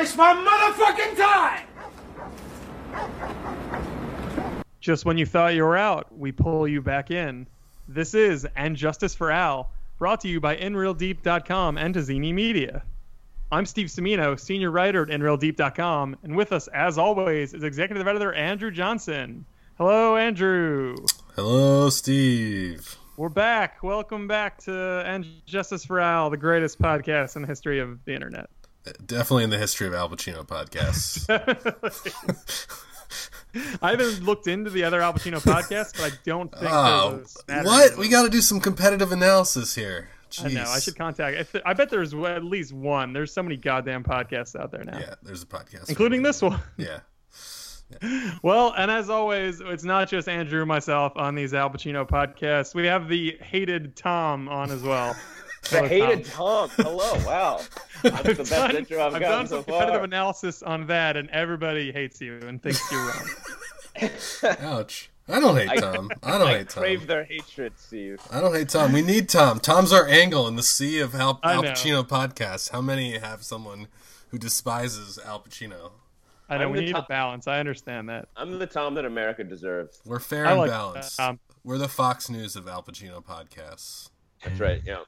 Don't 0.00 0.06
waste 0.06 0.16
my 0.16 0.32
motherfucking 0.32 1.14
time! 1.18 1.66
Just 4.80 5.04
when 5.04 5.18
you 5.18 5.26
thought 5.26 5.52
you 5.52 5.62
were 5.62 5.76
out, 5.76 6.06
we 6.16 6.32
pull 6.32 6.66
you 6.66 6.80
back 6.80 7.10
in. 7.10 7.46
This 7.86 8.14
is 8.14 8.46
And 8.56 8.74
Justice 8.76 9.14
for 9.14 9.30
Al, 9.30 9.70
brought 9.98 10.20
to 10.20 10.28
you 10.28 10.40
by 10.40 10.56
InReelDeep.com 10.56 11.76
and 11.76 11.94
Tazini 11.94 12.32
Media. 12.32 12.82
I'm 13.52 13.66
Steve 13.66 13.88
Semino, 13.88 14.40
senior 14.40 14.70
writer 14.70 15.02
at 15.02 15.08
InReelDeep.com, 15.10 16.16
and 16.22 16.34
with 16.34 16.52
us, 16.52 16.66
as 16.68 16.96
always, 16.96 17.52
is 17.52 17.62
executive 17.62 18.08
editor 18.08 18.32
Andrew 18.32 18.70
Johnson. 18.70 19.44
Hello, 19.76 20.16
Andrew. 20.16 20.96
Hello, 21.36 21.90
Steve. 21.90 22.96
We're 23.18 23.28
back. 23.28 23.82
Welcome 23.82 24.26
back 24.26 24.62
to 24.62 25.02
And 25.04 25.26
Justice 25.44 25.84
for 25.84 26.00
Al, 26.00 26.30
the 26.30 26.38
greatest 26.38 26.80
podcast 26.80 27.36
in 27.36 27.42
the 27.42 27.48
history 27.48 27.80
of 27.80 28.02
the 28.06 28.14
internet. 28.14 28.48
Definitely 29.04 29.44
in 29.44 29.50
the 29.50 29.58
history 29.58 29.86
of 29.86 29.94
Al 29.94 30.08
Pacino 30.08 30.46
podcasts. 30.46 31.28
I 33.82 33.90
haven't 33.90 34.22
looked 34.22 34.46
into 34.46 34.70
the 34.70 34.84
other 34.84 35.00
Al 35.00 35.12
Pacino 35.12 35.42
podcasts, 35.42 35.96
but 35.96 36.12
I 36.12 36.16
don't 36.24 36.52
think. 36.52 36.70
Oh, 36.72 37.10
there's 37.16 37.36
a 37.36 37.40
smattering 37.40 37.66
what? 37.66 37.98
We 37.98 38.08
got 38.08 38.22
to 38.22 38.30
do 38.30 38.40
some 38.40 38.60
competitive 38.60 39.12
analysis 39.12 39.74
here. 39.74 40.08
Jeez. 40.30 40.46
I 40.46 40.48
know. 40.52 40.70
I 40.70 40.78
should 40.78 40.96
contact. 40.96 41.36
If, 41.36 41.56
I 41.64 41.72
bet 41.74 41.90
there's 41.90 42.14
at 42.14 42.44
least 42.44 42.72
one. 42.72 43.12
There's 43.12 43.32
so 43.32 43.42
many 43.42 43.56
goddamn 43.56 44.04
podcasts 44.04 44.58
out 44.58 44.70
there 44.70 44.84
now, 44.84 44.98
Yeah, 44.98 45.14
there's 45.22 45.42
a 45.42 45.46
podcast, 45.46 45.88
including 45.88 46.22
this 46.22 46.40
one. 46.40 46.60
Yeah. 46.76 47.00
Well, 48.44 48.72
and 48.76 48.88
as 48.88 49.10
always, 49.10 49.60
it's 49.60 49.82
not 49.82 50.08
just 50.08 50.28
Andrew 50.28 50.60
and 50.60 50.68
myself 50.68 51.12
on 51.16 51.34
these 51.34 51.52
Al 51.52 51.70
Pacino 51.70 52.08
podcasts. 52.08 52.72
We 52.72 52.86
have 52.86 53.08
the 53.08 53.36
hated 53.42 53.96
Tom 53.96 54.48
on 54.48 54.70
as 54.70 54.82
well. 54.82 55.16
The 55.70 55.86
hated 55.86 56.24
Tom. 56.24 56.68
Tom. 56.70 56.84
Hello. 56.86 57.14
Wow. 57.26 57.60
That's 58.02 58.22
the 58.22 58.34
best 58.34 58.50
done, 58.50 58.76
intro 58.76 58.98
I've, 59.04 59.14
I've 59.14 59.20
gotten 59.20 59.36
done 59.38 59.46
so 59.46 59.56
some 59.56 59.64
competitive 59.64 59.96
far. 59.96 60.04
analysis 60.04 60.62
on 60.62 60.86
that, 60.86 61.18
and 61.18 61.28
everybody 61.30 61.92
hates 61.92 62.18
you 62.20 62.38
and 62.46 62.62
thinks 62.62 62.80
you're 62.90 63.00
wrong. 63.00 63.28
Ouch. 64.60 65.10
I 65.28 65.38
don't 65.38 65.56
hate 65.56 65.78
Tom. 65.80 66.10
I 66.22 66.38
don't 66.38 66.48
I 66.48 66.58
hate 66.58 66.70
Tom. 66.70 66.82
crave 66.82 67.06
their 67.06 67.24
hatred, 67.24 67.74
Steve. 67.76 68.20
I 68.32 68.40
don't 68.40 68.54
hate 68.54 68.70
Tom. 68.70 68.92
We 68.92 69.02
need 69.02 69.28
Tom. 69.28 69.60
Tom's 69.60 69.92
our 69.92 70.08
angle 70.08 70.48
in 70.48 70.56
the 70.56 70.62
sea 70.62 70.98
of 70.98 71.14
Al, 71.14 71.38
I 71.42 71.52
Al. 71.54 71.62
Pacino 71.62 72.02
podcasts. 72.08 72.70
How 72.70 72.80
many 72.80 73.18
have 73.18 73.44
someone 73.44 73.86
who 74.30 74.38
despises 74.38 75.18
Al 75.24 75.40
Pacino? 75.40 75.92
I 76.48 76.56
know 76.58 76.64
I'm 76.64 76.72
we 76.72 76.78
the 76.80 76.84
need 76.86 76.96
a 76.96 77.06
balance. 77.08 77.46
I 77.46 77.60
understand 77.60 78.08
that. 78.08 78.28
I'm 78.36 78.58
the 78.58 78.66
Tom 78.66 78.94
that 78.94 79.04
America 79.04 79.44
deserves. 79.44 80.00
We're 80.04 80.18
fair 80.18 80.46
I 80.46 80.52
and 80.52 80.60
like 80.60 80.70
balanced. 80.70 81.18
that, 81.18 81.28
um, 81.28 81.40
We're 81.62 81.78
the 81.78 81.86
Fox 81.88 82.28
News 82.28 82.56
of 82.56 82.66
Al 82.66 82.82
Pacino 82.82 83.22
podcasts. 83.22 84.08
That's 84.42 84.58
right. 84.58 84.82
Yeah. 84.84 85.02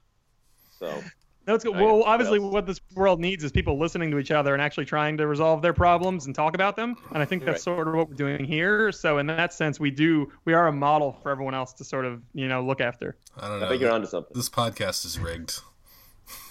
So 0.83 1.03
No, 1.49 1.55
it's 1.57 1.65
good. 1.65 1.75
Well, 1.75 2.05
obviously, 2.05 2.39
else? 2.41 2.53
what 2.53 2.67
this 2.67 2.81
world 2.95 3.19
needs 3.19 3.43
is 3.43 3.51
people 3.51 3.77
listening 3.77 4.13
to 4.13 4.19
each 4.19 4.31
other 4.31 4.53
and 4.55 4.63
actually 4.63 4.85
trying 4.85 5.17
to 5.17 5.27
resolve 5.27 5.61
their 5.61 5.73
problems 5.73 6.27
and 6.27 6.35
talk 6.37 6.55
about 6.55 6.77
them. 6.77 6.95
And 7.13 7.21
I 7.21 7.25
think 7.25 7.45
that's 7.45 7.67
Right. 7.67 7.75
sort 7.77 7.89
of 7.89 7.95
what 7.95 8.09
we're 8.09 8.15
doing 8.15 8.45
here. 8.45 8.93
So, 8.93 9.19
in 9.19 9.27
that 9.27 9.53
sense, 9.53 9.81
we 9.81 9.91
do 9.91 10.31
we 10.45 10.55
are 10.55 10.69
a 10.69 10.73
model 10.73 11.19
for 11.21 11.31
everyone 11.33 11.55
else 11.55 11.73
to 11.75 11.85
sort 11.85 12.05
of 12.05 12.23
you 12.33 12.47
know 12.47 12.65
look 12.65 12.81
after. 12.81 13.17
I 13.37 13.49
don't 13.49 13.59
know. 13.59 13.67
I 13.67 13.69
think 13.71 13.81
you're 13.83 13.91
onto 13.91 14.07
something. 14.07 14.31
This 14.37 14.49
podcast 14.49 15.05
is 15.05 15.19
rigged. 15.19 15.61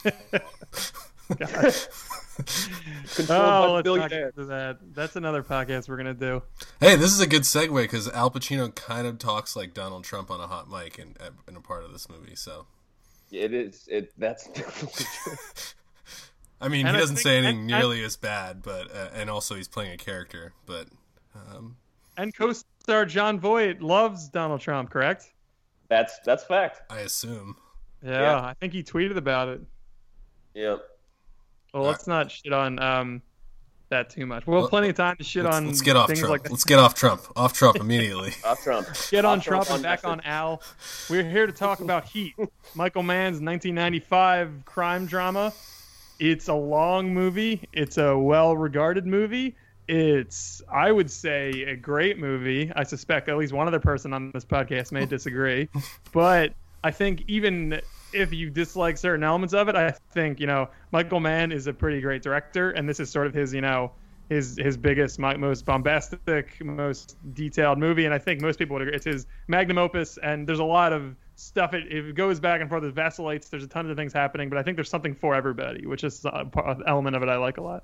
Oh, 1.40 2.44
let's 3.14 3.30
not 3.30 3.84
billionaires. 3.84 4.34
that. 4.36 4.78
That's 4.94 5.16
another 5.16 5.44
podcast 5.44 5.88
we're 5.88 5.98
gonna 5.98 6.14
do. 6.14 6.42
Hey, 6.80 6.96
this 6.96 7.12
is 7.12 7.20
a 7.20 7.28
good 7.28 7.44
segue 7.44 7.82
because 7.84 8.08
Al 8.10 8.32
Pacino 8.32 8.74
kind 8.74 9.06
of 9.06 9.20
talks 9.20 9.56
like 9.56 9.74
Donald 9.74 10.04
Trump 10.04 10.32
on 10.32 10.40
a 10.40 10.48
hot 10.48 10.70
mic 10.70 10.98
in, 10.98 11.16
in 11.48 11.56
a 11.56 11.62
part 11.62 11.84
of 11.84 11.92
this 11.92 12.10
movie. 12.10 12.36
So, 12.36 12.66
It 13.32 13.54
is. 13.54 13.88
It. 13.90 14.12
That's 14.18 14.48
definitely 14.54 15.06
true. 15.24 15.34
I 16.62 16.68
mean, 16.68 16.86
And 16.86 16.96
he 16.96 17.02
doesn't 17.02 17.16
think- 17.16 17.24
say 17.24 17.38
anything 17.38 17.58
and- 17.60 17.68
nearly 17.68 18.04
as 18.04 18.18
bad, 18.18 18.62
but 18.62 18.94
uh, 18.94 19.10
and 19.14 19.30
also 19.30 19.56
he's 19.56 19.68
playing 19.68 19.94
a 19.94 19.98
character. 19.98 20.54
But 20.66 20.88
um, 21.36 21.78
And 22.18 22.36
co-star 22.36 23.06
Jon 23.06 23.40
Voight 23.40 23.82
loves 23.82 24.28
Donald 24.30 24.62
Trump, 24.62 24.90
correct? 24.92 25.32
That's 25.90 26.20
that's 26.26 26.44
fact. 26.44 26.82
I 26.92 27.00
assume 27.00 27.56
Yeah, 28.04 28.22
Yeah. 28.22 28.42
I 28.42 28.54
think 28.54 28.74
he 28.74 28.84
tweeted 28.84 29.18
about 29.18 29.50
it. 29.50 29.62
Yep. 30.54 30.82
Well, 31.74 31.84
let's 31.84 32.06
not 32.08 32.30
shit 32.30 32.54
on 32.54 32.80
um 32.80 33.22
that 33.92 34.10
too 34.10 34.26
much. 34.26 34.46
We'll 34.48 34.62
have 34.62 34.70
plenty 34.70 34.90
of 34.90 34.96
time 34.96 35.16
to 35.18 35.24
shit 35.24 35.44
let's, 35.44 35.56
on 35.56 35.68
let's 35.68 35.82
get 35.82 35.96
off 35.96 36.08
things 36.08 36.20
Trump. 36.20 36.32
like 36.32 36.50
let's 36.50 36.64
get 36.64 36.80
off 36.80 36.96
Trump. 36.96 37.22
Off 37.36 37.54
Trump 37.54 37.78
immediately. 37.78 38.34
Off 38.44 38.64
Trump. 38.64 38.88
Get 39.12 39.24
on 39.24 39.38
Off 39.38 39.46
Trump 39.46 39.70
and 39.70 39.84
back 39.84 40.04
on 40.04 40.20
Al. 40.22 40.62
We're 41.10 41.24
here 41.24 41.46
to 41.46 41.54
talk 41.54 41.80
about 41.80 42.06
Heat, 42.06 42.34
Michael 42.76 43.04
Mann's 43.04 43.40
1995 43.40 44.64
crime 44.66 45.06
drama. 45.06 45.54
It's 46.20 46.48
a 46.48 46.54
long 46.54 47.14
movie. 47.14 47.68
It's 47.74 47.98
a 47.98 48.18
well-regarded 48.18 49.08
movie. 49.08 49.56
It's, 49.88 50.62
I 50.72 50.92
would 50.92 51.10
say, 51.10 51.64
a 51.64 51.76
great 51.76 52.20
movie. 52.20 52.72
I 52.76 52.84
suspect 52.84 53.28
at 53.28 53.38
least 53.38 53.54
one 53.54 53.68
other 53.68 53.80
person 53.80 54.14
on 54.14 54.32
this 54.32 54.46
podcast 54.46 54.92
may 54.92 55.06
disagree, 55.06 55.68
but 56.14 56.54
I 56.84 56.92
think 56.92 57.24
even 57.28 57.82
if 58.14 58.34
you 58.34 58.50
dislike 58.50 58.98
certain 58.98 59.24
elements 59.24 59.54
of 59.54 59.70
it, 59.70 59.76
I 59.76 59.92
think 60.12 60.40
you 60.40 60.48
know 60.48 60.70
Michael 60.92 61.20
Mann 61.20 61.52
is 61.52 61.68
a 61.68 61.74
pretty 61.74 62.02
great 62.02 62.22
director, 62.22 62.72
and 62.72 62.88
this 62.88 63.00
is 63.00 63.10
sort 63.10 63.28
of 63.28 63.34
his, 63.34 63.54
you 63.54 63.62
know, 63.62 63.92
his 64.30 64.58
his 64.58 64.78
biggest, 64.78 65.20
most 65.20 65.66
bombastic, 65.66 66.64
most 66.64 67.18
detailed 67.34 67.78
movie, 67.78 68.06
and 68.06 68.14
I 68.14 68.18
think 68.18 68.42
most 68.42 68.58
people 68.58 68.76
would 68.76 68.84
agree 68.84 68.96
it's 68.96 69.06
his 69.06 69.28
magnum 69.48 69.78
opus. 69.78 70.18
And 70.24 70.48
there's 70.48 70.60
a 70.60 70.64
lot 70.64 70.94
of 70.94 71.16
stuff. 71.36 71.74
It, 71.74 71.92
it 71.92 72.16
goes 72.16 72.40
back 72.40 72.62
and 72.62 72.70
forth. 72.70 72.84
It 72.84 72.94
vacillates. 72.94 73.50
There's 73.50 73.64
a 73.64 73.68
ton 73.68 73.90
of 73.90 73.98
things 73.98 74.14
happening, 74.14 74.50
but 74.50 74.58
I 74.58 74.64
think 74.64 74.78
there's 74.78 74.90
something 74.90 75.16
for 75.16 75.36
everybody, 75.36 75.86
which 75.86 76.04
is 76.04 76.26
an 76.26 76.52
element 76.88 77.16
of 77.16 77.24
it 77.24 77.30
I 77.30 77.36
like 77.38 77.58
a 77.58 77.62
lot. 77.62 77.84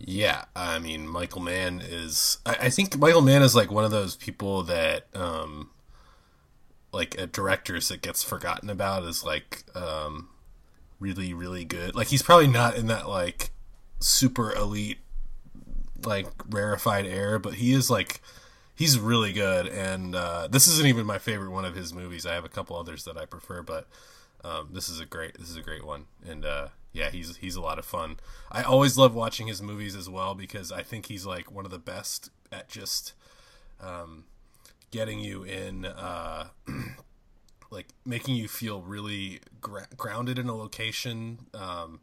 Yeah, 0.00 0.44
I 0.54 0.78
mean, 0.78 1.08
Michael 1.08 1.40
Mann 1.42 1.80
is. 1.80 2.38
I, 2.46 2.56
I 2.62 2.70
think 2.70 2.96
Michael 2.98 3.22
Mann 3.22 3.42
is 3.42 3.54
like 3.54 3.70
one 3.70 3.84
of 3.84 3.90
those 3.90 4.16
people 4.16 4.62
that, 4.64 5.06
um, 5.14 5.70
like, 6.92 7.20
uh, 7.20 7.26
directors 7.30 7.88
that 7.88 8.02
gets 8.02 8.22
forgotten 8.22 8.70
about 8.70 9.04
as 9.04 9.24
like, 9.24 9.64
um, 9.74 10.28
really, 11.00 11.34
really 11.34 11.64
good. 11.64 11.94
Like, 11.94 12.08
he's 12.08 12.22
probably 12.22 12.48
not 12.48 12.76
in 12.76 12.86
that 12.88 13.08
like 13.08 13.50
super 14.00 14.52
elite, 14.52 14.98
like 16.04 16.28
rarefied 16.48 17.06
air, 17.06 17.38
but 17.38 17.54
he 17.54 17.72
is 17.72 17.90
like, 17.90 18.20
he's 18.74 18.98
really 18.98 19.32
good. 19.32 19.66
And 19.66 20.14
uh, 20.14 20.48
this 20.48 20.66
isn't 20.68 20.86
even 20.86 21.06
my 21.06 21.18
favorite 21.18 21.50
one 21.50 21.64
of 21.64 21.74
his 21.74 21.92
movies. 21.92 22.26
I 22.26 22.34
have 22.34 22.44
a 22.44 22.48
couple 22.48 22.76
others 22.76 23.04
that 23.04 23.16
I 23.16 23.26
prefer, 23.26 23.62
but 23.62 23.86
um, 24.44 24.68
this 24.72 24.88
is 24.88 25.00
a 25.00 25.04
great 25.04 25.38
this 25.38 25.50
is 25.50 25.56
a 25.56 25.62
great 25.62 25.84
one 25.84 26.06
and 26.26 26.44
uh, 26.44 26.68
yeah 26.92 27.10
he's 27.10 27.36
he's 27.38 27.56
a 27.56 27.60
lot 27.60 27.78
of 27.78 27.84
fun 27.84 28.16
i 28.50 28.62
always 28.62 28.96
love 28.96 29.14
watching 29.14 29.46
his 29.46 29.60
movies 29.60 29.96
as 29.96 30.08
well 30.08 30.34
because 30.34 30.70
i 30.70 30.82
think 30.82 31.06
he's 31.06 31.26
like 31.26 31.50
one 31.50 31.64
of 31.64 31.70
the 31.70 31.78
best 31.78 32.30
at 32.52 32.68
just 32.68 33.14
um, 33.80 34.24
getting 34.90 35.20
you 35.20 35.42
in 35.44 35.84
uh, 35.84 36.48
like 37.70 37.86
making 38.06 38.34
you 38.36 38.48
feel 38.48 38.80
really 38.82 39.40
gra- 39.60 39.88
grounded 39.96 40.38
in 40.38 40.48
a 40.48 40.54
location 40.56 41.38
um, 41.54 42.00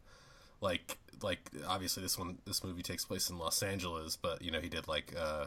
like 0.60 0.98
like 1.22 1.50
obviously 1.66 2.02
this 2.02 2.18
one 2.18 2.38
this 2.46 2.62
movie 2.62 2.82
takes 2.82 3.04
place 3.04 3.30
in 3.30 3.38
los 3.38 3.62
angeles 3.62 4.16
but 4.16 4.42
you 4.42 4.50
know 4.50 4.60
he 4.60 4.68
did 4.68 4.86
like 4.86 5.14
uh, 5.18 5.46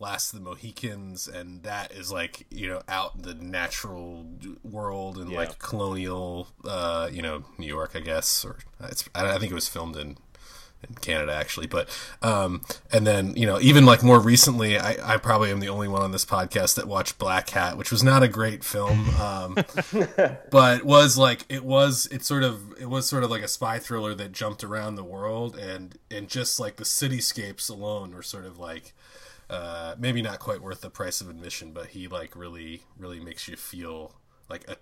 Last 0.00 0.32
of 0.34 0.40
the 0.40 0.44
Mohicans, 0.44 1.28
and 1.28 1.62
that 1.62 1.92
is 1.92 2.10
like 2.10 2.46
you 2.50 2.68
know 2.68 2.82
out 2.88 3.14
in 3.14 3.22
the 3.22 3.32
natural 3.32 4.26
world 4.64 5.18
and 5.18 5.30
Yeah. 5.30 5.38
like 5.38 5.60
colonial, 5.60 6.48
uh, 6.64 7.08
you 7.12 7.22
know, 7.22 7.44
New 7.58 7.68
York, 7.68 7.92
I 7.94 8.00
guess, 8.00 8.44
or 8.44 8.58
it's 8.80 9.08
I, 9.14 9.36
I 9.36 9.38
think 9.38 9.52
it 9.52 9.54
was 9.54 9.68
filmed 9.68 9.96
in 9.96 10.16
in 10.88 10.94
Canada 10.96 11.34
actually, 11.34 11.66
but 11.66 11.88
um, 12.22 12.62
and 12.92 13.06
then 13.06 13.36
you 13.36 13.46
know 13.46 13.60
even 13.60 13.84
like 13.86 14.02
more 14.02 14.20
recently, 14.20 14.78
I, 14.78 15.14
I 15.14 15.16
probably 15.16 15.50
am 15.50 15.60
the 15.60 15.68
only 15.68 15.88
one 15.88 16.02
on 16.02 16.12
this 16.12 16.24
podcast 16.24 16.76
that 16.76 16.86
watched 16.86 17.18
Black 17.18 17.50
Hat, 17.50 17.76
which 17.76 17.90
was 17.90 18.02
not 18.02 18.22
a 18.22 18.28
great 18.28 18.64
film, 18.64 19.10
um, 19.20 19.56
but 20.50 20.84
was 20.84 21.18
like 21.18 21.44
it 21.48 21.64
was 21.64 22.06
it 22.06 22.24
sort 22.24 22.42
of 22.42 22.74
it 22.80 22.88
was 22.88 23.08
sort 23.08 23.24
of 23.24 23.30
like 23.30 23.42
a 23.42 23.48
spy 23.48 23.78
thriller 23.78 24.14
that 24.14 24.32
jumped 24.32 24.64
around 24.64 24.94
the 24.94 25.04
world 25.04 25.56
and 25.56 25.98
and 26.10 26.28
just 26.28 26.60
like 26.60 26.76
the 26.76 26.84
cityscapes 26.84 27.70
alone 27.70 28.14
were 28.14 28.22
sort 28.22 28.44
of 28.44 28.58
like 28.58 28.92
uh, 29.50 29.94
maybe 29.98 30.22
not 30.22 30.38
quite 30.38 30.62
worth 30.62 30.80
the 30.80 30.90
price 30.90 31.20
of 31.20 31.28
admission, 31.28 31.72
but 31.72 31.88
he 31.88 32.08
like 32.08 32.34
really, 32.34 32.82
really 32.98 33.20
makes 33.20 33.46
you 33.48 33.56
feel 33.56 34.14
like 34.48 34.68
a, 34.68 34.76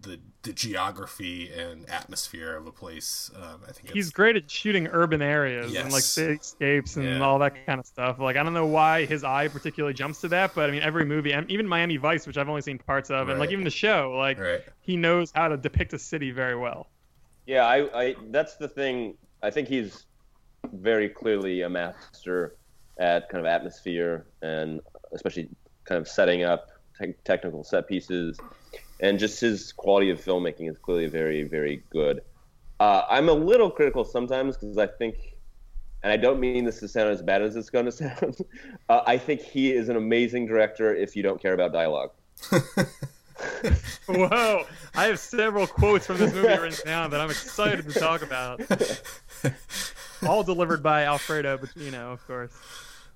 the 0.00 0.18
the 0.42 0.52
geography 0.52 1.52
and 1.52 1.88
atmosphere 1.88 2.56
of 2.56 2.66
a 2.66 2.72
place. 2.72 3.30
Um, 3.36 3.60
I 3.68 3.72
think 3.72 3.90
He's 3.92 4.06
it's, 4.06 4.12
great 4.12 4.34
at 4.36 4.50
shooting 4.50 4.88
urban 4.88 5.22
areas 5.22 5.74
and 5.74 5.92
like 5.92 6.02
cityscapes 6.02 6.96
and 6.96 7.04
Yeah. 7.04 7.20
all 7.20 7.38
that 7.38 7.64
kind 7.66 7.78
of 7.78 7.86
stuff. 7.86 8.18
Like 8.18 8.36
I 8.36 8.42
don't 8.42 8.54
know 8.54 8.66
why 8.66 9.04
his 9.04 9.22
eye 9.22 9.48
particularly 9.48 9.94
jumps 9.94 10.20
to 10.22 10.28
that, 10.28 10.54
but 10.54 10.68
I 10.68 10.72
mean 10.72 10.82
every 10.82 11.04
movie, 11.04 11.32
even 11.48 11.66
Miami 11.66 11.96
Vice, 11.96 12.26
which 12.26 12.38
I've 12.38 12.48
only 12.48 12.62
seen 12.62 12.78
parts 12.78 13.10
of, 13.10 13.28
and 13.28 13.38
like 13.38 13.50
even 13.52 13.64
the 13.64 13.70
show, 13.70 14.14
like 14.18 14.38
right. 14.40 14.62
he 14.80 14.96
knows 14.96 15.30
how 15.34 15.48
to 15.48 15.56
depict 15.56 15.92
a 15.92 15.98
city 15.98 16.30
very 16.32 16.56
well. 16.56 16.88
Yeah, 17.46 17.66
I, 17.66 18.02
I 18.02 18.14
that's 18.30 18.56
the 18.56 18.68
thing. 18.68 19.14
I 19.42 19.50
think 19.50 19.68
he's 19.68 20.06
very 20.72 21.08
clearly 21.08 21.62
a 21.62 21.68
master 21.68 22.56
at 22.98 23.28
kind 23.28 23.44
of 23.44 23.46
atmosphere 23.46 24.26
and 24.42 24.80
especially 25.12 25.48
kind 25.84 26.00
of 26.00 26.06
setting 26.08 26.42
up 26.44 26.68
te- 27.00 27.14
technical 27.24 27.64
set 27.64 27.86
pieces, 27.88 28.38
and 29.02 29.18
just 29.18 29.40
his 29.40 29.72
quality 29.72 30.08
of 30.10 30.24
filmmaking 30.24 30.70
is 30.70 30.78
clearly 30.78 31.08
very, 31.08 31.42
very 31.42 31.82
good. 31.90 32.22
Uh, 32.80 33.02
I'm 33.10 33.28
a 33.28 33.32
little 33.32 33.70
critical 33.70 34.04
sometimes 34.04 34.56
because 34.56 34.78
I 34.78 34.86
think, 34.86 35.16
and 36.02 36.12
I 36.12 36.16
don't 36.16 36.40
mean 36.40 36.64
this 36.64 36.80
to 36.80 36.88
sound 36.88 37.10
as 37.10 37.20
bad 37.20 37.42
as 37.42 37.56
it's 37.56 37.68
going 37.68 37.84
to 37.90 37.92
sound. 37.92 38.36
Uh, 38.88 39.02
I 39.06 39.18
think 39.18 39.42
he 39.42 39.72
is 39.72 39.88
an 39.88 39.96
amazing 39.96 40.46
director 40.46 40.94
if 40.94 41.14
you 41.16 41.22
don't 41.22 41.42
care 41.42 41.52
about 41.52 41.72
dialogue. 41.72 42.12
Whoa! 44.06 44.64
I 44.94 45.06
have 45.06 45.18
several 45.18 45.66
quotes 45.66 46.06
from 46.06 46.18
this 46.18 46.32
movie 46.32 46.48
written 46.48 46.86
down 46.86 47.10
that 47.10 47.20
I'm 47.20 47.30
excited 47.30 47.88
to 47.88 47.98
talk 47.98 48.22
about. 48.22 48.60
All 50.28 50.44
delivered 50.44 50.82
by 50.82 51.04
Alfredo 51.04 51.58
Pacino, 51.58 52.12
of 52.12 52.24
course. 52.26 52.52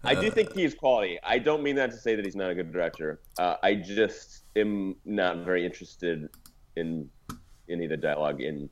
I 0.05 0.15
do 0.15 0.31
think 0.31 0.53
he 0.53 0.65
is 0.65 0.75
quality. 0.75 1.19
I 1.23 1.39
don't 1.39 1.63
mean 1.63 1.77
that 1.77 1.91
to 1.91 1.97
say 1.97 2.15
that 2.15 2.25
he's 2.25 2.37
not 2.37 2.51
a 2.51 2.55
good 2.55 2.73
director. 2.73 3.21
Uh, 3.39 3.57
I 3.63 3.75
just 3.75 4.45
am 4.55 4.97
not 5.05 5.45
very 5.45 5.65
interested 5.65 6.29
in 6.77 7.09
any 7.69 7.85
of 7.85 7.91
the 7.91 7.97
dialogue 7.97 8.41
in. 8.41 8.69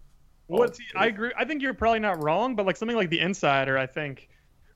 What's 0.47 0.79
he, 0.79 0.85
I 0.94 1.06
agree. 1.06 1.32
I 1.37 1.44
think 1.44 1.62
you're 1.62 1.75
probably 1.75 2.00
not 2.00 2.23
wrong, 2.23 2.55
but 2.55 2.67
like 2.67 2.76
something 2.76 2.97
like 2.97 3.11
The 3.11 3.21
Insider, 3.21 3.79
I 3.79 3.87
think 3.87 4.29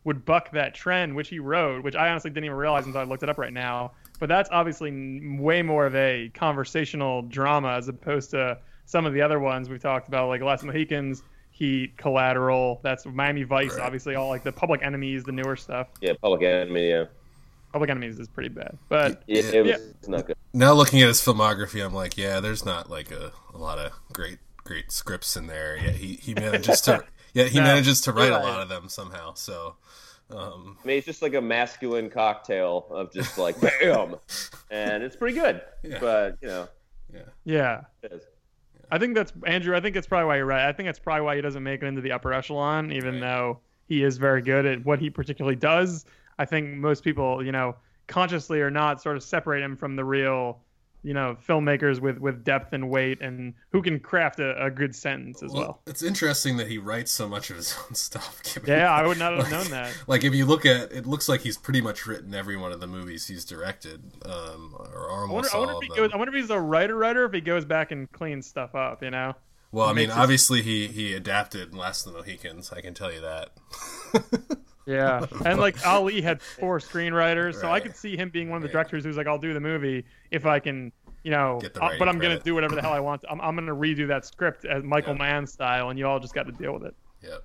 would 0.04 0.24
buck 0.24 0.50
that 0.52 0.74
trend, 0.74 1.14
which 1.14 1.28
he 1.28 1.38
wrote, 1.38 1.84
which 1.84 1.94
I 1.94 2.08
honestly 2.08 2.30
didn't 2.30 2.46
even 2.46 2.56
realize 2.56 2.86
until 2.86 3.00
I 3.00 3.04
looked 3.04 3.22
it 3.22 3.28
up 3.28 3.38
right 3.38 3.52
now. 3.52 3.92
But 4.18 4.28
that's 4.28 4.48
obviously 4.50 5.36
way 5.38 5.62
more 5.62 5.86
of 5.86 5.94
a 5.94 6.30
conversational 6.34 7.22
drama 7.22 7.74
as 7.74 7.88
opposed 7.88 8.30
to 8.30 8.58
some 8.86 9.04
of 9.04 9.12
the 9.12 9.20
other 9.20 9.38
ones 9.38 9.68
we've 9.68 9.82
talked 9.82 10.08
about, 10.08 10.28
like 10.28 10.40
Last 10.40 10.64
Mohicans, 10.64 11.22
Heat, 11.58 11.96
Collateral. 11.96 12.80
That's 12.84 13.04
Miami 13.04 13.42
Vice, 13.42 13.72
Right. 13.76 13.80
obviously 13.84 14.14
all 14.14 14.28
like 14.28 14.44
the 14.44 14.52
Public 14.52 14.80
Enemies, 14.84 15.24
the 15.24 15.32
newer 15.32 15.56
stuff. 15.56 15.88
Yeah, 16.00 16.12
Public 16.22 16.42
Enemy. 16.42 16.88
Yeah, 16.90 17.04
Public 17.72 17.90
Enemies 17.90 18.18
is 18.20 18.28
pretty 18.28 18.48
bad, 18.50 18.78
but 18.88 19.22
it, 19.26 19.44
it 19.54 19.64
was 19.64 20.08
not 20.08 20.26
good. 20.26 20.36
now 20.52 20.72
looking 20.72 21.02
at 21.02 21.08
his 21.08 21.20
filmography, 21.20 21.84
I'm 21.84 21.92
like, 21.94 22.16
yeah, 22.16 22.38
there's 22.40 22.64
not 22.64 22.88
like 22.88 23.10
a, 23.10 23.32
a 23.52 23.58
lot 23.58 23.78
of 23.78 23.92
great 24.12 24.38
great 24.62 24.92
scripts 24.92 25.36
in 25.36 25.48
there. 25.48 25.76
Yeah, 25.76 25.90
he 25.90 26.14
he 26.14 26.34
manages 26.34 26.80
to 26.82 27.02
yeah 27.34 27.44
he 27.44 27.58
No, 27.58 27.64
manages 27.64 28.00
to 28.02 28.12
write 28.12 28.28
you're 28.28 28.38
a 28.38 28.42
lot 28.42 28.60
of 28.60 28.68
them 28.68 28.88
somehow. 28.88 29.34
So 29.34 29.74
um, 30.30 30.76
I 30.84 30.86
mean, 30.86 30.98
it's 30.98 31.06
just 31.06 31.22
like 31.22 31.34
a 31.34 31.40
masculine 31.40 32.08
cocktail 32.10 32.86
of 32.90 33.12
just 33.12 33.36
like 33.36 33.60
bam, 33.80 34.14
and 34.70 35.02
it's 35.02 35.16
pretty 35.16 35.38
good. 35.40 35.60
Yeah. 35.82 35.98
But 36.00 36.36
you 36.40 36.48
know, 36.48 36.68
yeah, 37.12 37.20
yeah. 37.44 38.08
I 38.90 38.98
think 38.98 39.14
that's 39.14 39.32
Andrew. 39.46 39.76
I 39.76 39.80
think 39.80 39.94
that's 39.94 40.06
probably 40.06 40.26
why 40.26 40.36
you're 40.36 40.46
right. 40.46 40.68
I 40.68 40.72
think 40.72 40.86
that's 40.86 40.98
probably 40.98 41.22
why 41.22 41.36
he 41.36 41.42
doesn't 41.42 41.62
make 41.62 41.82
it 41.82 41.86
into 41.86 42.00
the 42.00 42.12
upper 42.12 42.32
echelon, 42.32 42.92
even 42.92 43.14
Right. 43.14 43.20
though 43.20 43.60
he 43.86 44.02
is 44.02 44.18
very 44.18 44.42
good 44.42 44.66
at 44.66 44.84
what 44.84 44.98
he 44.98 45.10
particularly 45.10 45.56
does. 45.56 46.04
I 46.38 46.44
think 46.44 46.74
most 46.76 47.02
people, 47.04 47.44
you 47.44 47.52
know, 47.52 47.76
consciously 48.06 48.60
or 48.60 48.70
not, 48.70 49.02
sort 49.02 49.16
of 49.16 49.22
separate 49.22 49.62
him 49.62 49.76
from 49.76 49.96
the 49.96 50.04
real, 50.04 50.60
you 51.02 51.14
know, 51.14 51.36
filmmakers 51.48 52.00
with 52.00 52.18
with 52.18 52.44
depth 52.44 52.72
and 52.72 52.90
weight 52.90 53.20
and 53.22 53.54
who 53.70 53.82
can 53.82 54.00
craft 54.00 54.40
a, 54.40 54.64
a 54.64 54.70
good 54.70 54.94
sentence 54.96 55.42
as 55.42 55.52
well. 55.52 55.80
it's 55.86 56.02
interesting 56.02 56.56
that 56.56 56.66
he 56.68 56.76
writes 56.78 57.10
so 57.12 57.28
much 57.28 57.50
of 57.50 57.56
his 57.56 57.76
own 57.86 57.94
stuff. 57.94 58.40
Yeah, 58.66 58.92
I 58.92 59.06
would 59.06 59.18
not 59.18 59.32
have 59.34 59.42
like- 59.44 59.52
known 59.52 59.70
that. 59.70 59.96
Like 60.06 60.24
if 60.24 60.34
you 60.34 60.44
look 60.44 60.66
at, 60.66 60.92
it 60.92 61.06
looks 61.06 61.28
like 61.28 61.40
he's 61.42 61.56
pretty 61.56 61.80
much 61.80 62.06
written 62.06 62.34
every 62.34 62.56
one 62.56 62.72
of 62.72 62.80
the 62.80 62.86
movies 62.88 63.26
he's 63.28 63.44
directed, 63.44 64.02
um, 64.24 64.74
or 64.78 65.10
I 65.10 65.30
wonder, 65.30 65.48
almost 65.48 65.54
I 65.54 65.58
wonder 65.58 65.74
all 65.74 65.80
if 65.80 65.84
he 65.86 65.90
of 65.92 65.96
goes. 65.96 66.10
I 66.12 66.16
wonder 66.16 66.34
if 66.34 66.40
he's 66.42 66.50
a 66.50 66.60
writer, 66.60 66.96
writer, 66.96 67.24
if 67.24 67.32
he 67.32 67.40
goes 67.40 67.64
back 67.64 67.90
and 67.92 68.10
cleans 68.10 68.46
stuff 68.46 68.74
up. 68.74 69.02
You 69.02 69.10
know. 69.10 69.34
Well, 69.70 69.86
I 69.88 69.92
mean, 69.92 70.08
his- 70.08 70.16
obviously 70.18 70.62
he 70.62 70.88
he 70.88 71.14
adapted 71.14 71.74
Last 71.74 72.06
of 72.06 72.12
the 72.12 72.18
Mohicans. 72.18 72.72
I 72.72 72.80
can 72.80 72.94
tell 72.94 73.12
you 73.12 73.20
that. 73.20 73.50
Yeah, 74.88 75.26
and 75.44 75.60
like 75.60 75.86
Ali 75.86 76.20
had 76.22 76.40
four 76.40 76.78
screenwriters, 76.78 77.56
so 77.60 77.70
I 77.70 77.78
could 77.78 77.94
see 77.94 78.16
him 78.16 78.30
being 78.30 78.48
one 78.48 78.56
of 78.56 78.62
the 78.62 78.68
Right. 78.68 78.72
directors 78.72 79.04
who's 79.04 79.16
like, 79.18 79.26
"I'll 79.26 79.38
do 79.38 79.52
the 79.52 79.60
movie 79.60 80.04
if 80.30 80.46
I 80.46 80.58
can, 80.60 80.90
you 81.24 81.30
know, 81.30 81.58
Get 81.60 81.74
the 81.74 81.82
uh, 81.84 81.90
but 81.98 82.08
I'm 82.08 82.18
gonna 82.18 82.40
do 82.40 82.54
whatever 82.54 82.74
the 82.74 82.80
hell 82.80 82.92
I 82.94 83.00
want. 83.00 83.22
I'm, 83.30 83.40
I'm 83.42 83.54
gonna 83.54 83.74
redo 83.74 84.08
that 84.08 84.24
script 84.24 84.64
as 84.64 84.82
Michael 84.82 85.12
Yeah. 85.12 85.18
Mann 85.18 85.46
style, 85.46 85.90
and 85.90 85.98
you 85.98 86.06
all 86.06 86.18
just 86.18 86.32
got 86.34 86.46
to 86.46 86.52
deal 86.52 86.72
with 86.72 86.84
it." 86.84 86.94
Yep. 87.22 87.42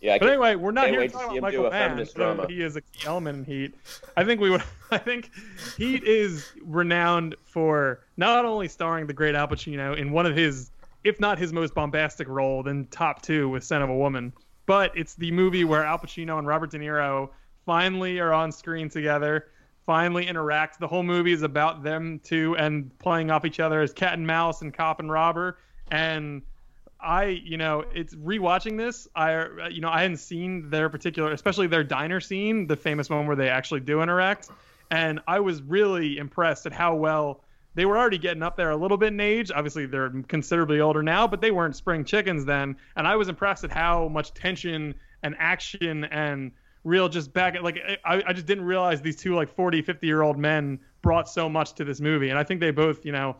Yeah, 0.00 0.16
But 0.20 0.28
anyway, 0.28 0.54
we're 0.54 0.70
not 0.70 0.90
here 0.90 1.00
wait 1.00 1.06
to 1.10 1.12
to 1.18 1.22
talk 1.24 1.32
see 1.32 1.38
about 1.38 1.52
him 1.54 1.60
do 1.60 1.62
Michael 1.62 1.66
a 1.66 1.70
Mann, 1.70 1.88
feminist 1.90 2.12
so 2.12 2.18
drama. 2.18 2.46
he 2.48 2.62
is 2.62 2.76
a 2.76 2.80
key 2.82 3.06
element 3.06 3.38
in 3.38 3.44
Heat. 3.44 3.74
I 4.16 4.24
think 4.24 4.40
we 4.40 4.48
would. 4.50 4.62
I 4.92 4.98
think 4.98 5.30
Heat 5.76 6.04
is 6.04 6.52
renowned 6.62 7.34
for 7.44 8.04
not 8.16 8.44
only 8.44 8.68
starring 8.68 9.06
the 9.08 9.12
great 9.12 9.34
Al 9.34 9.48
Pacino 9.48 9.96
in 9.96 10.12
one 10.12 10.24
of 10.26 10.36
his, 10.36 10.70
if 11.02 11.18
not 11.18 11.36
his 11.38 11.52
most 11.52 11.74
bombastic 11.74 12.28
role, 12.28 12.62
then 12.62 12.86
top 12.92 13.22
two 13.22 13.48
with 13.48 13.64
*Scent 13.64 13.82
of 13.82 13.90
a 13.90 13.96
Woman*, 13.96 14.32
but 14.68 14.92
it's 14.94 15.14
the 15.14 15.32
movie 15.32 15.64
where 15.64 15.82
Al 15.82 15.98
Pacino 15.98 16.38
and 16.38 16.46
Robert 16.46 16.70
De 16.70 16.78
Niro 16.78 17.30
finally 17.64 18.20
are 18.20 18.34
on 18.34 18.52
screen 18.52 18.90
together. 18.90 19.46
Finally 19.86 20.26
interact. 20.26 20.78
The 20.78 20.86
whole 20.86 21.02
movie 21.02 21.32
is 21.32 21.40
about 21.40 21.82
them 21.82 22.20
two 22.22 22.54
and 22.58 22.96
playing 22.98 23.30
off 23.30 23.46
each 23.46 23.60
other 23.60 23.80
as 23.80 23.94
cat 23.94 24.12
and 24.12 24.26
mouse 24.26 24.60
and 24.60 24.72
cop 24.72 25.00
and 25.00 25.10
robber. 25.10 25.58
And 25.90 26.42
I, 27.00 27.24
you 27.24 27.56
know, 27.56 27.86
it's 27.94 28.14
rewatching 28.14 28.76
this. 28.76 29.08
I, 29.16 29.68
you 29.70 29.80
know, 29.80 29.88
I 29.88 30.02
hadn't 30.02 30.18
seen 30.18 30.68
their 30.68 30.90
particular, 30.90 31.32
especially 31.32 31.66
their 31.68 31.82
diner 31.82 32.20
scene, 32.20 32.66
the 32.66 32.76
famous 32.76 33.08
one 33.08 33.26
where 33.26 33.36
they 33.36 33.48
actually 33.48 33.80
do 33.80 34.02
interact, 34.02 34.50
and 34.90 35.20
I 35.26 35.40
was 35.40 35.62
really 35.62 36.18
impressed 36.18 36.66
at 36.66 36.74
how 36.74 36.94
well 36.94 37.42
they 37.78 37.86
were 37.86 37.96
already 37.96 38.18
getting 38.18 38.42
up 38.42 38.56
there 38.56 38.70
a 38.70 38.76
little 38.76 38.96
bit 38.96 39.12
in 39.12 39.20
age. 39.20 39.52
Obviously, 39.54 39.86
they're 39.86 40.10
considerably 40.26 40.80
older 40.80 41.00
now, 41.00 41.28
but 41.28 41.40
they 41.40 41.52
weren't 41.52 41.76
spring 41.76 42.04
chickens 42.04 42.44
then, 42.44 42.76
and 42.96 43.06
I 43.06 43.14
was 43.14 43.28
impressed 43.28 43.62
at 43.62 43.70
how 43.70 44.08
much 44.08 44.34
tension 44.34 44.96
and 45.22 45.36
action 45.38 46.02
and 46.06 46.50
real 46.82 47.08
just 47.08 47.32
back 47.32 47.54
at 47.54 47.62
like 47.62 47.78
I, 48.04 48.20
I 48.26 48.32
just 48.32 48.46
didn't 48.46 48.64
realize 48.64 49.00
these 49.00 49.14
two 49.14 49.36
like 49.36 49.48
40 49.48 49.82
50 49.82 50.06
year 50.06 50.22
old 50.22 50.38
men 50.38 50.80
brought 51.02 51.28
so 51.28 51.48
much 51.48 51.74
to 51.74 51.84
this 51.84 52.00
movie. 52.00 52.30
And 52.30 52.38
i 52.38 52.44
think 52.44 52.60
they 52.60 52.70
both 52.70 53.04
you 53.04 53.12
know 53.12 53.36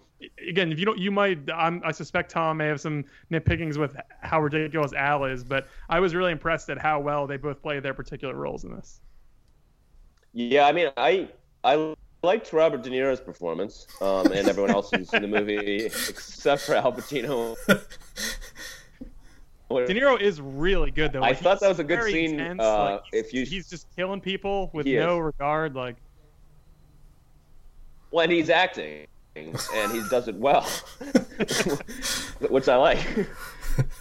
again 0.47 0.73
if 0.73 0.79
you 0.79 0.85
don't 0.85 0.99
you 0.99 1.13
might 1.13 1.39
I'm, 1.55 1.81
i 1.85 1.93
suspect 1.93 2.33
tom 2.33 2.57
may 2.57 2.67
have 2.67 2.81
some 2.81 3.05
nitpickings 3.31 3.77
with 3.77 3.97
how 4.21 4.41
ridiculous 4.41 4.93
al 4.93 5.25
is 5.25 5.45
but 5.45 5.69
i 5.89 6.01
was 6.01 6.17
really 6.17 6.33
impressed 6.33 6.69
at 6.69 6.79
how 6.79 6.99
well 6.99 7.29
they 7.29 7.37
both 7.37 7.63
played 7.63 7.85
their 7.85 7.95
particular 7.95 8.35
roles 8.35 8.65
in 8.65 8.75
this. 8.75 9.01
Yeah, 10.33 10.67
I 10.67 10.73
mean, 10.73 10.91
I 10.97 11.29
I 11.65 11.95
liked 12.23 12.53
Robert 12.53 12.83
De 12.83 12.91
Niro's 12.91 13.21
performance, 13.21 13.87
um, 14.01 14.27
and 14.33 14.49
everyone 14.49 14.71
else 14.71 14.91
who's 14.95 15.13
in 15.15 15.23
the 15.23 15.29
movie 15.29 15.57
except 15.87 16.63
for 16.63 16.75
Al 16.75 16.93
Pacino. 16.93 17.57
de 19.71 19.95
niro 19.95 20.19
is 20.19 20.41
really 20.41 20.91
good 20.91 21.13
though 21.13 21.23
I 21.23 21.35
thought 21.35 21.61
that 21.61 21.69
was 21.69 21.79
a 21.79 21.85
good 21.85 22.03
scene, 22.05 22.41
intense, 22.41 22.63
uh, 22.63 22.85
like, 22.93 23.01
if 23.13 23.35
you- 23.35 23.45
he's 23.45 23.69
just 23.69 23.87
killing 23.95 24.21
people 24.21 24.71
with 24.73 24.87
He 24.87 24.97
is. 24.97 25.05
no 25.05 25.19
regard 25.19 25.75
like 25.75 25.97
when 28.11 28.31
he's 28.31 28.49
acting, 28.49 29.07
and 29.37 29.93
he 29.93 30.03
does 30.09 30.27
it 30.29 30.35
well, 30.37 30.63
which 32.49 32.67
I 32.69 32.77
like. 32.77 33.07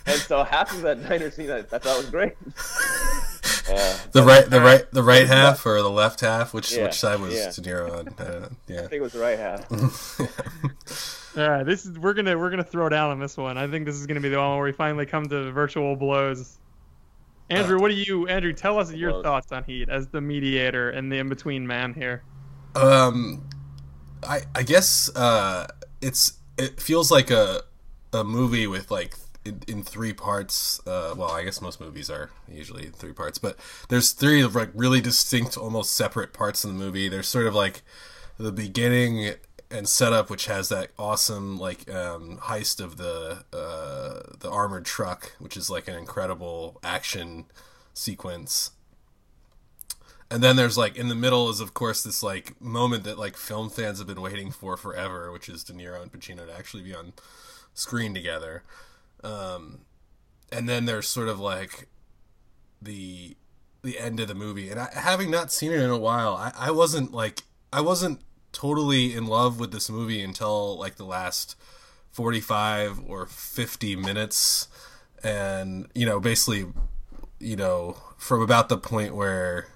And 0.05 0.15
so 0.21 0.43
half 0.45 0.71
of 0.74 0.81
that 0.83 1.03
diner 1.07 1.29
scene 1.29 1.51
I, 1.51 1.57
I 1.57 1.63
thought 1.63 1.97
was 1.97 2.09
great. 2.09 2.31
Uh, 3.69 3.97
The 4.12 4.24
right, 4.24 4.50
the 4.50 4.62
right, 4.62 4.89
the 4.91 5.03
right 5.03 5.27
half 5.27 5.65
or 5.65 5.81
the 5.81 5.89
left 5.89 6.21
half? 6.21 6.53
Which 6.53 6.71
Yeah, 6.75 6.83
which 6.83 6.95
side 6.95 7.19
was 7.19 7.33
yeah. 7.33 7.51
De 7.51 7.62
Niro 7.62 7.91
on? 8.00 8.07
I 8.19 8.24
don't 8.24 8.69
know. 8.69 8.75
I 8.75 8.81
think 8.81 8.93
it 8.93 9.01
was 9.01 9.13
the 9.13 9.19
right 9.19 9.38
half. 9.38 9.69
all 11.38 11.47
right 11.47 11.65
this 11.65 11.86
is 11.86 12.00
we're 12.00 12.13
gonna 12.15 12.36
we're 12.38 12.50
gonna 12.50 12.63
throw 12.63 12.89
down 12.89 13.12
on 13.12 13.19
this 13.19 13.38
one 13.38 13.59
i 13.59 13.67
think 13.67 13.86
this 13.86 13.95
is 13.95 14.07
gonna 14.07 14.19
be 14.19 14.29
the 14.29 14.38
one 14.38 14.55
where 14.55 14.63
we 14.65 14.71
finally 14.71 15.05
come 15.05 15.27
to 15.27 15.51
virtual 15.51 15.95
blows 15.95 16.57
andrew 17.51 17.79
what 17.79 17.89
do 17.89 17.93
you 17.93 18.27
andrew 18.27 18.51
tell 18.53 18.79
us 18.79 18.91
your 18.91 19.12
Blows. 19.12 19.24
thoughts 19.24 19.51
on 19.51 19.63
heat 19.63 19.88
as 19.88 20.07
the 20.07 20.19
mediator 20.19 20.89
and 20.89 21.12
the 21.12 21.17
in-between 21.17 21.67
man 21.67 21.93
here 21.93 22.24
Um, 22.75 23.47
I 24.24 24.41
I 24.55 24.63
guess 24.63 25.15
uh, 25.15 25.67
it's 26.01 26.33
it 26.57 26.81
feels 26.81 27.12
like 27.12 27.29
a 27.29 27.62
a 28.13 28.24
movie 28.24 28.65
with 28.65 28.89
like 28.89 29.15
in, 29.48 29.62
in 29.68 29.84
three 29.84 30.13
parts. 30.13 30.80
Uh, 30.86 31.13
well, 31.18 31.32
I 31.32 31.44
guess 31.44 31.62
most 31.62 31.80
movies 31.80 32.10
are 32.10 32.30
usually 32.48 32.88
three 32.88 33.13
parts, 33.13 33.38
but 33.38 33.58
there's 33.89 34.12
three 34.12 34.44
like 34.46 34.70
really 34.74 35.01
distinct, 35.01 35.58
almost 35.58 35.96
separate 35.96 36.34
parts 36.34 36.63
in 36.63 36.77
the 36.77 36.84
movie. 36.84 37.10
There's 37.10 37.27
sort 37.27 37.48
of 37.48 37.56
like 37.56 37.82
the 38.38 38.51
beginning 38.51 39.34
and 39.70 39.88
setup, 39.88 40.30
which 40.30 40.46
has 40.46 40.70
that 40.70 40.89
awesome 40.98 41.58
like 41.58 41.89
um, 41.92 42.38
heist 42.44 42.80
of 42.80 42.98
the 42.98 43.44
uh, 43.54 44.36
the 44.39 44.50
armored 44.50 44.86
truck, 44.86 45.34
which 45.39 45.58
is 45.58 45.70
like 45.70 45.88
an 45.88 45.96
incredible 45.96 46.80
action 46.84 47.46
sequence 47.94 48.72
and 50.30 50.44
then 50.44 50.56
there's 50.56 50.77
like 50.77 50.96
in 50.96 51.08
the 51.08 51.16
middle 51.16 51.50
is 51.50 51.60
of 51.60 51.74
course 51.74 52.04
this 52.04 52.22
like 52.22 52.60
moment 52.62 53.04
that 53.04 53.18
like 53.18 53.38
film 53.38 53.70
fans 53.70 54.00
have 54.00 54.08
been 54.08 54.22
waiting 54.22 54.51
for 54.51 54.75
forever, 54.75 55.32
which 55.32 55.48
is 55.48 55.63
De 55.63 55.74
Niro 55.74 56.01
and 56.01 56.12
Pacino 56.12 56.46
to 56.46 56.54
actually 56.54 56.84
be 56.84 56.94
on 56.94 57.13
screen 57.74 58.13
together. 58.13 58.63
Um, 59.24 59.79
and 60.51 60.67
then 60.67 60.86
there's 60.86 61.07
sort 61.07 61.27
of 61.27 61.39
like 61.39 61.88
the 62.81 63.36
the 63.83 64.00
end 64.00 64.19
of 64.19 64.27
the 64.27 64.36
movie. 64.36 64.69
And 64.69 64.79
I, 64.79 64.89
having 64.93 65.31
not 65.31 65.51
seen 65.51 65.71
it 65.71 65.79
in 65.79 65.89
a 65.89 65.97
while, 65.97 66.36
I, 66.36 66.51
I 66.57 66.71
wasn't 66.71 67.13
like 67.13 67.43
I 67.71 67.81
wasn't 67.81 68.21
totally 68.51 69.13
in 69.13 69.27
love 69.27 69.59
with 69.59 69.71
this 69.71 69.89
movie 69.89 70.21
until 70.21 70.77
like 70.79 70.95
the 70.95 71.05
last 71.05 71.55
45 72.12 73.01
or 73.07 73.27
50 73.27 73.95
minutes 73.95 74.67
and 75.24 75.88
you 75.93 76.05
know 76.05 76.19
basically 76.19 76.65
you 77.39 77.55
know 77.55 77.97
from 78.17 78.41
about 78.41 78.69
the 78.69 78.77
point 78.77 79.15
where 79.15 79.67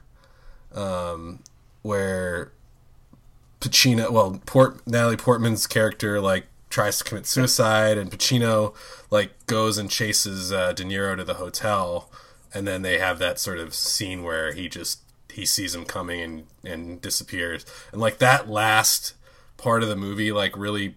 um, 0.73 1.43
where 1.81 2.53
Pacino, 3.59 4.09
well, 4.09 4.41
Port 4.45 4.85
Natalie 4.87 5.17
Portman's 5.17 5.67
character 5.67 6.19
like 6.19 6.47
tries 6.71 6.97
to 6.97 7.03
commit 7.03 7.27
suicide, 7.27 7.97
and 7.97 8.09
Pacino 8.09 8.73
like 9.11 9.45
goes 9.45 9.77
and 9.77 9.89
chases 9.89 10.51
uh, 10.51 10.73
De 10.73 10.83
Niro 10.83 11.15
to 11.15 11.23
the 11.23 11.35
hotel, 11.35 12.09
and 12.53 12.67
then 12.67 12.81
they 12.81 12.97
have 12.97 13.19
that 13.19 13.39
sort 13.39 13.59
of 13.59 13.75
scene 13.75 14.23
where 14.23 14.53
he 14.53 14.67
just 14.67 15.01
he 15.31 15.45
sees 15.45 15.75
him 15.75 15.85
coming 15.85 16.21
and 16.21 16.47
and 16.63 17.01
disappears, 17.01 17.65
and 17.91 18.01
like 18.01 18.17
that 18.17 18.49
last 18.49 19.13
part 19.57 19.83
of 19.83 19.89
the 19.89 19.95
movie 19.95 20.31
like 20.31 20.57
really 20.57 20.95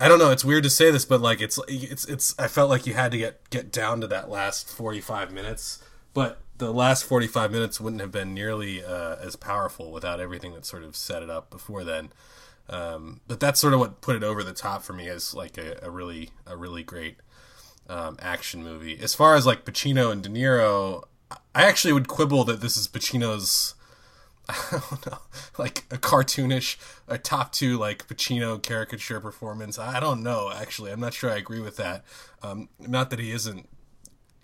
I 0.00 0.06
don't 0.06 0.20
know. 0.20 0.30
It's 0.30 0.44
weird 0.44 0.62
to 0.62 0.70
say 0.70 0.90
this, 0.90 1.04
but 1.04 1.20
like 1.20 1.40
it's 1.40 1.58
it's 1.66 2.04
it's. 2.04 2.38
I 2.38 2.46
felt 2.46 2.70
like 2.70 2.86
you 2.86 2.94
had 2.94 3.10
to 3.12 3.18
get 3.18 3.50
get 3.50 3.72
down 3.72 4.00
to 4.00 4.06
that 4.06 4.30
last 4.30 4.68
forty 4.68 5.00
five 5.00 5.32
minutes, 5.32 5.82
but 6.14 6.40
the 6.58 6.72
last 6.72 7.04
forty 7.04 7.26
five 7.26 7.50
minutes 7.50 7.80
wouldn't 7.80 8.00
have 8.00 8.12
been 8.12 8.32
nearly 8.32 8.84
uh, 8.84 9.16
as 9.16 9.34
powerful 9.34 9.90
without 9.90 10.20
everything 10.20 10.54
that 10.54 10.64
sort 10.64 10.84
of 10.84 10.94
set 10.94 11.22
it 11.22 11.30
up 11.30 11.50
before 11.50 11.82
then. 11.82 12.10
Um, 12.70 13.20
but 13.26 13.40
that's 13.40 13.60
sort 13.60 13.72
of 13.72 13.80
what 13.80 14.00
put 14.00 14.16
it 14.16 14.22
over 14.22 14.42
the 14.42 14.52
top 14.52 14.82
for 14.82 14.92
me 14.92 15.08
as 15.08 15.34
like 15.34 15.56
a, 15.56 15.78
a 15.82 15.90
really 15.90 16.30
a 16.46 16.56
really 16.56 16.82
great 16.82 17.16
um, 17.88 18.16
action 18.20 18.62
movie. 18.62 18.98
As 19.00 19.14
far 19.14 19.34
as 19.34 19.46
like 19.46 19.64
Pacino 19.64 20.12
and 20.12 20.22
De 20.22 20.28
Niro, 20.28 21.04
I 21.54 21.64
actually 21.64 21.92
would 21.92 22.08
quibble 22.08 22.44
that 22.44 22.60
this 22.60 22.76
is 22.76 22.86
Pacino's 22.86 23.74
I 24.48 24.80
don't 24.90 25.06
know, 25.06 25.18
like 25.58 25.84
a 25.90 25.98
cartoonish, 25.98 26.76
a 27.06 27.18
top 27.18 27.52
two 27.52 27.76
like 27.78 28.08
Pacino 28.08 28.62
caricature 28.62 29.20
performance. 29.20 29.78
I 29.78 30.00
don't 30.00 30.22
know. 30.22 30.50
Actually, 30.50 30.90
I'm 30.90 31.00
not 31.00 31.12
sure 31.12 31.30
I 31.30 31.36
agree 31.36 31.60
with 31.60 31.76
that. 31.76 32.04
Um, 32.42 32.70
not 32.78 33.10
that 33.10 33.18
he 33.18 33.30
isn't, 33.30 33.68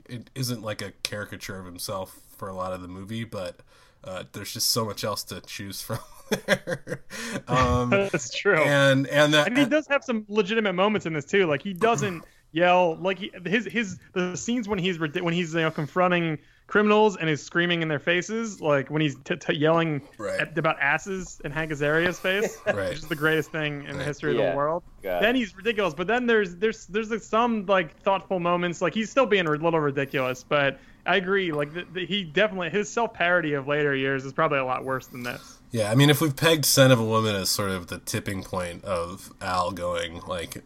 it 0.07 0.29
isn't 0.35 0.63
like 0.63 0.83
a 0.83 0.93
caricature 1.03 1.59
of 1.59 1.65
himself 1.65 2.21
for 2.37 2.49
a 2.49 2.55
lot 2.55 2.75
of 2.75 2.83
the 2.83 2.89
movie, 2.89 3.25
but 3.25 3.61
uh, 4.03 4.25
there's 4.33 4.53
just 4.53 4.71
so 4.71 4.85
much 4.85 5.05
else 5.05 5.23
to 5.25 5.41
choose 5.41 5.81
from. 5.81 6.01
There. 6.31 7.03
um, 7.49 7.91
That's 7.91 8.35
true. 8.35 8.59
and 8.63 9.07
and 9.09 9.35
that 9.35 9.47
And 9.49 9.59
he 9.59 9.65
does 9.65 9.87
have 9.89 10.05
some 10.05 10.25
legitimate 10.29 10.75
moments 10.75 11.07
in 11.07 11.13
this 11.13 11.25
too. 11.25 11.47
Like 11.47 11.63
he 11.63 11.73
doesn't 11.73 12.25
yell 12.53 12.97
like 12.97 13.19
he, 13.19 13.31
his 13.45 13.67
his 13.67 13.99
the 14.13 14.37
scenes 14.37 14.69
when 14.69 14.79
he's 14.79 14.99
when 14.99 15.33
he's 15.33 15.55
you 15.55 15.61
know 15.61 15.71
confronting 15.71 16.39
criminals 16.67 17.17
and 17.19 17.29
is 17.29 17.43
screaming 17.43 17.83
in 17.83 17.89
their 17.89 17.99
faces, 17.99 18.59
like 18.59 18.89
when 18.91 19.03
he's 19.03 19.17
t- 19.17 19.37
t- 19.37 19.53
yelling 19.55 20.01
Right. 20.17 20.41
at, 20.41 20.57
about 20.57 20.81
asses 20.81 21.39
in 21.45 21.53
Hank 21.53 21.71
Azaria's 21.71 22.19
face, 22.19 22.57
Right. 22.67 22.89
which 22.89 22.99
is 23.01 23.05
the 23.07 23.15
greatest 23.17 23.53
thing 23.53 23.85
in 23.85 23.93
the 23.93 23.99
Right. 23.99 24.07
history 24.07 24.31
of 24.31 24.39
the 24.51 24.57
world. 24.57 24.83
God. 25.03 25.23
Then 25.23 25.35
he's 25.35 25.55
ridiculous, 25.55 25.93
but 25.93 26.07
then 26.07 26.27
there's 26.27 26.57
there's 26.57 26.87
there's 26.87 27.11
like, 27.11 27.21
some 27.21 27.67
like 27.67 28.01
thoughtful 28.01 28.41
moments. 28.41 28.81
Like 28.81 28.95
he's 28.95 29.11
still 29.11 29.27
being 29.27 29.47
a 29.47 29.51
little 29.51 29.79
ridiculous, 29.81 30.43
but 30.43 30.79
I 31.05 31.17
agree. 31.17 31.53
Like 31.53 31.75
the, 31.75 31.85
the, 31.93 32.07
he 32.07 32.25
definitely 32.25 32.71
his 32.71 32.89
self 32.89 33.13
parody 33.13 33.53
of 33.53 33.69
later 33.69 33.95
years 33.95 34.25
is 34.25 34.33
probably 34.33 34.59
a 34.59 34.65
lot 34.65 34.85
worse 34.87 35.07
than 35.09 35.23
this. 35.23 35.59
Yeah, 35.75 35.91
I 35.91 35.97
mean, 35.97 36.09
if 36.09 36.21
we've 36.21 36.37
pegged 36.37 36.65
"Scent 36.65 36.93
of 36.93 37.01
a 37.01 37.05
Woman" 37.05 37.35
as 37.35 37.51
sort 37.51 37.73
of 37.73 37.89
the 37.89 37.99
tipping 37.99 38.45
point 38.45 38.85
of 38.85 39.33
Al 39.41 39.73
going 39.73 40.21
like 40.21 40.63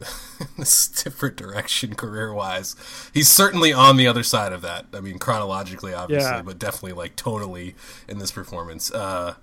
this 0.56 0.88
different 0.88 1.36
direction 1.36 1.94
career 1.94 2.32
wise, 2.32 2.74
he's 3.12 3.28
certainly 3.28 3.74
on 3.74 3.98
the 3.98 4.06
other 4.06 4.22
side 4.22 4.54
of 4.54 4.62
that. 4.62 4.86
I 4.94 5.00
mean, 5.00 5.18
chronologically, 5.18 5.92
obviously, 5.92 6.30
Yeah. 6.30 6.40
but 6.40 6.58
definitely 6.58 6.94
like 6.94 7.16
tonally 7.16 7.74
in 8.08 8.18
this 8.18 8.32
performance. 8.32 8.90
Uh, 8.90 9.34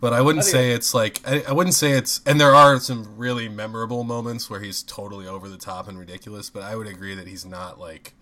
but 0.00 0.12
I 0.12 0.20
wouldn't 0.20 0.44
I 0.44 0.48
say 0.48 0.70
it's 0.70 0.94
like 0.94 1.20
I, 1.26 1.42
I 1.48 1.52
wouldn't 1.52 1.74
say 1.74 1.90
it's 1.90 2.20
and 2.24 2.40
there 2.40 2.54
are 2.54 2.78
some 2.78 3.16
really 3.16 3.48
memorable 3.48 4.04
moments 4.04 4.48
where 4.48 4.60
he's 4.60 4.84
totally 4.84 5.26
over 5.26 5.48
the 5.48 5.56
top 5.56 5.88
and 5.88 5.98
ridiculous. 5.98 6.48
But 6.48 6.62
I 6.62 6.76
would 6.76 6.86
agree 6.86 7.16
that 7.16 7.26
he's 7.26 7.44
not 7.44 7.80
like 7.80 8.12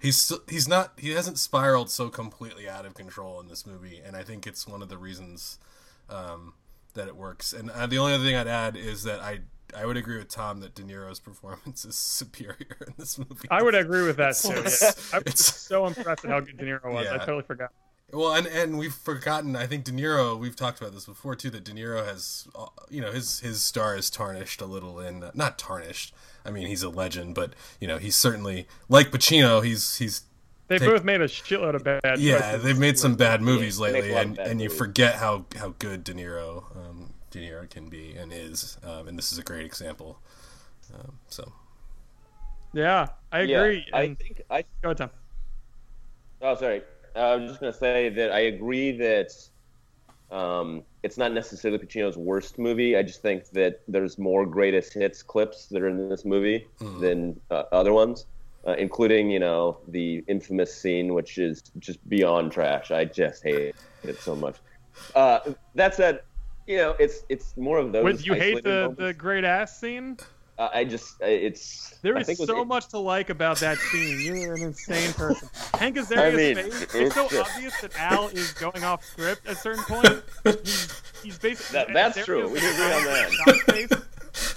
he's 0.00 0.32
he's 0.48 0.66
not 0.68 0.92
he 0.98 1.10
hasn't 1.10 1.38
spiraled 1.38 1.90
so 1.90 2.08
completely 2.08 2.68
out 2.68 2.86
of 2.86 2.94
control 2.94 3.40
in 3.40 3.48
this 3.48 3.66
movie, 3.66 4.00
and 4.04 4.16
I 4.16 4.22
think 4.22 4.46
it's 4.46 4.66
one 4.66 4.82
of 4.82 4.88
the 4.88 4.98
reasons 4.98 5.58
um, 6.08 6.54
that 6.94 7.06
it 7.08 7.16
works. 7.16 7.52
And 7.52 7.70
uh, 7.70 7.86
the 7.86 7.98
only 7.98 8.14
other 8.14 8.24
thing 8.24 8.36
I'd 8.36 8.48
add 8.48 8.76
is 8.76 9.04
that 9.04 9.20
I 9.20 9.40
I 9.76 9.86
would 9.86 9.96
agree 9.96 10.18
with 10.18 10.28
Tom 10.28 10.60
that 10.60 10.74
De 10.74 10.82
Niro's 10.82 11.20
performance 11.28 11.84
is 11.84 11.94
superior 11.96 12.76
in 12.86 12.94
this 12.98 13.18
movie. 13.18 13.48
I 13.50 13.62
would 13.62 13.74
agree 13.74 14.02
with 14.04 14.16
that 14.16 14.34
too. 14.42 14.50
It's- 14.52 14.80
Yeah. 15.12 15.18
I 15.18 15.22
was 15.24 15.38
so 15.38 15.86
impressed 15.86 16.24
at 16.24 16.30
how 16.30 16.40
good 16.40 16.56
De 16.58 16.64
Niro 16.64 16.92
was. 16.92 17.06
I 17.06 17.18
totally 17.18 17.42
forgot. 17.44 17.70
Well, 18.12 18.34
and 18.34 18.46
and 18.46 18.78
we've 18.78 18.94
forgotten. 18.94 19.54
I 19.56 19.66
think 19.66 19.84
De 19.84 19.92
Niro. 19.92 20.38
We've 20.38 20.56
talked 20.56 20.80
about 20.80 20.92
this 20.92 21.06
before 21.06 21.36
too. 21.36 21.50
That 21.50 21.64
De 21.64 21.72
Niro 21.72 22.04
has, 22.04 22.48
uh, 22.56 22.66
you 22.88 23.00
know, 23.00 23.12
his 23.12 23.40
his 23.40 23.62
star 23.62 23.96
is 23.96 24.10
tarnished 24.10 24.60
a 24.60 24.66
little. 24.66 24.98
In 25.00 25.22
uh, 25.22 25.30
not 25.34 25.58
tarnished. 25.58 26.12
I 26.44 26.50
mean, 26.50 26.66
he's 26.66 26.82
a 26.82 26.88
legend, 26.88 27.34
but 27.34 27.52
you 27.80 27.86
know, 27.86 27.98
he's 27.98 28.16
certainly 28.16 28.66
like 28.88 29.10
Pacino. 29.10 29.64
He's 29.64 29.98
he's 29.98 30.22
They 30.68 30.78
Take- 30.78 30.88
both 30.88 31.04
made 31.04 31.20
a 31.20 31.28
shitload 31.28 31.74
of 31.74 31.84
bad. 31.84 32.00
yeah. 32.18 32.40
choices. 32.40 32.62
They've 32.64 32.78
made 32.78 32.98
some 32.98 33.14
bad 33.14 33.42
movies 33.42 33.78
they 33.78 33.92
make 33.92 34.02
lately, 34.04 34.10
a 34.16 34.20
and 34.22 34.36
bad 34.36 34.46
and 34.48 34.60
you 34.60 34.70
forget 34.70 35.16
how 35.16 35.44
how 35.56 35.74
good 35.78 36.02
De 36.02 36.12
Niro 36.14 36.64
um, 36.76 37.14
De 37.30 37.38
Niro 37.38 37.68
can 37.70 37.88
be 37.88 38.16
and 38.16 38.32
is. 38.32 38.76
Um, 38.82 39.06
and 39.06 39.16
this 39.18 39.30
is 39.32 39.38
a 39.38 39.42
great 39.42 39.66
example. 39.66 40.18
Um, 40.92 41.18
so 41.28 41.52
Yeah, 42.72 43.08
I 43.30 43.42
Yeah, 43.42 43.60
agree. 43.60 43.86
I 43.92 44.02
And- 44.02 44.18
think 44.18 44.42
I 44.50 44.62
Go 44.82 44.88
ahead, 44.88 44.96
Tom. 44.96 45.10
Oh, 46.42 46.56
sorry. 46.56 46.82
I 47.16 47.36
was 47.36 47.48
just 47.48 47.60
going 47.60 47.72
to 47.72 47.78
say 47.78 48.08
that 48.08 48.32
I 48.32 48.40
agree 48.40 48.92
that 48.98 49.32
um, 50.30 50.82
it's 51.02 51.18
not 51.18 51.32
necessarily 51.32 51.78
Pacino's 51.78 52.16
worst 52.16 52.58
movie. 52.58 52.96
I 52.96 53.02
just 53.02 53.22
think 53.22 53.50
that 53.50 53.80
there's 53.88 54.18
more 54.18 54.46
greatest 54.46 54.94
hits 54.94 55.22
clips 55.22 55.66
that 55.66 55.82
are 55.82 55.88
in 55.88 56.08
this 56.08 56.24
movie 56.24 56.68
than 57.00 57.40
uh, 57.50 57.64
other 57.72 57.92
ones, 57.92 58.26
uh, 58.66 58.72
including, 58.72 59.30
you 59.30 59.40
know, 59.40 59.78
the 59.88 60.24
infamous 60.28 60.74
scene, 60.74 61.14
which 61.14 61.38
is 61.38 61.62
just 61.78 62.06
beyond 62.08 62.52
trash. 62.52 62.90
I 62.90 63.06
just 63.06 63.42
hate 63.42 63.74
it 64.04 64.20
so 64.20 64.36
much. 64.36 64.56
Uh, 65.14 65.40
that 65.74 65.94
said, 65.94 66.20
you 66.66 66.76
know, 66.76 66.94
it's 67.00 67.24
it's 67.28 67.56
more 67.56 67.78
of 67.78 67.90
those. 67.90 68.04
Wait, 68.04 68.26
you 68.26 68.34
hate 68.34 68.62
the, 68.62 68.82
moments. 68.82 69.00
the 69.00 69.14
great 69.14 69.44
ass 69.44 69.80
scene? 69.80 70.16
I 70.72 70.84
just 70.84 71.16
it's 71.20 71.94
there 72.02 72.16
is 72.18 72.26
think 72.26 72.40
it 72.40 72.46
so 72.46 72.64
much 72.64 72.88
to 72.88 72.98
like 72.98 73.30
about 73.30 73.58
that 73.60 73.78
scene. 73.78 74.20
You're 74.20 74.54
an 74.54 74.62
insane 74.62 75.12
person. 75.14 75.48
Hank 75.78 75.96
Azaria's 75.98 76.34
I 76.34 76.36
mean, 76.62 76.70
face. 76.70 76.82
It's 76.82 76.94
it's 76.94 77.14
so 77.14 77.28
just- 77.28 77.50
obvious 77.50 77.80
that 77.80 77.98
Al 77.98 78.28
is 78.28 78.52
going 78.52 78.84
off 78.84 79.04
script 79.04 79.46
at 79.46 79.52
a 79.52 79.56
certain 79.56 79.84
point. 79.84 80.22
He's, 80.64 81.02
he's 81.22 81.38
basically 81.38 81.72
That- 81.74 81.92
that's 81.94 82.18
Azaria's 82.18 82.26
true. 82.26 82.48
We 82.48 82.58
agree 82.58 82.92
on 82.92 83.04
that. 83.04 83.62
face, 83.66 83.90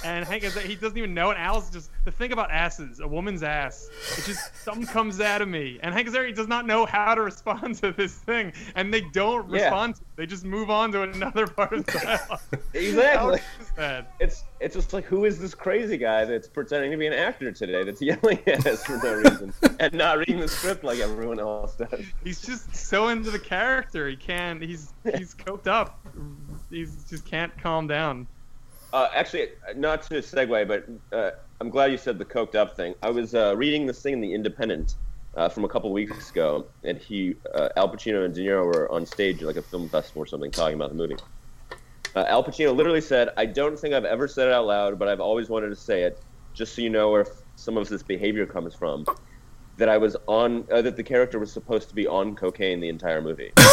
And 0.03 0.25
Hank 0.25 0.43
is 0.43 0.57
he 0.59 0.75
doesn't 0.75 0.97
even 0.97 1.13
know 1.13 1.31
it. 1.31 1.37
Al's 1.37 1.69
just 1.71 1.89
the 2.05 2.11
thing 2.11 2.31
about 2.33 2.51
asses, 2.51 2.99
a 2.99 3.07
woman's 3.07 3.41
ass. 3.43 3.89
It 4.17 4.25
just 4.25 4.55
something 4.63 4.85
comes 4.85 5.21
out 5.21 5.41
of 5.41 5.47
me, 5.47 5.79
and 5.81 5.93
Hank 5.93 6.07
Azaria 6.09 6.35
does 6.35 6.47
not 6.47 6.65
know 6.67 6.85
how 6.85 7.15
to 7.15 7.21
respond 7.21 7.75
to 7.75 7.91
this 7.93 8.13
thing, 8.15 8.51
and 8.75 8.93
they 8.93 9.01
don't 9.13 9.49
Yeah. 9.49 9.63
respond. 9.63 9.95
To 9.95 10.01
it. 10.01 10.07
They 10.15 10.25
just 10.27 10.45
move 10.45 10.69
on 10.69 10.91
to 10.91 11.01
another 11.03 11.47
part 11.47 11.73
of 11.73 11.85
the 11.85 11.91
dialogue. 11.93 12.39
Exactly. 12.73 13.39
How 13.39 13.61
is 13.61 13.71
that? 13.77 14.11
it's 14.19 14.43
it's 14.59 14.75
just 14.75 14.93
like 14.93 15.05
who 15.05 15.25
is 15.25 15.39
this 15.39 15.53
crazy 15.55 15.97
guy 15.97 16.25
that's 16.25 16.47
pretending 16.47 16.91
to 16.91 16.97
be 16.97 17.07
an 17.07 17.13
actor 17.13 17.51
today 17.51 17.83
that's 17.83 18.01
yelling 18.01 18.39
at 18.47 18.65
us 18.67 18.83
for 18.85 18.97
no 19.03 19.13
reason 19.15 19.53
and 19.79 19.93
not 19.93 20.17
reading 20.17 20.39
the 20.39 20.47
script 20.47 20.83
like 20.83 20.99
everyone 20.99 21.39
else 21.39 21.75
does. 21.75 22.01
He's 22.23 22.41
just 22.41 22.75
so 22.75 23.07
into 23.09 23.31
the 23.31 23.39
character. 23.39 24.07
He 24.09 24.15
can't. 24.15 24.61
He's 24.61 24.93
he's 25.03 25.33
coked 25.35 25.67
up. 25.67 25.99
He's 26.69 27.03
just 27.05 27.25
can't 27.25 27.55
calm 27.61 27.87
down. 27.87 28.27
Uh, 28.93 29.09
actually, 29.11 29.47
not 29.75 30.03
to 30.03 30.13
segue, 30.13 30.67
but 30.67 31.17
uh, 31.17 31.31
I'm 31.59 31.71
glad 31.71 31.91
you 31.91 31.97
said 31.97 32.19
the 32.19 32.25
coked 32.25 32.53
up 32.53 32.77
thing. 32.77 32.93
I 33.01 33.09
was 33.09 33.33
uh, 33.33 33.55
reading 33.57 33.87
this 33.87 33.99
thing 33.99 34.13
in 34.13 34.21
the 34.21 34.31
Independent 34.31 34.93
uh, 35.35 35.49
from 35.49 35.65
a 35.65 35.67
couple 35.67 35.91
weeks 35.91 36.29
ago, 36.29 36.67
and 36.83 36.99
he, 36.99 37.35
uh, 37.55 37.69
Al 37.75 37.89
Pacino 37.89 38.23
and 38.23 38.35
De 38.35 38.41
Niro 38.41 38.63
were 38.63 38.91
on 38.91 39.07
stage 39.07 39.41
at 39.41 39.47
like 39.47 39.55
a 39.55 39.63
film 39.63 39.89
festival 39.89 40.21
or 40.21 40.27
something, 40.27 40.51
talking 40.51 40.75
about 40.75 40.89
the 40.89 40.95
movie. 40.95 41.15
Uh, 42.15 42.25
Al 42.27 42.43
Pacino 42.43 42.75
literally 42.75 43.01
said, 43.01 43.29
"I 43.35 43.47
don't 43.47 43.79
think 43.79 43.95
I've 43.95 44.05
ever 44.05 44.27
said 44.27 44.49
it 44.49 44.53
out 44.53 44.67
loud, 44.67 44.99
but 44.99 45.07
I've 45.07 45.19
always 45.19 45.49
wanted 45.49 45.69
to 45.69 45.75
say 45.75 46.03
it, 46.03 46.21
just 46.53 46.75
so 46.75 46.83
you 46.83 46.91
know 46.91 47.09
where 47.09 47.25
some 47.55 47.77
of 47.77 47.89
this 47.89 48.03
behavior 48.03 48.45
comes 48.45 48.75
from." 48.75 49.07
That 49.77 49.89
I 49.89 49.97
was 49.97 50.15
on, 50.27 50.67
uh, 50.71 50.83
that 50.83 50.97
the 50.97 51.03
character 51.03 51.39
was 51.39 51.51
supposed 51.51 51.89
to 51.89 51.95
be 51.95 52.05
on 52.05 52.35
cocaine 52.35 52.79
the 52.79 52.89
entire 52.89 53.23
movie. 53.23 53.53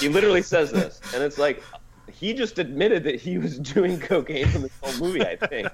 he 0.00 0.08
literally 0.08 0.40
says 0.40 0.72
this, 0.72 1.02
and 1.12 1.22
it's 1.22 1.36
like 1.36 1.62
he 2.12 2.32
just 2.34 2.58
admitted 2.58 3.04
that 3.04 3.20
he 3.20 3.38
was 3.38 3.58
doing 3.58 3.98
cocaine 4.00 4.48
in 4.54 4.62
this 4.62 4.72
whole 4.82 5.06
movie. 5.06 5.22
I 5.22 5.36
think 5.36 5.68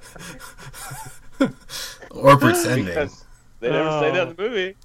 or 2.11 2.37
pretending. 2.37 2.87
because 2.87 3.25
they 3.61 3.71
never 3.71 3.90
say 4.00 4.11
that 4.12 4.23
in 4.23 4.28
Oh. 4.28 4.33
the 4.33 4.43
movie. 4.43 4.76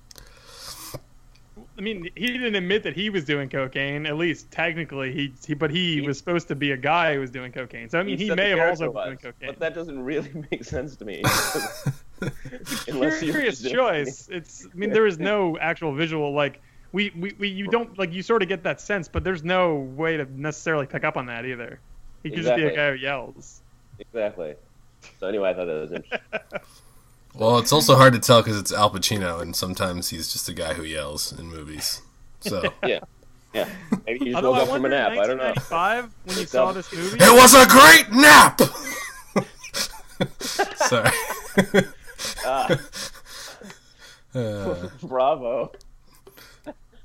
I 1.78 1.82
mean, 1.84 2.10
he 2.16 2.28
didn't 2.28 2.54
admit 2.54 2.84
that 2.84 2.96
he 2.96 3.10
was 3.10 3.24
doing 3.26 3.50
cocaine. 3.50 4.06
At 4.06 4.16
least 4.18 4.52
technically, 4.52 5.12
he, 5.14 5.34
he 5.48 5.54
but 5.56 5.72
he, 5.72 5.96
He- 5.96 6.02
was 6.08 6.18
supposed 6.18 6.48
to 6.50 6.56
be 6.56 6.72
a 6.74 6.78
guy 6.78 7.16
who 7.16 7.22
was 7.22 7.32
doing 7.32 7.52
cocaine. 7.52 7.90
So 7.90 8.00
I 8.00 8.04
mean, 8.04 8.18
he, 8.20 8.28
said 8.28 8.38
may 8.38 8.50
have 8.50 8.60
also 8.60 8.92
character 8.92 8.94
been 8.94 9.06
doing 9.06 9.18
cocaine. 9.34 9.50
but 9.52 9.60
that 9.60 9.74
doesn't 9.74 10.04
really 10.04 10.46
make 10.52 10.64
sense 10.64 10.96
to 10.98 11.06
me. 11.06 11.24
Unless 12.88 13.24
you're 13.24 13.34
Curious 13.34 13.62
just- 13.62 13.74
choice. 13.74 14.28
It's. 14.32 14.66
I 14.72 14.76
mean, 14.78 14.92
there 14.92 15.08
is 15.08 15.18
no 15.18 15.58
actual 15.60 15.94
visual 15.94 16.34
like. 16.34 16.62
We, 16.94 17.12
we, 17.18 17.34
we, 17.40 17.48
you 17.48 17.68
don't 17.68 17.98
like 17.98 18.12
you 18.12 18.22
sort 18.22 18.42
of 18.44 18.50
get 18.50 18.64
that 18.64 18.82
sense, 18.82 19.08
but 19.08 19.24
there's 19.24 19.44
no 19.44 19.76
way 19.76 20.18
to 20.18 20.26
necessarily 20.40 20.86
pick 20.86 21.04
up 21.06 21.16
on 21.18 21.26
that 21.28 21.46
either. 21.46 21.80
He 22.24 22.30
could 22.30 22.44
just 22.44 22.56
be 22.56 22.66
a 22.66 22.76
guy 22.76 22.92
who 22.92 22.98
yells. 22.98 23.62
Exactly. 24.00 24.56
So 25.20 25.28
anyway, 25.28 25.50
I 25.52 25.54
thought 25.54 25.66
that 25.66 25.82
was 25.82 25.92
interesting. 25.92 26.20
Well, 27.34 27.60
it's 27.60 27.72
also 27.72 27.96
hard 27.96 28.12
to 28.12 28.20
tell 28.20 28.42
because 28.42 28.60
it's 28.60 28.74
Al 28.74 28.90
Pacino, 28.92 29.42
and 29.42 29.56
sometimes 29.56 30.10
he's 30.10 30.34
just 30.34 30.50
a 30.50 30.54
guy 30.54 30.74
who 30.74 30.84
yells 30.84 31.32
in 31.32 31.48
movies. 31.48 32.02
So 32.42 32.62
Yeah. 32.86 33.00
Yeah, 33.54 33.70
maybe 34.06 34.26
you 34.26 34.32
just 34.34 34.44
woke 34.44 34.58
up 34.58 34.68
from 34.68 34.84
a 34.84 34.90
nap. 34.90 35.12
I 35.12 35.28
don't 35.28 35.38
know. 35.38 35.54
Five 35.62 36.14
when 36.26 36.38
you 36.38 36.46
saw 36.46 36.74
this 36.74 36.92
movie. 36.94 37.18
It 37.22 37.32
was 37.34 37.54
a 37.54 37.66
great 37.68 38.12
nap. 38.12 38.60
Sorry. 40.42 41.10
Ah, 42.46 42.78
Uh, 44.34 44.88
bravo. 45.04 45.72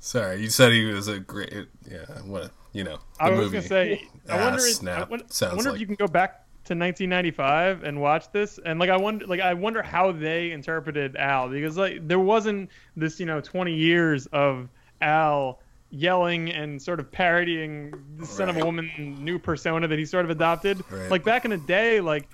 Sorry, 0.07 0.41
you 0.41 0.49
said 0.49 0.71
he 0.71 0.85
was 0.85 1.09
a 1.09 1.19
great. 1.19 1.53
Yeah, 1.85 1.97
what 2.25 2.51
you 2.71 2.85
know. 2.85 2.99
I 3.19 3.29
was 3.29 3.39
movie. 3.39 3.57
gonna 3.57 3.67
say, 3.67 4.07
I 4.29 4.37
Ah, 4.39 4.43
wonder, 4.45 4.59
if, 4.59 4.65
I 4.65 4.69
snap. 4.71 5.09
wonder, 5.09 5.25
I 5.41 5.47
wonder 5.53 5.63
like- 5.71 5.75
if 5.75 5.79
you 5.81 5.85
can 5.85 5.95
go 5.95 6.07
back 6.07 6.45
to 6.63 6.75
1995 6.75 7.83
and 7.83 7.99
watch 7.99 8.31
this, 8.31 8.57
and 8.65 8.79
like 8.79 8.89
I 8.89 8.95
wonder, 8.95 9.27
like 9.27 9.41
I 9.41 9.53
wonder 9.53 9.81
how 9.81 10.13
they 10.13 10.51
interpreted 10.51 11.17
Al 11.17 11.49
because 11.49 11.77
like 11.77 12.07
there 12.07 12.19
wasn't 12.19 12.69
this, 12.95 13.19
you 13.19 13.25
know, 13.25 13.41
20 13.41 13.73
years 13.73 14.27
of 14.27 14.69
Al 15.01 15.59
yelling 15.89 16.51
and 16.53 16.81
sort 16.81 17.01
of 17.01 17.11
parodying 17.11 17.93
the 18.17 18.25
Scent 18.25 18.49
of 18.49 18.55
a 18.55 18.63
Woman 18.65 18.89
new 19.19 19.37
persona 19.37 19.89
that 19.89 19.99
he 19.99 20.05
sort 20.05 20.23
of 20.23 20.31
adopted. 20.31 20.81
Right. 20.89 21.11
Like 21.11 21.25
back 21.25 21.43
in 21.43 21.51
the 21.51 21.57
day, 21.57 21.99
like 21.99 22.29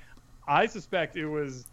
I 0.47 0.67
suspect 0.67 1.15
it 1.17 1.27
was 1.27 1.65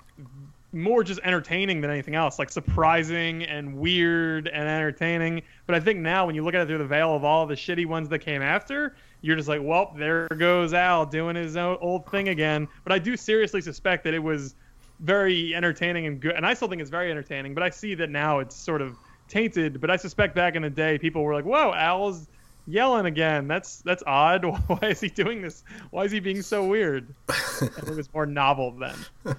more 0.72 1.02
just 1.02 1.20
entertaining 1.24 1.80
than 1.80 1.90
anything 1.90 2.14
else, 2.14 2.38
like 2.38 2.50
surprising 2.50 3.42
and 3.44 3.76
weird 3.76 4.48
and 4.48 4.68
entertaining. 4.68 5.42
But 5.66 5.74
I 5.74 5.80
think 5.80 6.00
now, 6.00 6.26
when 6.26 6.34
you 6.34 6.44
look 6.44 6.54
at 6.54 6.60
it 6.60 6.66
through 6.66 6.78
the 6.78 6.86
veil 6.86 7.14
of 7.14 7.24
all 7.24 7.46
the 7.46 7.54
shitty 7.54 7.86
ones 7.86 8.08
that 8.10 8.20
came 8.20 8.42
after, 8.42 8.94
you're 9.22 9.36
just 9.36 9.48
like, 9.48 9.60
well, 9.62 9.94
there 9.96 10.28
goes 10.28 10.72
Al 10.72 11.06
doing 11.06 11.36
his 11.36 11.56
old 11.56 12.10
thing 12.10 12.28
again. 12.28 12.68
But 12.84 12.92
I 12.92 12.98
do 12.98 13.16
seriously 13.16 13.60
suspect 13.60 14.04
that 14.04 14.14
it 14.14 14.22
was 14.22 14.54
very 15.00 15.54
entertaining 15.54 16.06
and 16.06 16.20
good, 16.20 16.34
and 16.34 16.46
I 16.46 16.54
still 16.54 16.68
think 16.68 16.80
it's 16.80 16.90
very 16.90 17.10
entertaining. 17.10 17.54
But 17.54 17.62
I 17.62 17.70
see 17.70 17.94
that 17.96 18.10
now 18.10 18.38
it's 18.38 18.54
sort 18.54 18.82
of 18.82 18.96
tainted. 19.28 19.80
But 19.80 19.90
I 19.90 19.96
suspect 19.96 20.34
back 20.34 20.54
in 20.54 20.62
the 20.62 20.70
day, 20.70 20.98
people 20.98 21.22
were 21.22 21.34
like, 21.34 21.44
whoa, 21.44 21.72
Al's 21.74 22.28
yelling 22.66 23.06
again. 23.06 23.48
That's 23.48 23.78
that's 23.82 24.02
odd. 24.06 24.44
Why 24.66 24.88
is 24.88 25.00
he 25.00 25.08
doing 25.08 25.42
this? 25.42 25.64
Why 25.90 26.04
is 26.04 26.12
he 26.12 26.20
being 26.20 26.42
so 26.42 26.64
weird? 26.64 27.14
It 27.60 27.96
was 27.96 28.12
more 28.14 28.26
novel 28.26 28.72
then. 28.72 28.96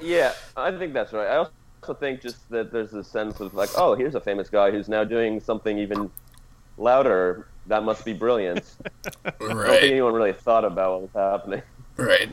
Yeah, 0.00 0.32
I 0.56 0.70
think 0.72 0.92
that's 0.92 1.12
right. 1.12 1.26
I 1.26 1.36
also 1.36 1.94
think 1.94 2.20
just 2.20 2.48
that 2.50 2.72
there's 2.72 2.92
a 2.92 3.04
sense 3.04 3.40
of 3.40 3.54
like, 3.54 3.70
oh, 3.76 3.94
here's 3.94 4.14
a 4.14 4.20
famous 4.20 4.48
guy 4.48 4.70
who's 4.70 4.88
now 4.88 5.04
doing 5.04 5.40
something 5.40 5.78
even 5.78 6.10
louder. 6.78 7.46
That 7.66 7.82
must 7.82 8.04
be 8.04 8.12
brilliant. 8.12 8.64
right. 9.24 9.34
I 9.40 9.48
don't 9.48 9.66
think 9.66 9.82
anyone 9.84 10.12
really 10.12 10.32
thought 10.32 10.64
about 10.64 10.92
what 10.92 11.02
was 11.02 11.10
happening. 11.14 11.62
right, 11.96 12.32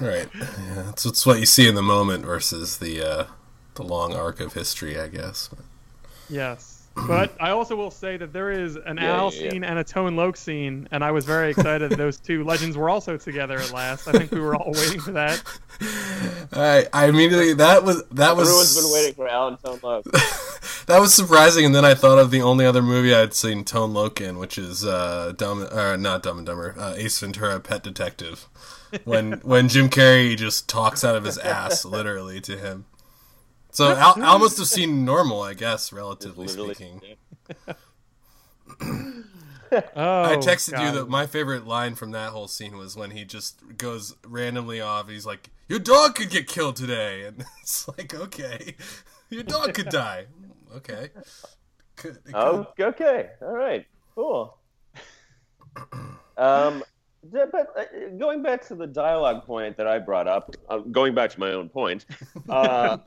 right. 0.00 0.28
Yeah, 0.34 0.82
that's, 0.86 1.02
that's 1.04 1.26
what 1.26 1.40
you 1.40 1.46
see 1.46 1.68
in 1.68 1.74
the 1.74 1.82
moment 1.82 2.24
versus 2.24 2.78
the 2.78 3.02
uh, 3.02 3.24
the 3.74 3.82
long 3.82 4.14
arc 4.14 4.40
of 4.40 4.52
history, 4.52 4.98
I 5.00 5.08
guess. 5.08 5.50
Yes. 6.28 6.79
But 7.06 7.34
I 7.40 7.50
also 7.50 7.76
will 7.76 7.90
say 7.90 8.16
that 8.16 8.32
there 8.32 8.50
is 8.50 8.76
an 8.76 8.96
Yeah, 8.98 9.16
Al 9.16 9.32
yeah, 9.32 9.42
yeah. 9.42 9.50
scene 9.50 9.64
and 9.64 9.78
a 9.78 9.84
Tone 9.84 10.16
Loc 10.16 10.36
scene, 10.36 10.88
and 10.90 11.02
I 11.02 11.10
was 11.10 11.24
very 11.24 11.50
excited 11.50 11.90
that 11.90 11.96
those 11.96 12.18
two 12.18 12.44
legends 12.44 12.76
were 12.76 12.88
also 12.88 13.16
together 13.16 13.58
at 13.58 13.72
last. 13.72 14.06
I 14.08 14.12
think 14.12 14.30
we 14.30 14.40
were 14.40 14.54
all 14.54 14.72
waiting 14.72 15.00
for 15.00 15.12
that. 15.12 15.42
I 16.52 16.86
I 16.92 17.06
immediately 17.08 17.54
that 17.54 17.84
was 17.84 18.04
that 18.12 18.36
was 18.36 18.48
Everyone's 18.48 18.76
been 18.82 18.92
waiting 18.92 19.14
for 19.14 19.28
Alan 19.28 19.56
Tone 19.56 19.80
Loc. 19.82 20.04
that 20.86 20.98
was 21.00 21.14
surprising, 21.14 21.64
and 21.64 21.74
then 21.74 21.84
I 21.84 21.94
thought 21.94 22.18
of 22.18 22.30
the 22.30 22.42
only 22.42 22.66
other 22.66 22.82
movie 22.82 23.14
I'd 23.14 23.34
seen 23.34 23.64
Tone 23.64 23.92
Loc 23.92 24.20
in, 24.20 24.38
which 24.38 24.58
is 24.58 24.84
uh, 24.84 25.32
Dumb, 25.36 25.66
uh, 25.70 25.96
not 25.96 26.22
Dumb 26.22 26.38
and 26.38 26.46
Dumber, 26.46 26.74
uh, 26.78 26.94
Ace 26.96 27.18
Ventura: 27.18 27.60
Pet 27.60 27.82
Detective, 27.82 28.46
when 29.04 29.32
when 29.42 29.68
Jim 29.68 29.88
Carrey 29.88 30.36
just 30.36 30.68
talks 30.68 31.02
out 31.04 31.16
of 31.16 31.24
his 31.24 31.38
ass, 31.38 31.84
literally 31.84 32.40
to 32.42 32.56
him. 32.56 32.84
So 33.72 33.94
Al, 33.94 34.22
Al 34.22 34.38
must 34.38 34.58
have 34.58 34.66
seen 34.66 35.04
normal, 35.04 35.42
I 35.42 35.54
guess, 35.54 35.92
relatively 35.92 36.46
Literally. 36.46 36.74
speaking. 36.74 37.16
Oh, 39.72 40.24
I 40.24 40.36
texted 40.36 40.84
you 40.84 40.90
that 40.98 41.08
my 41.08 41.26
favorite 41.26 41.64
line 41.64 41.94
from 41.94 42.10
that 42.10 42.30
whole 42.30 42.48
scene 42.48 42.76
was 42.76 42.96
when 42.96 43.12
he 43.12 43.24
just 43.24 43.62
goes 43.78 44.16
randomly 44.26 44.80
off. 44.80 45.08
He's 45.08 45.24
like, 45.24 45.48
"Your 45.68 45.78
dog 45.78 46.16
could 46.16 46.28
get 46.28 46.48
killed 46.48 46.74
today," 46.74 47.22
and 47.26 47.44
it's 47.62 47.86
like, 47.86 48.12
okay, 48.12 48.74
your 49.30 49.44
dog 49.44 49.74
could 49.74 49.88
die. 49.88 50.26
Okay. 50.76 51.10
Could, 51.96 52.22
could. 52.24 52.32
Oh, 52.32 52.64
okay. 52.78 53.30
All 53.42 53.52
right. 53.52 53.84
Cool. 54.14 54.56
Um, 56.36 56.82
but 57.22 57.52
uh, 57.76 57.84
going 58.18 58.42
back 58.42 58.66
to 58.68 58.74
the 58.74 58.86
dialogue 58.86 59.44
point 59.44 59.76
that 59.76 59.86
I 59.86 59.98
brought 59.98 60.26
up, 60.26 60.54
uh, 60.70 60.78
going 60.78 61.14
back 61.14 61.28
to 61.30 61.40
my 61.40 61.50
own 61.52 61.68
point, 61.68 62.06
uh, 62.48 62.98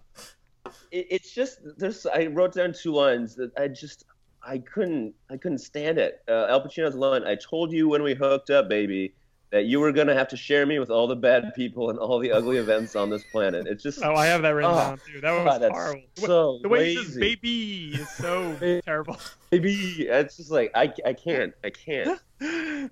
it, 0.94 1.08
it's 1.10 1.32
just 1.34 1.60
there's. 1.78 2.06
I 2.06 2.28
wrote 2.28 2.54
down 2.54 2.74
two 2.74 2.94
lines 2.94 3.36
that 3.36 3.52
I 3.58 3.68
just 3.68 4.06
I 4.46 4.60
couldn't 4.60 5.14
I 5.30 5.38
couldn't 5.38 5.60
stand 5.60 5.98
it. 5.98 6.22
Uh, 6.30 6.48
Al 6.50 6.62
Pacino's 6.66 6.96
line: 6.96 7.24
"I 7.24 7.36
told 7.36 7.72
you 7.74 7.90
when 7.90 8.04
we 8.04 8.14
hooked 8.14 8.50
up, 8.50 8.70
baby." 8.70 9.14
That 9.52 9.66
you 9.66 9.80
were 9.80 9.92
gonna 9.92 10.16
have 10.16 10.30
to 10.30 10.36
share 10.38 10.66
me 10.66 10.80
with 10.80 10.90
all 10.90 11.06
the 11.06 11.16
bad 11.16 11.54
people 11.54 11.92
and 11.92 12.00
all 12.00 12.18
the 12.18 12.32
ugly 12.32 12.58
events 12.58 12.96
on 12.96 13.12
this 13.12 13.24
planet. 13.32 13.68
It's 13.68 13.84
just 13.84 14.02
Oh, 14.04 14.16
I 14.16 14.26
have 14.26 14.42
that 14.42 14.50
written 14.50 14.72
Oh, 14.72 14.76
down 14.78 15.00
too. 15.06 15.22
That 15.22 15.32
was 15.32 15.44
God, 15.46 15.62
that's 15.62 15.72
horrible. 15.76 16.02
so 16.18 16.60
the 16.64 16.70
way 16.70 16.96
he 16.96 17.04
says 17.04 17.18
"baby" 17.18 17.92
is 17.94 18.10
so 18.10 18.58
terrible. 18.84 19.16
baby. 19.52 20.08
It's 20.10 20.38
just 20.38 20.50
like 20.50 20.72
I, 20.74 20.92
I 21.06 21.14
can't 21.14 21.54
I 21.64 21.70
can't. 21.70 22.20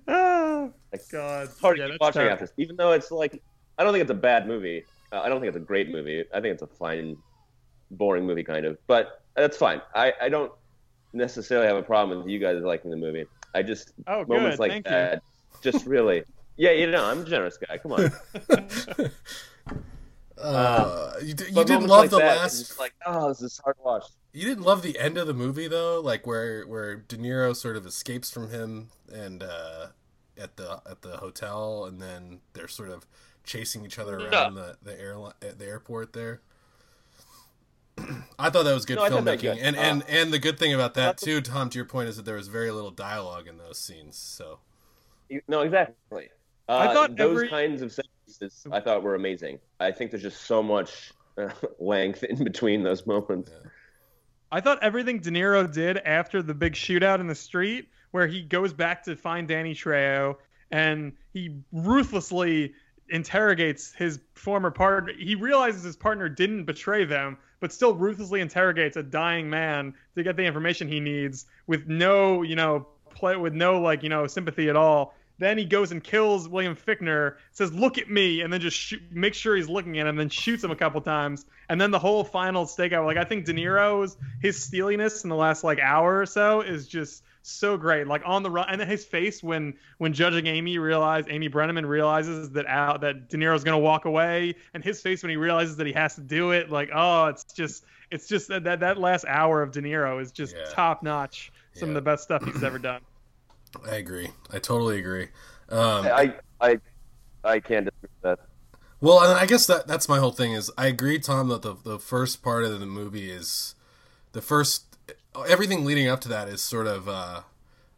oh 0.06 0.72
Like, 0.92 1.02
God! 1.10 1.48
It's 1.48 1.58
hard 1.60 1.78
yeah, 1.78 1.86
to 1.86 1.92
keep 1.94 2.00
watching 2.00 2.20
terrible. 2.20 2.32
after 2.34 2.44
this, 2.46 2.54
even 2.58 2.76
though 2.76 2.92
it's 2.92 3.10
like 3.10 3.42
I 3.78 3.82
don't 3.82 3.92
think 3.92 4.02
it's 4.02 4.10
a 4.12 4.14
bad 4.14 4.46
movie. 4.46 4.84
Uh, 5.10 5.20
I 5.20 5.28
don't 5.28 5.40
think 5.40 5.48
it's 5.48 5.56
a 5.56 5.66
great 5.66 5.90
movie. 5.90 6.22
I 6.32 6.40
think 6.40 6.52
it's 6.54 6.62
a 6.62 6.68
fine, 6.68 7.16
boring 7.92 8.26
movie 8.26 8.44
kind 8.44 8.66
of. 8.66 8.78
But 8.86 9.22
that's 9.36 9.56
fine. 9.56 9.80
I, 9.94 10.12
I 10.20 10.28
don't 10.28 10.52
necessarily 11.12 11.66
have 11.66 11.76
a 11.76 11.82
problem 11.82 12.18
with 12.18 12.28
you 12.28 12.38
guys 12.38 12.62
liking 12.62 12.90
the 12.90 12.96
movie. 12.96 13.26
I 13.54 13.62
just 13.62 13.92
Oh, 14.06 14.24
moments 14.26 14.56
good. 14.56 14.60
like 14.60 14.70
Thank 14.72 14.86
you. 14.86 14.90
that 14.90 15.22
just 15.62 15.86
really. 15.86 16.24
Yeah, 16.56 16.72
you 16.72 16.90
know, 16.90 17.04
I'm 17.04 17.20
a 17.20 17.24
generous 17.24 17.56
guy. 17.58 17.78
Come 17.78 17.92
on. 17.92 18.10
Uh, 20.38 21.12
you, 21.22 21.34
d- 21.34 21.44
you 21.50 21.64
didn't 21.64 21.86
love 21.86 22.00
like 22.00 22.10
the 22.10 22.18
that, 22.18 22.38
last. 22.38 22.76
like, 22.78 22.94
oh, 23.06 23.28
this 23.28 23.42
is 23.42 23.60
hard 23.62 23.76
to 23.76 23.82
watch. 23.82 24.04
You 24.32 24.44
didn't 24.44 24.64
love 24.64 24.82
the 24.82 24.98
end 24.98 25.16
of 25.16 25.28
the 25.28 25.34
movie 25.34 25.68
though, 25.68 26.00
like 26.00 26.26
where 26.26 26.64
where 26.66 26.96
De 26.96 27.16
Niro 27.16 27.54
sort 27.54 27.76
of 27.76 27.86
escapes 27.86 28.28
from 28.30 28.50
him 28.50 28.88
and 29.12 29.42
uh, 29.42 29.88
at 30.36 30.56
the 30.56 30.80
at 30.90 31.02
the 31.02 31.18
hotel, 31.18 31.84
and 31.84 32.00
then 32.02 32.40
they're 32.54 32.66
sort 32.66 32.88
of 32.90 33.06
chasing 33.44 33.84
each 33.84 33.98
other 34.00 34.18
around 34.18 34.54
the 34.54 34.78
the 34.82 34.98
airline 35.00 35.34
at 35.42 35.58
the 35.60 35.66
airport 35.66 36.12
there. 36.12 36.40
I 38.38 38.50
thought 38.50 38.64
that 38.64 38.74
was 38.74 38.86
good 38.86 38.96
No, 38.96 39.04
I 39.04 39.10
thought 39.10 39.24
that 39.24 39.38
filmmaking, 39.38 39.54
good. 39.54 39.58
and 39.58 39.76
Uh, 39.76 39.80
and 39.80 40.04
and 40.08 40.32
the 40.32 40.38
good 40.38 40.58
thing 40.58 40.72
about 40.72 40.94
that 40.94 41.18
too, 41.18 41.40
Tom, 41.40 41.68
to 41.70 41.78
your 41.78 41.84
point, 41.84 42.08
is 42.08 42.16
that 42.16 42.24
there 42.24 42.36
was 42.36 42.48
very 42.48 42.70
little 42.70 42.90
dialogue 42.90 43.46
in 43.46 43.58
those 43.58 43.78
scenes. 43.78 44.16
So 44.16 44.60
You- 45.28 45.42
No, 45.48 45.60
exactly. 45.60 46.30
Uh, 46.68 46.78
I 46.78 46.94
thought 46.94 47.16
those 47.16 47.36
every- 47.36 47.48
kinds 47.48 47.82
of 47.82 47.92
sentences 47.92 48.66
I 48.70 48.80
thought 48.80 49.02
were 49.02 49.14
amazing. 49.14 49.58
I 49.80 49.90
think 49.92 50.10
there's 50.10 50.22
just 50.22 50.42
so 50.42 50.62
much 50.62 51.12
uh, 51.36 51.48
length 51.78 52.22
in 52.24 52.42
between 52.42 52.82
those 52.82 53.06
moments. 53.06 53.50
I 54.50 54.60
thought 54.60 54.82
everything 54.82 55.18
De 55.18 55.30
Niro 55.30 55.70
did 55.70 55.98
after 55.98 56.42
the 56.42 56.54
big 56.54 56.74
shootout 56.74 57.20
in 57.20 57.26
the 57.26 57.34
street, 57.34 57.88
where 58.10 58.26
he 58.26 58.42
goes 58.42 58.72
back 58.72 59.02
to 59.04 59.16
find 59.16 59.48
Danny 59.48 59.74
Trejo 59.74 60.36
and 60.70 61.12
he 61.32 61.56
ruthlessly 61.72 62.74
interrogates 63.12 63.92
his 63.92 64.18
former 64.34 64.70
partner. 64.70 65.12
He 65.16 65.34
realizes 65.34 65.84
his 65.84 65.96
partner 65.96 66.28
didn't 66.28 66.64
betray 66.64 67.04
them, 67.04 67.38
but 67.60 67.72
still 67.72 67.94
ruthlessly 67.94 68.40
interrogates 68.40 68.96
a 68.96 69.02
dying 69.02 69.50
man 69.50 69.94
to 70.16 70.22
get 70.22 70.36
the 70.36 70.44
information 70.44 70.88
he 70.88 70.98
needs 70.98 71.46
with 71.66 71.86
no, 71.86 72.42
you 72.42 72.56
know, 72.56 72.88
play 73.10 73.36
with 73.36 73.52
no 73.52 73.80
like, 73.80 74.02
you 74.02 74.08
know, 74.08 74.26
sympathy 74.26 74.68
at 74.68 74.76
all. 74.76 75.14
Then 75.38 75.58
he 75.58 75.64
goes 75.64 75.92
and 75.92 76.02
kills 76.02 76.48
William 76.48 76.76
Fichtner, 76.76 77.36
says, 77.50 77.72
"Look 77.72 77.98
at 77.98 78.08
me," 78.08 78.42
and 78.42 78.52
then 78.52 78.60
just 78.60 78.76
shoot, 78.76 79.02
make 79.10 79.34
sure 79.34 79.56
he's 79.56 79.68
looking 79.68 79.98
at 79.98 80.06
him, 80.06 80.16
then 80.16 80.28
shoots 80.28 80.62
him 80.62 80.70
a 80.70 80.76
couple 80.76 81.00
times, 81.00 81.44
and 81.68 81.80
then 81.80 81.90
the 81.90 81.98
whole 81.98 82.22
final 82.22 82.64
stakeout. 82.64 83.06
Like 83.06 83.16
I 83.16 83.24
think 83.24 83.44
De 83.44 83.52
Niro's 83.52 84.16
his 84.40 84.62
steeliness 84.62 85.24
in 85.24 85.30
the 85.30 85.36
last 85.36 85.64
like 85.64 85.80
hour 85.80 86.20
or 86.20 86.26
so 86.26 86.60
is 86.60 86.86
just 86.86 87.24
so 87.42 87.76
great. 87.76 88.06
Like 88.06 88.22
on 88.24 88.42
the 88.42 88.50
run, 88.50 88.66
and 88.68 88.80
then 88.80 88.88
his 88.88 89.04
face 89.04 89.42
when 89.42 89.74
when 89.98 90.12
judging 90.12 90.46
Amy 90.46 90.78
realized 90.78 91.28
Amy 91.30 91.48
Brenneman 91.48 91.86
realizes 91.86 92.50
that 92.50 92.66
out 92.66 93.00
that 93.02 93.28
De 93.28 93.36
Niro's 93.36 93.64
gonna 93.64 93.78
walk 93.78 94.04
away, 94.04 94.54
and 94.74 94.82
his 94.82 95.00
face 95.00 95.22
when 95.22 95.30
he 95.30 95.36
realizes 95.36 95.76
that 95.76 95.86
he 95.86 95.92
has 95.92 96.14
to 96.14 96.20
do 96.20 96.52
it. 96.52 96.70
Like 96.70 96.90
oh, 96.94 97.26
it's 97.26 97.44
just 97.52 97.84
it's 98.10 98.28
just 98.28 98.48
that 98.48 98.64
that, 98.64 98.80
that 98.80 98.98
last 98.98 99.24
hour 99.26 99.62
of 99.62 99.72
De 99.72 99.80
Niro 99.82 100.20
is 100.20 100.32
just 100.32 100.54
Yeah. 100.54 100.64
top 100.72 101.02
notch. 101.02 101.52
Some 101.74 101.88
of 101.88 101.94
the 101.94 102.02
best 102.02 102.24
stuff 102.24 102.44
he's 102.44 102.62
ever 102.62 102.78
done. 102.78 103.00
I 103.90 103.94
agree. 103.96 104.28
I 104.52 104.58
totally 104.58 104.98
agree. 104.98 105.28
Um, 105.70 106.06
I 106.06 106.34
I 106.60 106.78
I 107.42 107.60
can't 107.60 107.86
disagree 107.86 108.10
with 108.22 108.38
that. 108.38 108.38
Well, 109.00 109.20
and 109.20 109.32
I 109.32 109.46
guess 109.46 109.66
that 109.66 109.86
that's 109.86 110.08
my 110.08 110.18
whole 110.18 110.30
thing 110.32 110.52
is 110.52 110.70
I 110.76 110.86
agree, 110.86 111.18
Tom, 111.18 111.48
that 111.48 111.62
the 111.62 111.74
the 111.82 111.98
first 111.98 112.42
part 112.42 112.64
of 112.64 112.78
the 112.78 112.86
movie 112.86 113.30
is 113.30 113.74
the 114.32 114.42
first 114.42 114.91
everything 115.48 115.84
leading 115.84 116.08
up 116.08 116.20
to 116.22 116.28
that 116.28 116.48
is 116.48 116.62
sort 116.62 116.86
of 116.86 117.08
uh, 117.08 117.42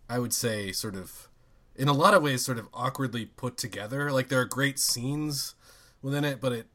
I 0.09 0.18
would 0.18 0.33
say 0.33 0.73
sort 0.73 0.94
of 0.94 1.29
in 1.77 1.88
a 1.88 1.92
lot 1.92 2.14
of 2.14 2.23
ways 2.23 2.44
sort 2.44 2.59
of 2.59 2.68
awkwardly 2.73 3.27
put 3.27 3.57
together. 3.57 4.12
Like 4.12 4.29
there 4.29 4.40
are 4.40 4.44
great 4.44 4.79
scenes 4.79 5.55
within 6.03 6.25
it, 6.25 6.40
but 6.40 6.53
it 6.53 6.66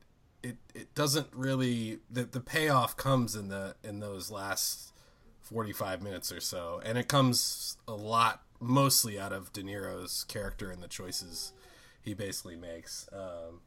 it, 0.44 0.58
it 0.74 0.94
doesn't 0.96 1.28
really 1.34 2.00
the 2.10 2.24
the 2.24 2.40
payoff 2.40 2.96
comes 2.98 3.36
in 3.36 3.50
the 3.50 3.76
in 3.84 4.00
those 4.00 4.32
last 4.32 4.94
45 5.42 6.02
minutes 6.04 6.32
or 6.32 6.40
so 6.40 6.80
and 6.86 6.96
it 6.98 7.08
comes 7.08 7.78
a 7.88 7.94
lot 7.94 8.44
mostly 8.60 9.20
out 9.20 9.34
of 9.34 9.52
De 9.52 9.64
Niro's 9.64 10.24
character 10.26 10.70
and 10.70 10.84
the 10.84 10.88
choices 10.88 11.54
he 12.02 12.14
basically 12.14 12.56
makes. 12.56 13.10
Um, 13.12 13.62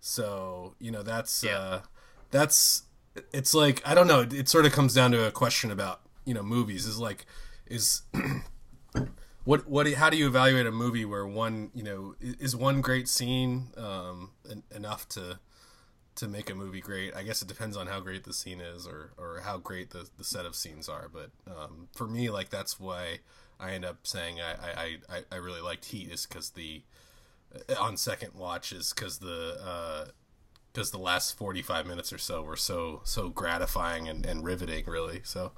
so 0.00 0.74
you 0.80 0.90
know 0.90 1.02
that's 1.02 1.44
Yeah. 1.44 1.58
uh, 1.58 1.80
that's 2.30 2.82
it's 3.32 3.54
like 3.54 3.82
I 3.86 3.94
don't 3.94 4.06
know. 4.08 4.20
It, 4.20 4.32
it 4.32 4.48
sort 4.48 4.66
of 4.66 4.72
comes 4.72 4.94
down 4.94 5.10
to 5.12 5.26
a 5.26 5.30
question 5.30 5.70
about 5.70 6.00
you 6.26 6.34
know 6.34 6.42
movies. 6.42 6.84
Is 6.84 6.98
like 6.98 7.24
is 7.66 8.02
what 9.44 9.66
what 9.68 9.90
how 9.94 10.10
do 10.10 10.16
you 10.16 10.26
evaluate 10.26 10.66
a 10.66 10.72
movie 10.72 11.04
where 11.04 11.26
one 11.26 11.70
you 11.74 11.82
know 11.82 12.14
is 12.20 12.54
one 12.54 12.82
great 12.82 13.08
scene 13.08 13.68
um, 13.76 14.32
en- 14.50 14.64
enough 14.74 15.08
to 15.10 15.38
to 16.16 16.28
make 16.28 16.50
a 16.50 16.54
movie 16.54 16.80
great? 16.80 17.14
I 17.16 17.22
guess 17.22 17.40
it 17.40 17.48
depends 17.48 17.76
on 17.76 17.86
how 17.86 18.00
great 18.00 18.24
the 18.24 18.34
scene 18.34 18.60
is 18.60 18.86
or 18.86 19.12
or 19.16 19.40
how 19.44 19.56
great 19.56 19.90
the 19.90 20.08
the 20.18 20.24
set 20.24 20.44
of 20.44 20.54
scenes 20.54 20.88
are. 20.88 21.08
But 21.10 21.30
um, 21.46 21.88
for 21.94 22.06
me, 22.06 22.28
like 22.28 22.50
that's 22.50 22.78
why 22.78 23.20
I 23.58 23.70
end 23.70 23.84
up 23.86 24.06
saying 24.06 24.40
I 24.40 24.52
I, 24.82 24.96
I, 25.16 25.22
I 25.32 25.36
really 25.36 25.62
liked 25.62 25.86
Heat 25.86 26.10
is 26.10 26.26
because 26.26 26.50
the 26.50 26.82
on 27.78 27.96
second 27.96 28.34
watch 28.34 28.72
is 28.72 28.92
because 28.92 29.18
the 29.18 29.58
uh 29.64 30.10
because 30.72 30.90
the 30.90 30.98
last 30.98 31.38
45 31.38 31.86
minutes 31.86 32.12
or 32.12 32.18
so 32.18 32.42
were 32.42 32.56
so 32.56 33.00
so 33.04 33.30
gratifying 33.30 34.08
and, 34.08 34.26
and 34.26 34.44
riveting 34.44 34.84
really 34.86 35.20
so 35.24 35.52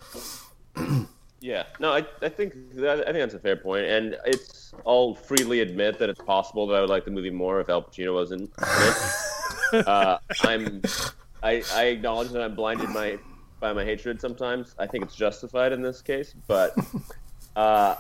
Yeah, 1.41 1.67
no, 1.79 1.93
I, 1.93 2.05
I 2.21 2.29
think 2.29 2.75
that, 2.75 3.03
I 3.03 3.13
think 3.13 3.19
that's 3.19 3.35
a 3.35 3.39
fair 3.39 3.55
point, 3.55 3.87
and 3.87 4.17
it's 4.27 4.75
I'll 4.85 5.15
freely 5.15 5.61
admit 5.61 5.99
that 6.01 6.09
it's 6.09 6.21
possible 6.21 6.67
that 6.67 6.75
I 6.75 6.81
would 6.81 6.91
like 6.91 7.05
the 7.05 7.13
movie 7.13 7.31
more 7.31 7.61
if 7.61 7.69
Al 7.69 7.83
Pacino 7.83 8.13
wasn't 8.13 8.43
in 8.43 9.79
it. 9.79 9.87
uh, 9.87 10.19
I'm 10.43 10.83
I, 11.43 11.63
I 11.75 11.85
acknowledge 11.85 12.31
that 12.31 12.43
I'm 12.43 12.57
blinded 12.57 12.89
my 12.91 13.19
by 13.61 13.73
my 13.73 13.85
hatred 13.85 14.21
sometimes. 14.21 14.75
I 14.81 14.87
think 14.89 15.05
it's 15.05 15.15
justified 15.15 15.73
in 15.73 15.81
this 15.81 16.03
case, 16.03 16.35
but 16.49 16.77
uh, 17.57 17.95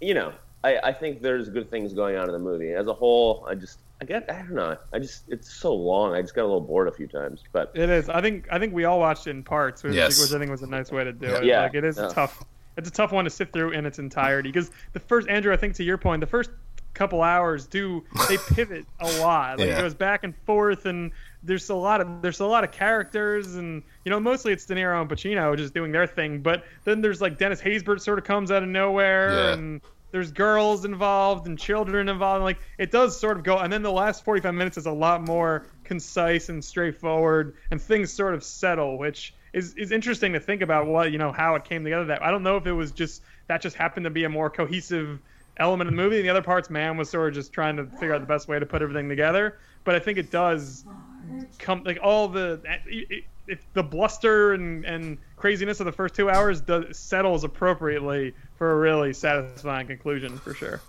you 0.00 0.14
know, 0.14 0.32
I, 0.62 0.78
I 0.78 0.92
think 0.92 1.20
there's 1.20 1.48
good 1.48 1.70
things 1.70 1.92
going 1.94 2.16
on 2.16 2.26
in 2.26 2.32
the 2.32 2.38
movie 2.38 2.72
as 2.74 2.86
a 2.86 2.94
whole. 2.94 3.44
I 3.48 3.56
just 3.56 3.80
I 4.00 4.04
get 4.04 4.30
I 4.30 4.38
don't 4.42 4.54
know. 4.54 4.76
I 4.92 4.98
just 5.00 5.24
it's 5.28 5.52
so 5.52 5.74
long. 5.74 6.14
I 6.14 6.20
just 6.22 6.34
got 6.34 6.42
a 6.42 6.46
little 6.50 6.60
bored 6.60 6.86
a 6.88 6.92
few 6.92 7.08
times, 7.08 7.42
but 7.52 7.72
It 7.74 7.90
is. 7.90 8.08
I 8.08 8.20
think. 8.20 8.46
I 8.50 8.58
think 8.58 8.72
we 8.72 8.84
all 8.84 9.00
watched 9.00 9.26
it 9.26 9.30
in 9.30 9.42
parts, 9.42 9.82
which, 9.82 9.94
Yes. 9.94 10.20
which 10.22 10.32
I 10.32 10.38
think 10.38 10.50
was 10.50 10.62
a 10.62 10.66
nice 10.68 10.92
way 10.92 11.02
to 11.04 11.12
do 11.12 11.26
it. 11.26 11.44
Yeah. 11.44 11.62
Like 11.62 11.74
it 11.74 11.84
is 11.84 11.98
Yeah. 11.98 12.08
tough. 12.08 12.44
It's 12.76 12.88
a 12.88 12.92
tough 12.92 13.10
one 13.10 13.24
to 13.24 13.30
sit 13.30 13.52
through 13.52 13.70
in 13.72 13.84
its 13.86 13.98
entirety 13.98 14.50
because 14.50 14.70
the 14.92 15.00
first 15.00 15.28
Andrew, 15.28 15.52
I 15.52 15.56
think 15.56 15.74
to 15.74 15.84
your 15.84 15.98
point, 15.98 16.20
the 16.20 16.28
first 16.28 16.50
couple 16.94 17.22
hours 17.22 17.66
do 17.66 18.04
they 18.28 18.36
pivot 18.54 18.86
a 19.00 19.06
lot. 19.20 19.58
Like 19.58 19.66
Yeah. 19.68 19.78
it 19.78 19.82
goes 19.82 19.94
back 19.94 20.22
and 20.22 20.34
forth, 20.46 20.86
and 20.86 21.10
there's 21.42 21.68
a 21.68 21.74
lot 21.74 22.00
of 22.00 22.22
there's 22.22 22.38
a 22.38 22.46
lot 22.46 22.62
of 22.62 22.70
characters, 22.70 23.56
and 23.56 23.82
you 24.04 24.10
know 24.10 24.20
mostly 24.20 24.52
it's 24.52 24.64
De 24.64 24.74
Niro 24.76 25.00
and 25.00 25.10
Pacino 25.10 25.56
just 25.56 25.74
doing 25.74 25.90
their 25.90 26.06
thing, 26.06 26.40
but 26.40 26.62
then 26.84 27.00
there's 27.00 27.20
like 27.20 27.36
Dennis 27.36 27.60
Haysbert 27.60 28.00
sort 28.00 28.18
of 28.20 28.24
comes 28.24 28.52
out 28.52 28.62
of 28.62 28.68
nowhere, 28.68 29.30
Yeah. 29.32 29.52
and 29.54 29.80
there's 30.10 30.32
girls 30.32 30.84
involved 30.84 31.46
and 31.46 31.58
children 31.58 32.08
involved. 32.08 32.42
Like 32.42 32.58
it 32.78 32.90
does 32.90 33.18
sort 33.18 33.36
of 33.36 33.44
go, 33.44 33.58
and 33.58 33.72
then 33.72 33.82
the 33.82 33.92
last 33.92 34.24
45 34.24 34.54
minutes 34.54 34.76
is 34.76 34.86
a 34.86 34.92
lot 34.92 35.26
more 35.26 35.66
concise 35.84 36.48
and 36.48 36.64
straightforward, 36.64 37.56
and 37.70 37.80
things 37.80 38.12
sort 38.12 38.34
of 38.34 38.42
settle, 38.42 38.98
which 38.98 39.34
is 39.52 39.74
is 39.74 39.92
interesting 39.92 40.32
to 40.32 40.40
think 40.40 40.62
about. 40.62 40.86
What 40.86 41.12
you 41.12 41.18
know, 41.18 41.32
how 41.32 41.54
it 41.54 41.64
came 41.64 41.84
together. 41.84 42.06
That 42.06 42.22
I 42.22 42.30
don't 42.30 42.42
know 42.42 42.56
if 42.56 42.66
it 42.66 42.72
was 42.72 42.92
just 42.92 43.22
that 43.48 43.60
just 43.60 43.76
happened 43.76 44.04
to 44.04 44.10
be 44.10 44.24
a 44.24 44.28
more 44.28 44.50
cohesive 44.50 45.20
element 45.58 45.88
of 45.88 45.94
the 45.94 46.02
movie, 46.02 46.16
and 46.16 46.24
the 46.24 46.30
other 46.30 46.42
parts, 46.42 46.70
Mann, 46.70 46.96
was 46.96 47.10
sort 47.10 47.28
of 47.28 47.34
just 47.34 47.52
trying 47.52 47.76
to 47.76 47.86
figure 47.86 48.14
out 48.14 48.20
the 48.20 48.26
best 48.26 48.48
way 48.48 48.58
to 48.58 48.66
put 48.66 48.82
everything 48.82 49.08
together. 49.08 49.58
But 49.84 49.94
I 49.94 49.98
think 49.98 50.18
it 50.18 50.30
does 50.30 50.84
come 51.58 51.82
like 51.84 51.98
all 52.02 52.28
the 52.28 52.60
it, 52.86 53.10
it, 53.10 53.24
the 53.74 53.82
bluster 53.82 54.52
and, 54.52 54.84
and 54.84 55.18
craziness 55.36 55.80
of 55.80 55.86
the 55.86 55.92
first 55.92 56.14
two 56.14 56.28
hours 56.30 56.60
does, 56.60 56.96
settles 56.98 57.44
appropriately 57.44 58.34
for 58.56 58.72
a 58.72 58.76
really 58.76 59.12
satisfying 59.12 59.86
conclusion 59.86 60.36
for 60.38 60.52
sure. 60.54 60.80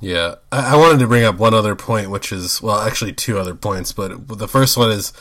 yeah 0.00 0.36
I, 0.52 0.74
I 0.74 0.76
wanted 0.76 0.98
to 1.00 1.06
bring 1.06 1.24
up 1.24 1.38
one 1.38 1.54
other 1.54 1.74
point 1.74 2.10
which 2.10 2.30
is 2.32 2.60
well 2.62 2.78
actually 2.80 3.12
two 3.12 3.38
other 3.38 3.54
points 3.54 3.92
but 3.92 4.28
the 4.38 4.48
first 4.48 4.76
one 4.76 4.90
is 4.90 5.12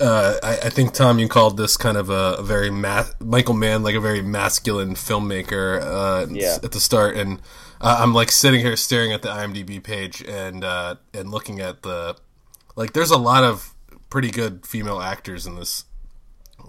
uh, 0.00 0.36
I, 0.42 0.52
I 0.66 0.70
think 0.70 0.94
Tom, 0.94 1.18
you 1.18 1.28
called 1.28 1.58
this 1.58 1.76
kind 1.76 1.98
of 1.98 2.08
a, 2.08 2.36
a 2.38 2.42
very 2.42 2.70
ma- 2.70 3.04
Michael 3.20 3.52
Mann, 3.52 3.82
like 3.82 3.94
a 3.94 4.00
very 4.00 4.22
masculine 4.22 4.94
filmmaker 4.94 5.78
uh, 5.82 6.26
Yeah. 6.30 6.56
at 6.62 6.72
the 6.72 6.80
start, 6.80 7.18
and 7.18 7.38
uh, 7.82 7.98
I'm 8.00 8.14
like 8.14 8.30
sitting 8.30 8.60
here 8.60 8.76
staring 8.76 9.12
at 9.12 9.20
the 9.20 9.28
IMDb 9.28 9.82
page 9.82 10.22
and 10.26 10.64
uh, 10.64 10.94
and 11.12 11.30
looking 11.30 11.60
at 11.60 11.82
the 11.82 12.16
like. 12.76 12.94
There's 12.94 13.10
a 13.10 13.18
lot 13.18 13.44
of 13.44 13.74
pretty 14.08 14.30
good 14.30 14.64
female 14.64 15.00
actors 15.02 15.46
in 15.46 15.56
this, 15.56 15.84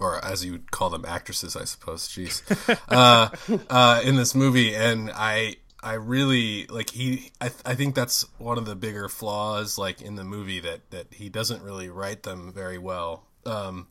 or 0.02 0.24
as 0.26 0.44
you 0.44 0.52
would 0.54 0.72
call 0.72 0.90
them, 0.90 1.06
actresses, 1.06 1.56
I 1.56 1.64
suppose. 1.66 2.08
Jeez, 2.10 2.42
uh, 2.90 3.30
uh, 3.70 4.02
in 4.04 4.16
this 4.16 4.34
movie, 4.36 4.74
and 4.76 5.12
I 5.14 5.58
I 5.84 5.94
really 5.94 6.66
like 6.68 6.90
he. 6.90 7.32
I 7.40 7.52
I 7.66 7.76
think 7.76 7.96
that's 7.96 8.26
one 8.38 8.58
of 8.58 8.66
the 8.66 8.76
bigger 8.76 9.08
flaws, 9.08 9.78
like 9.78 10.02
in 10.02 10.16
the 10.16 10.24
movie, 10.24 10.60
that 10.60 10.90
that 10.92 11.14
he 11.14 11.30
doesn't 11.30 11.62
really 11.64 11.90
write 11.90 12.24
them 12.24 12.52
very 12.52 12.78
well. 12.78 13.24
Um, 13.46 13.88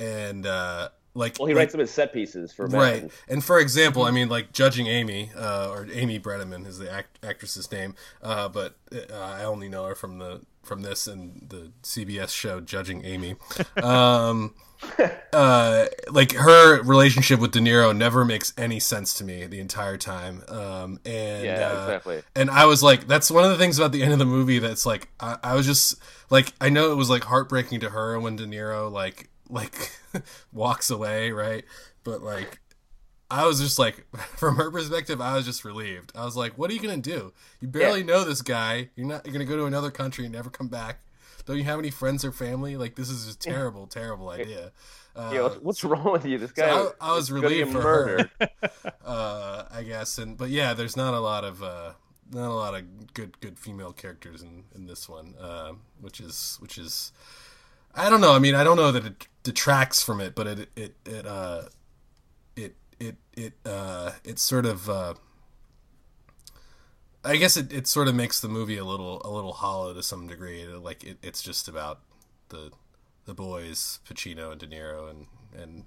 and 0.00 0.46
uh, 0.46 0.88
like 1.14 1.36
well, 1.38 1.46
he 1.46 1.54
like- 1.54 1.60
writes 1.62 1.72
them 1.72 1.80
as 1.80 1.90
set 1.90 2.12
pieces 2.12 2.52
for 2.52 2.66
Right. 2.66 3.10
And 3.28 3.42
for 3.44 3.58
example, 3.60 4.02
I 4.02 4.10
mean, 4.10 4.28
like 4.28 4.52
judging 4.52 4.86
Amy, 4.86 5.30
uh, 5.36 5.70
or 5.70 5.86
Amy 5.92 6.18
Brenneman 6.18 6.66
is 6.66 6.78
the 6.78 6.90
act- 6.90 7.18
actress's 7.22 7.70
name, 7.70 7.94
uh, 8.22 8.48
but 8.48 8.76
uh, 8.92 9.14
I 9.14 9.44
only 9.44 9.68
know 9.68 9.84
her 9.86 9.94
from 9.94 10.18
the 10.18 10.40
from 10.62 10.82
this 10.82 11.06
and 11.06 11.46
the 11.48 11.70
CBS 11.82 12.30
show 12.30 12.60
Judging 12.60 13.04
Amy. 13.04 13.36
Um, 13.82 14.54
uh, 15.32 15.86
like 16.10 16.32
her 16.32 16.82
relationship 16.82 17.40
with 17.40 17.52
De 17.52 17.58
Niro 17.60 17.96
never 17.96 18.24
makes 18.24 18.52
any 18.56 18.78
sense 18.80 19.14
to 19.14 19.24
me 19.24 19.46
the 19.46 19.60
entire 19.60 19.96
time. 19.96 20.42
Um, 20.48 21.00
and 21.04 21.44
Yeah, 21.44 21.68
uh, 21.70 21.82
exactly. 21.84 22.22
and 22.36 22.50
I 22.50 22.66
was 22.66 22.82
like, 22.82 23.06
that's 23.06 23.30
one 23.30 23.44
of 23.44 23.50
the 23.50 23.58
things 23.58 23.78
about 23.78 23.92
the 23.92 24.02
end 24.02 24.12
of 24.12 24.18
the 24.18 24.24
movie 24.24 24.58
that's 24.58 24.86
like, 24.86 25.08
I, 25.20 25.36
I 25.42 25.54
was 25.54 25.66
just 25.66 25.96
like, 26.30 26.52
I 26.60 26.68
know 26.68 26.92
it 26.92 26.96
was 26.96 27.10
like 27.10 27.24
heartbreaking 27.24 27.80
to 27.80 27.90
her 27.90 28.18
when 28.20 28.36
De 28.36 28.46
Niro 28.46 28.90
like 28.90 29.28
like 29.50 29.90
walks 30.52 30.90
away, 30.90 31.30
right? 31.32 31.64
But 32.04 32.22
like, 32.22 32.60
I 33.30 33.46
was 33.46 33.60
just 33.60 33.78
like, 33.78 34.06
from 34.36 34.56
her 34.56 34.70
perspective, 34.70 35.20
I 35.20 35.34
was 35.34 35.44
just 35.44 35.64
relieved. 35.64 36.12
I 36.14 36.24
was 36.24 36.36
like, 36.36 36.56
what 36.56 36.70
are 36.70 36.74
you 36.74 36.80
gonna 36.80 36.96
do? 36.98 37.32
You 37.60 37.68
barely 37.68 38.00
Yeah. 38.00 38.06
know 38.06 38.24
this 38.24 38.42
guy. 38.42 38.90
You're 38.96 39.06
not. 39.06 39.24
You're 39.26 39.32
gonna 39.32 39.44
go 39.44 39.56
to 39.56 39.64
another 39.64 39.90
country 39.90 40.24
and 40.24 40.32
never 40.34 40.50
come 40.50 40.68
back. 40.68 41.00
Don't 41.46 41.58
you 41.58 41.64
have 41.64 41.78
any 41.78 41.90
friends 41.90 42.24
or 42.24 42.32
family? 42.32 42.76
Like, 42.76 42.94
this 42.94 43.10
is 43.10 43.32
a 43.32 43.38
terrible, 43.38 43.86
terrible 43.86 44.30
idea. 44.30 44.72
Uh, 45.14 45.30
Yeah, 45.32 45.48
what's, 45.60 45.84
wrong 45.84 46.10
with 46.12 46.24
you? 46.24 46.38
This 46.38 46.52
guy. 46.52 46.70
so 46.70 46.94
I, 47.00 47.10
I 47.10 47.14
was 47.14 47.30
relieved 47.30 47.72
for 47.72 47.82
murdered. 47.82 48.30
her, 48.40 48.48
uh, 49.04 49.64
I 49.70 49.82
guess. 49.82 50.18
And 50.18 50.36
but 50.36 50.50
yeah, 50.50 50.74
there's 50.74 50.96
not 50.96 51.14
a 51.14 51.20
lot 51.20 51.44
of 51.44 51.62
uh, 51.62 51.92
not 52.32 52.48
a 52.48 52.54
lot 52.54 52.74
of 52.74 53.14
good 53.14 53.40
good 53.40 53.58
female 53.58 53.92
characters 53.92 54.42
in, 54.42 54.64
in 54.74 54.86
this 54.86 55.08
one, 55.08 55.34
uh, 55.40 55.72
which 56.00 56.20
is 56.20 56.56
which 56.60 56.78
is 56.78 57.12
I 57.94 58.10
don't 58.10 58.20
know. 58.20 58.34
I 58.34 58.38
mean, 58.40 58.54
I 58.54 58.64
don't 58.64 58.76
know 58.76 58.90
that 58.90 59.04
it 59.04 59.28
detracts 59.44 60.02
from 60.02 60.20
it, 60.20 60.34
but 60.34 60.46
it 60.46 60.68
it 60.74 60.94
it 61.04 61.26
uh, 61.26 61.62
it 62.56 62.74
it 62.98 63.16
it 63.34 63.52
uh, 63.64 64.12
it 64.24 64.38
sort 64.38 64.66
of. 64.66 64.88
I 67.24 67.36
guess 67.36 67.56
it, 67.56 67.72
it 67.72 67.86
sort 67.86 68.08
of 68.08 68.14
makes 68.14 68.40
the 68.40 68.48
movie 68.48 68.76
a 68.78 68.84
little 68.84 69.20
a 69.24 69.30
little 69.30 69.52
hollow 69.54 69.94
to 69.94 70.02
some 70.02 70.26
degree. 70.26 70.64
Like 70.66 71.04
it, 71.04 71.18
it's 71.22 71.42
just 71.42 71.68
about 71.68 72.00
the 72.48 72.70
the 73.26 73.34
boys, 73.34 74.00
Pacino 74.08 74.52
and 74.52 74.60
De 74.60 74.66
Niro, 74.66 75.08
and 75.10 75.26
and 75.56 75.84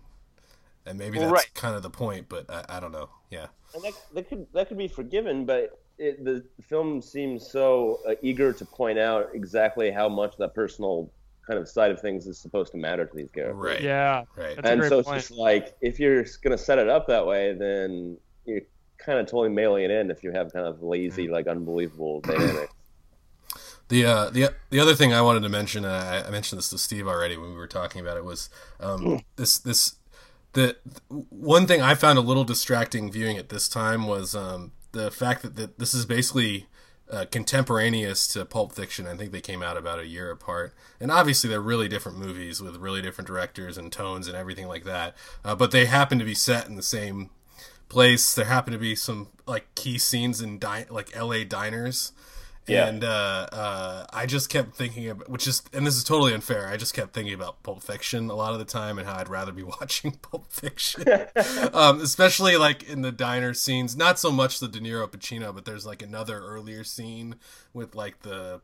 and 0.86 0.98
maybe 0.98 1.20
Well, 1.20 1.30
that's 1.30 1.34
right. 1.34 1.50
kind 1.54 1.76
of 1.76 1.84
the 1.84 1.90
point. 1.90 2.30
But 2.30 2.50
I, 2.50 2.78
I 2.78 2.80
don't 2.80 2.92
know. 2.92 3.10
Yeah, 3.30 3.48
And 3.74 3.84
that, 3.84 3.94
that 4.14 4.30
could 4.30 4.48
that 4.54 4.68
could 4.68 4.78
be 4.78 4.88
forgiven, 4.88 5.46
but 5.46 5.80
it, 5.98 6.24
the 6.24 6.46
film 6.62 7.02
seems 7.02 7.50
so 7.50 8.02
uh, 8.08 8.16
eager 8.22 8.54
to 8.54 8.66
point 8.66 9.00
out 9.00 9.30
exactly 9.34 9.92
how 9.92 10.08
much 10.10 10.38
that 10.38 10.54
personal 10.54 11.12
kind 11.46 11.60
of 11.60 11.68
side 11.68 11.92
of 11.92 12.02
things 12.02 12.28
is 12.28 12.40
supposed 12.40 12.72
to 12.74 12.78
matter 12.78 13.06
to 13.06 13.16
these 13.16 13.32
characters. 13.32 13.56
right, 13.56 13.82
Yeah, 13.82 14.24
right. 14.36 14.56
That's 14.56 14.70
and 14.70 14.80
great 14.80 14.90
so 14.90 15.00
it's 15.00 15.12
just 15.12 15.32
like 15.32 15.76
if 15.82 16.00
you're 16.00 16.24
going 16.44 16.52
to 16.52 16.58
set 16.58 16.80
it 16.80 16.90
up 16.90 17.08
that 17.08 17.26
way, 17.26 17.54
then 17.54 18.18
you're 18.46 18.62
kind 18.98 19.20
of 19.20 19.26
totally 19.26 19.50
mailing 19.50 19.84
it 19.84 19.92
in 19.92 20.12
if 20.12 20.24
you 20.24 20.32
have 20.32 20.52
kind 20.52 20.66
of 20.66 20.82
lazy, 20.82 21.28
like 21.28 21.48
unbelievable 21.48 22.22
dynamics. 22.22 22.74
The 23.90 24.06
uh, 24.06 24.30
the 24.30 24.54
the 24.70 24.80
other 24.80 24.96
thing 24.96 25.14
I 25.14 25.22
wanted 25.22 25.44
to 25.44 25.50
mention, 25.50 25.86
I, 25.86 26.28
I 26.28 26.30
mentioned 26.30 26.60
this 26.60 26.70
to 26.70 26.78
Steve 26.78 27.08
already 27.08 27.38
when 27.38 27.52
we 27.52 27.56
were 27.56 27.68
talking 27.68 28.02
about 28.02 28.18
it, 28.18 28.26
was 28.26 28.50
um, 28.82 29.22
this 29.38 29.58
this 29.58 29.96
the 30.54 30.76
one 31.30 31.68
thing 31.68 31.82
I 31.82 31.96
found 31.96 32.18
a 32.18 32.22
little 32.22 32.44
distracting 32.44 33.12
viewing 33.12 33.38
it 33.38 33.50
this 33.50 33.70
time 33.70 34.08
was 34.08 34.36
um, 34.36 34.72
the 34.92 35.12
fact 35.12 35.42
that, 35.44 35.56
that 35.56 35.80
this 35.80 35.94
is 35.94 36.06
basically 36.06 36.68
uh, 37.10 37.26
contemporaneous 37.32 38.28
to 38.30 38.44
Pulp 38.44 38.74
Fiction. 38.74 39.08
I 39.08 39.16
think 39.16 39.32
they 39.32 39.40
came 39.40 39.64
out 39.64 39.78
about 39.78 40.00
a 40.00 40.08
year 40.08 40.32
apart, 40.32 40.74
and 41.00 41.10
obviously 41.12 41.50
they're 41.50 41.62
really 41.62 41.88
different 41.88 42.18
movies 42.18 42.62
with 42.62 42.76
really 42.78 43.02
different 43.02 43.28
directors 43.28 43.78
and 43.78 43.92
tones 43.92 44.28
and 44.28 44.36
everything 44.36 44.68
like 44.68 44.84
that. 44.84 45.16
Uh, 45.46 45.56
but 45.56 45.72
they 45.72 45.86
happen 45.86 46.20
to 46.20 46.26
be 46.26 46.36
set 46.36 46.68
in 46.68 46.76
the 46.76 46.84
same 46.84 47.30
place. 47.90 48.34
There 48.34 48.46
happened 48.46 48.74
to 48.74 48.80
be 48.80 48.96
some 48.96 49.28
like 49.46 49.74
key 49.76 49.98
scenes 49.98 50.42
in 50.42 50.60
di- 50.60 50.86
like 50.90 51.16
L.A. 51.16 51.46
diners 51.46 52.12
Yeah. 52.68 52.88
And 52.88 53.04
uh, 53.04 53.48
uh, 53.52 54.06
I 54.12 54.26
just 54.26 54.50
kept 54.50 54.76
thinking 54.76 55.10
about, 55.10 55.30
which 55.30 55.48
is, 55.48 55.64
and 55.72 55.88
this 55.88 55.96
is 55.96 56.04
totally 56.04 56.34
unfair. 56.34 56.68
I 56.68 56.76
just 56.76 56.94
kept 56.94 57.14
thinking 57.14 57.34
about 57.34 57.64
Pulp 57.64 57.82
Fiction 57.82 58.30
a 58.30 58.36
lot 58.36 58.52
of 58.54 58.60
the 58.60 58.66
time 58.66 58.98
and 58.98 59.08
how 59.08 59.16
I'd 59.16 59.30
rather 59.30 59.54
be 59.54 59.64
watching 59.80 60.12
Pulp 60.12 60.52
Fiction, 60.52 61.06
um, 61.74 62.02
especially 62.02 62.58
like 62.58 62.84
in 62.84 63.02
the 63.02 63.12
diner 63.12 63.54
scenes. 63.54 63.96
Not 63.96 64.20
so 64.20 64.32
much 64.32 64.60
the 64.60 64.68
De 64.68 64.80
Niro 64.80 65.08
Pacino, 65.08 65.56
but 65.56 65.64
there's 65.64 65.86
like 65.86 66.02
another 66.02 66.40
earlier 66.40 66.84
scene 66.84 67.36
with 67.74 67.96
like 67.96 68.22
the 68.24 68.62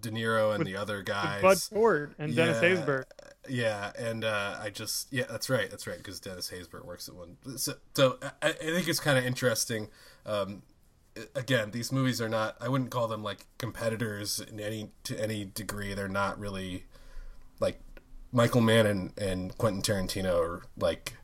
De 0.00 0.10
Niro 0.10 0.54
and 0.54 0.66
the 0.66 0.76
other 0.76 1.02
guys. 1.02 1.42
Bud 1.42 1.58
Ford 1.58 2.14
and 2.18 2.34
Dennis 2.34 2.62
Yeah. 2.62 2.68
Haysbert. 2.68 3.04
Yeah, 3.48 3.92
and 3.98 4.24
uh, 4.24 4.56
I 4.60 4.70
just 4.70 5.12
yeah, 5.12 5.24
that's 5.28 5.50
right, 5.50 5.70
that's 5.70 5.86
right, 5.86 5.98
because 5.98 6.18
Dennis 6.20 6.50
Haysbert 6.50 6.84
works 6.84 7.08
at 7.08 7.14
one. 7.14 7.36
So, 7.56 7.74
so 7.94 8.18
I, 8.42 8.48
I 8.48 8.52
think 8.52 8.88
it's 8.88 9.00
kind 9.00 9.18
of 9.18 9.24
interesting. 9.24 9.88
Um, 10.24 10.62
again, 11.34 11.70
these 11.70 11.92
movies 11.92 12.20
are 12.22 12.28
not. 12.28 12.56
I 12.60 12.68
wouldn't 12.68 12.90
call 12.90 13.06
them 13.06 13.22
like 13.22 13.46
competitors 13.58 14.40
in 14.40 14.60
any 14.60 14.90
to 15.04 15.20
any 15.22 15.44
degree. 15.44 15.92
They're 15.94 16.08
not 16.08 16.38
really 16.38 16.84
like 17.60 17.80
Michael 18.32 18.62
Mann 18.62 18.86
and, 18.86 19.12
and 19.18 19.56
Quentin 19.58 19.82
Tarantino 19.82 20.40
are 20.40 20.62
like. 20.78 21.14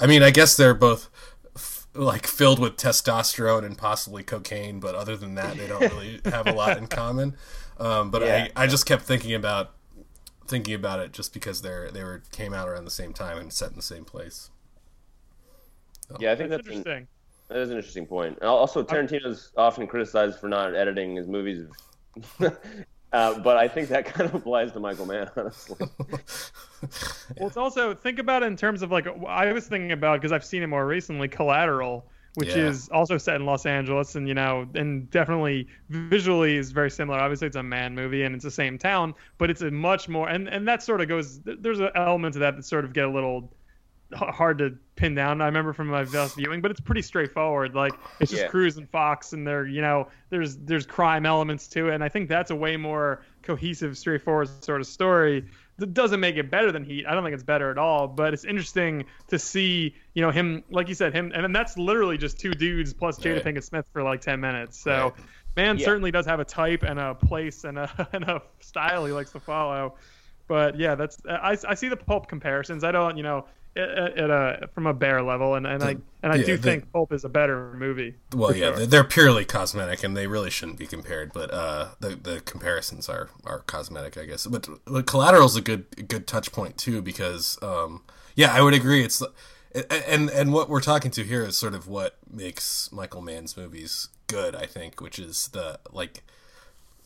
I 0.00 0.06
mean, 0.06 0.22
I 0.22 0.30
guess 0.30 0.56
they're 0.56 0.74
both 0.74 1.08
f- 1.56 1.86
like 1.94 2.26
filled 2.26 2.58
with 2.58 2.76
testosterone 2.76 3.64
and 3.64 3.76
possibly 3.78 4.22
cocaine, 4.22 4.78
but 4.80 4.94
other 4.94 5.16
than 5.16 5.34
that, 5.36 5.56
they 5.56 5.66
don't 5.66 5.80
really 5.80 6.20
have 6.24 6.46
a 6.46 6.52
lot 6.52 6.76
in 6.76 6.86
common. 6.88 7.36
Um, 7.78 8.10
but 8.10 8.22
Yeah. 8.22 8.48
I, 8.56 8.64
I 8.64 8.66
just 8.66 8.86
kept 8.86 9.02
thinking 9.04 9.34
about 9.34 9.72
thinking 10.46 10.74
about 10.74 10.98
it 11.00 11.12
just 11.12 11.34
because 11.34 11.60
they're 11.62 11.90
they 11.90 12.02
were 12.02 12.22
came 12.32 12.54
out 12.54 12.68
around 12.68 12.84
the 12.86 12.90
same 12.90 13.12
time 13.12 13.36
and 13.38 13.52
set 13.52 13.70
in 13.70 13.76
the 13.76 13.82
same 13.82 14.04
place. 14.04 14.50
Yeah, 16.18 16.32
I 16.32 16.36
think 16.36 16.48
That's 16.48 16.62
that's, 16.64 16.68
an, 16.68 16.72
interesting. 16.78 17.08
that 17.48 17.58
is 17.58 17.70
an 17.70 17.76
interesting 17.76 18.06
point. 18.06 18.38
And 18.40 18.48
Also, 18.48 18.82
Tarantino's 18.82 19.52
often 19.56 19.86
criticized 19.86 20.38
for 20.38 20.48
not 20.48 20.74
editing 20.74 21.16
his 21.16 21.26
movies, 21.28 21.66
uh, 22.40 23.38
but 23.40 23.56
I 23.58 23.68
think 23.68 23.88
that 23.90 24.06
kind 24.14 24.28
of 24.28 24.34
applies 24.34 24.72
to 24.72 24.80
Michael 24.80 25.04
Mann, 25.06 25.30
honestly. 25.36 25.76
Well, 27.36 27.48
it's 27.48 27.56
also 27.58 27.94
think 27.94 28.18
about 28.18 28.42
it 28.42 28.46
in 28.46 28.56
terms 28.56 28.80
of 28.82 28.90
like 28.90 29.06
I 29.26 29.52
was 29.52 29.66
thinking 29.66 29.92
about 29.92 30.20
because 30.20 30.32
I've 30.32 30.44
seen 30.44 30.62
it 30.62 30.68
more 30.68 30.86
recently, 30.86 31.28
Collateral, 31.28 32.06
which 32.38 32.48
Yeah. 32.54 32.68
is 32.68 32.88
also 32.90 33.18
set 33.18 33.36
in 33.36 33.44
Los 33.44 33.66
Angeles, 33.66 34.14
and 34.14 34.28
you 34.28 34.34
know, 34.34 34.68
and 34.74 35.10
definitely 35.10 35.66
visually 35.90 36.56
is 36.56 36.70
very 36.70 36.90
similar. 36.90 37.18
Obviously, 37.18 37.46
it's 37.48 37.56
a 37.56 37.62
Mann 37.62 37.94
movie 37.94 38.22
and 38.22 38.34
it's 38.34 38.44
the 38.44 38.50
same 38.50 38.78
town, 38.78 39.14
but 39.38 39.50
it's 39.50 39.60
a 39.62 39.70
much 39.70 40.08
more 40.08 40.28
and 40.28 40.48
and 40.48 40.66
that 40.68 40.82
sort 40.82 41.00
of 41.00 41.08
goes. 41.08 41.40
There's 41.40 41.80
an 41.80 41.90
element 41.94 42.34
to 42.34 42.38
that 42.40 42.56
that 42.56 42.64
sort 42.64 42.84
of 42.84 42.92
get 42.92 43.04
a 43.04 43.10
little 43.10 43.52
hard 44.14 44.56
to 44.58 44.74
pin 44.96 45.14
down. 45.14 45.42
I 45.42 45.46
remember 45.46 45.72
from 45.74 45.88
my 45.88 46.04
best 46.04 46.36
viewing, 46.36 46.62
but 46.62 46.70
it's 46.70 46.80
pretty 46.80 47.02
straightforward. 47.02 47.74
Like 47.74 47.92
it's 48.20 48.30
just 48.30 48.44
Yeah. 48.44 48.48
Cruise 48.48 48.78
and 48.78 48.88
Foxx, 48.88 49.32
and 49.32 49.46
they're 49.46 49.66
you 49.66 49.82
know 49.82 50.08
there's 50.30 50.56
there's 50.58 50.86
crime 50.86 51.26
elements 51.26 51.66
to 51.68 51.88
it, 51.88 51.94
and 51.94 52.02
I 52.04 52.08
think 52.08 52.28
that's 52.28 52.50
a 52.50 52.56
way 52.56 52.76
more 52.76 53.22
cohesive, 53.42 53.98
straightforward 53.98 54.48
sort 54.64 54.80
of 54.80 54.86
story. 54.86 55.44
That 55.78 55.94
doesn't 55.94 56.18
make 56.20 56.36
it 56.36 56.50
better 56.50 56.72
than 56.72 56.84
Heat. 56.84 57.06
I 57.06 57.14
don't 57.14 57.22
think 57.22 57.34
it's 57.34 57.42
better 57.44 57.70
at 57.70 57.78
all, 57.78 58.08
but 58.08 58.34
it's 58.34 58.44
interesting 58.44 59.04
to 59.28 59.38
see 59.38 59.94
you 60.14 60.22
know 60.22 60.30
him, 60.30 60.64
like 60.70 60.88
you 60.88 60.94
said, 60.94 61.14
him, 61.14 61.30
and 61.34 61.42
then 61.44 61.52
that's 61.52 61.78
literally 61.78 62.18
just 62.18 62.38
two 62.38 62.50
dudes 62.50 62.92
plus 62.92 63.18
Jada 63.18 63.34
Right. 63.36 63.54
Pinkett 63.54 63.64
Smith 63.64 63.86
for 63.92 64.02
like 64.02 64.20
ten 64.20 64.40
minutes. 64.40 64.78
So. 64.80 64.90
Right. 64.90 65.12
Mann 65.56 65.78
Yeah. 65.78 65.86
certainly 65.86 66.12
does 66.12 66.26
have 66.26 66.38
a 66.38 66.44
type 66.44 66.84
and 66.84 67.00
a 67.00 67.16
place 67.16 67.64
and 67.64 67.78
a 67.78 68.08
and 68.12 68.22
a 68.22 68.42
style 68.60 69.04
he 69.06 69.12
likes 69.12 69.32
to 69.32 69.40
follow. 69.40 69.96
But 70.46 70.78
yeah, 70.78 70.94
that's 70.94 71.18
I, 71.28 71.56
I 71.68 71.74
see 71.74 71.88
the 71.88 71.96
pulp 71.96 72.28
comparisons. 72.28 72.84
I 72.84 72.92
don't, 72.92 73.16
you 73.16 73.24
know, 73.24 73.46
at, 73.78 74.18
at 74.18 74.30
a 74.30 74.68
from 74.74 74.86
a 74.86 74.94
bare 74.94 75.22
level, 75.22 75.54
and, 75.54 75.66
and 75.66 75.82
I 75.82 75.96
and 76.22 76.32
I 76.32 76.36
yeah, 76.36 76.44
do 76.44 76.56
the- 76.56 76.62
think 76.62 76.92
pulp 76.92 77.12
is 77.12 77.24
a 77.24 77.28
better 77.28 77.72
movie. 77.74 78.14
Well, 78.34 78.54
yeah, 78.54 78.66
sure. 78.66 78.76
they're, 78.76 78.86
they're 78.86 79.04
purely 79.04 79.44
cosmetic, 79.44 80.02
and 80.02 80.16
they 80.16 80.26
really 80.26 80.50
shouldn't 80.50 80.78
be 80.78 80.86
compared. 80.86 81.32
But 81.32 81.52
uh, 81.52 81.88
the 82.00 82.10
the 82.10 82.40
comparisons 82.40 83.08
are, 83.08 83.30
are 83.44 83.60
cosmetic, 83.60 84.18
I 84.18 84.24
guess. 84.24 84.46
But, 84.46 84.68
but 84.84 85.06
Collateral's 85.06 85.56
a 85.56 85.60
good 85.60 85.86
a 85.96 86.02
good 86.02 86.26
touch 86.26 86.52
point 86.52 86.76
too, 86.76 87.00
because 87.00 87.58
um, 87.62 88.02
yeah, 88.34 88.52
I 88.52 88.62
would 88.62 88.74
agree. 88.74 89.04
It's 89.04 89.22
and 89.90 90.30
and 90.30 90.52
what 90.52 90.68
we're 90.68 90.80
talking 90.80 91.10
to 91.12 91.24
here 91.24 91.44
is 91.44 91.56
sort 91.56 91.74
of 91.74 91.88
what 91.88 92.16
makes 92.30 92.90
Michael 92.92 93.22
Mann's 93.22 93.56
movies 93.56 94.08
good, 94.26 94.54
I 94.54 94.66
think, 94.66 95.00
which 95.00 95.18
is 95.18 95.48
the 95.48 95.80
like 95.92 96.22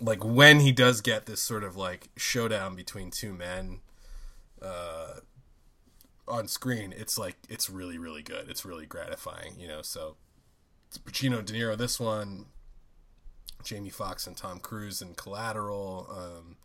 like 0.01 0.25
when 0.25 0.61
he 0.61 0.73
does 0.73 1.01
get 1.01 1.27
this 1.27 1.41
sort 1.41 1.65
of 1.65 1.77
like 1.77 2.09
showdown 2.17 2.75
between 2.75 3.11
two 3.11 3.33
men 3.33 3.81
uh, 4.61 5.21
on 6.29 6.49
screen, 6.49 6.93
it's 6.97 7.19
like 7.19 7.37
it's 7.49 7.69
really 7.71 7.99
really 7.99 8.23
good. 8.23 8.49
It's 8.49 8.65
really 8.65 8.87
gratifying, 8.87 9.59
you 9.59 9.69
know. 9.69 9.83
So 9.83 10.17
it's 10.89 10.99
Pacino, 10.99 11.45
De 11.45 11.53
Niro, 11.53 11.77
this 11.77 11.99
one, 12.01 12.47
Jamie 13.65 13.91
Foxx 13.91 14.27
and 14.27 14.37
Tom 14.37 14.59
Cruise 14.61 15.01
and 15.03 15.17
Collateral. 15.17 16.07
Um, 16.11 16.57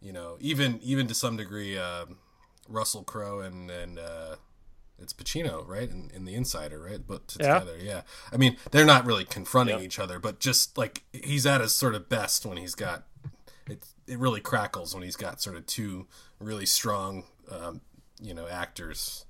you 0.00 0.12
know, 0.12 0.36
even 0.40 0.80
even 0.82 1.06
to 1.08 1.14
some 1.14 1.36
degree, 1.36 1.76
um 1.78 2.18
Russell 2.68 3.02
Crowe 3.02 3.40
and 3.40 3.70
and 3.70 3.98
uh, 3.98 4.36
it's 5.00 5.12
Pacino, 5.12 5.66
right? 5.66 5.88
In, 5.88 6.10
in 6.12 6.24
The 6.24 6.34
Insider, 6.34 6.80
right? 6.80 7.00
But 7.06 7.36
Yeah. 7.38 7.60
together, 7.60 7.78
yeah. 7.80 8.02
I 8.32 8.36
mean, 8.36 8.56
they're 8.72 8.84
not 8.84 9.06
really 9.06 9.24
confronting 9.24 9.78
Yeah. 9.78 9.84
each 9.84 9.98
other, 9.98 10.18
but 10.18 10.40
just 10.40 10.76
like 10.76 11.04
he's 11.12 11.46
at 11.46 11.60
his 11.60 11.74
sort 11.74 11.94
of 11.94 12.08
best 12.08 12.44
when 12.44 12.58
he's 12.58 12.74
got 12.74 13.06
it. 13.68 13.84
It 14.06 14.18
really 14.18 14.40
crackles 14.40 14.94
when 14.94 15.02
he's 15.04 15.16
got 15.16 15.40
sort 15.40 15.56
of 15.56 15.66
two 15.66 16.06
really 16.40 16.66
strong, 16.66 17.24
um, 17.50 17.80
you 18.20 18.34
know, 18.34 18.46
actors, 18.48 19.24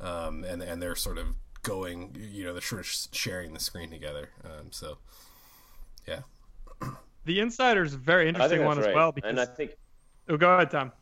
um, 0.00 0.44
and 0.44 0.62
and 0.62 0.82
they're 0.82 0.96
sort 0.96 1.18
of 1.18 1.26
going, 1.62 2.16
you 2.18 2.44
know, 2.44 2.52
they're 2.52 2.62
sort 2.62 2.80
of 2.80 2.86
sharing 3.12 3.54
the 3.54 3.60
screen 3.60 3.90
together. 3.90 4.30
Um, 4.44 4.70
so, 4.70 4.98
yeah. 6.06 6.20
The 7.24 7.38
Insider 7.38 7.84
is 7.84 7.94
a 7.94 7.98
very 7.98 8.28
interesting 8.28 8.64
one 8.64 8.76
that's 8.76 8.88
as 8.88 8.94
right. 8.94 8.96
well 8.96 9.12
because 9.12 9.30
and 9.30 9.38
I 9.38 9.44
think 9.44 9.76
oh, 10.28 10.36
go 10.36 10.54
ahead, 10.54 10.70
Tom. 10.70 10.92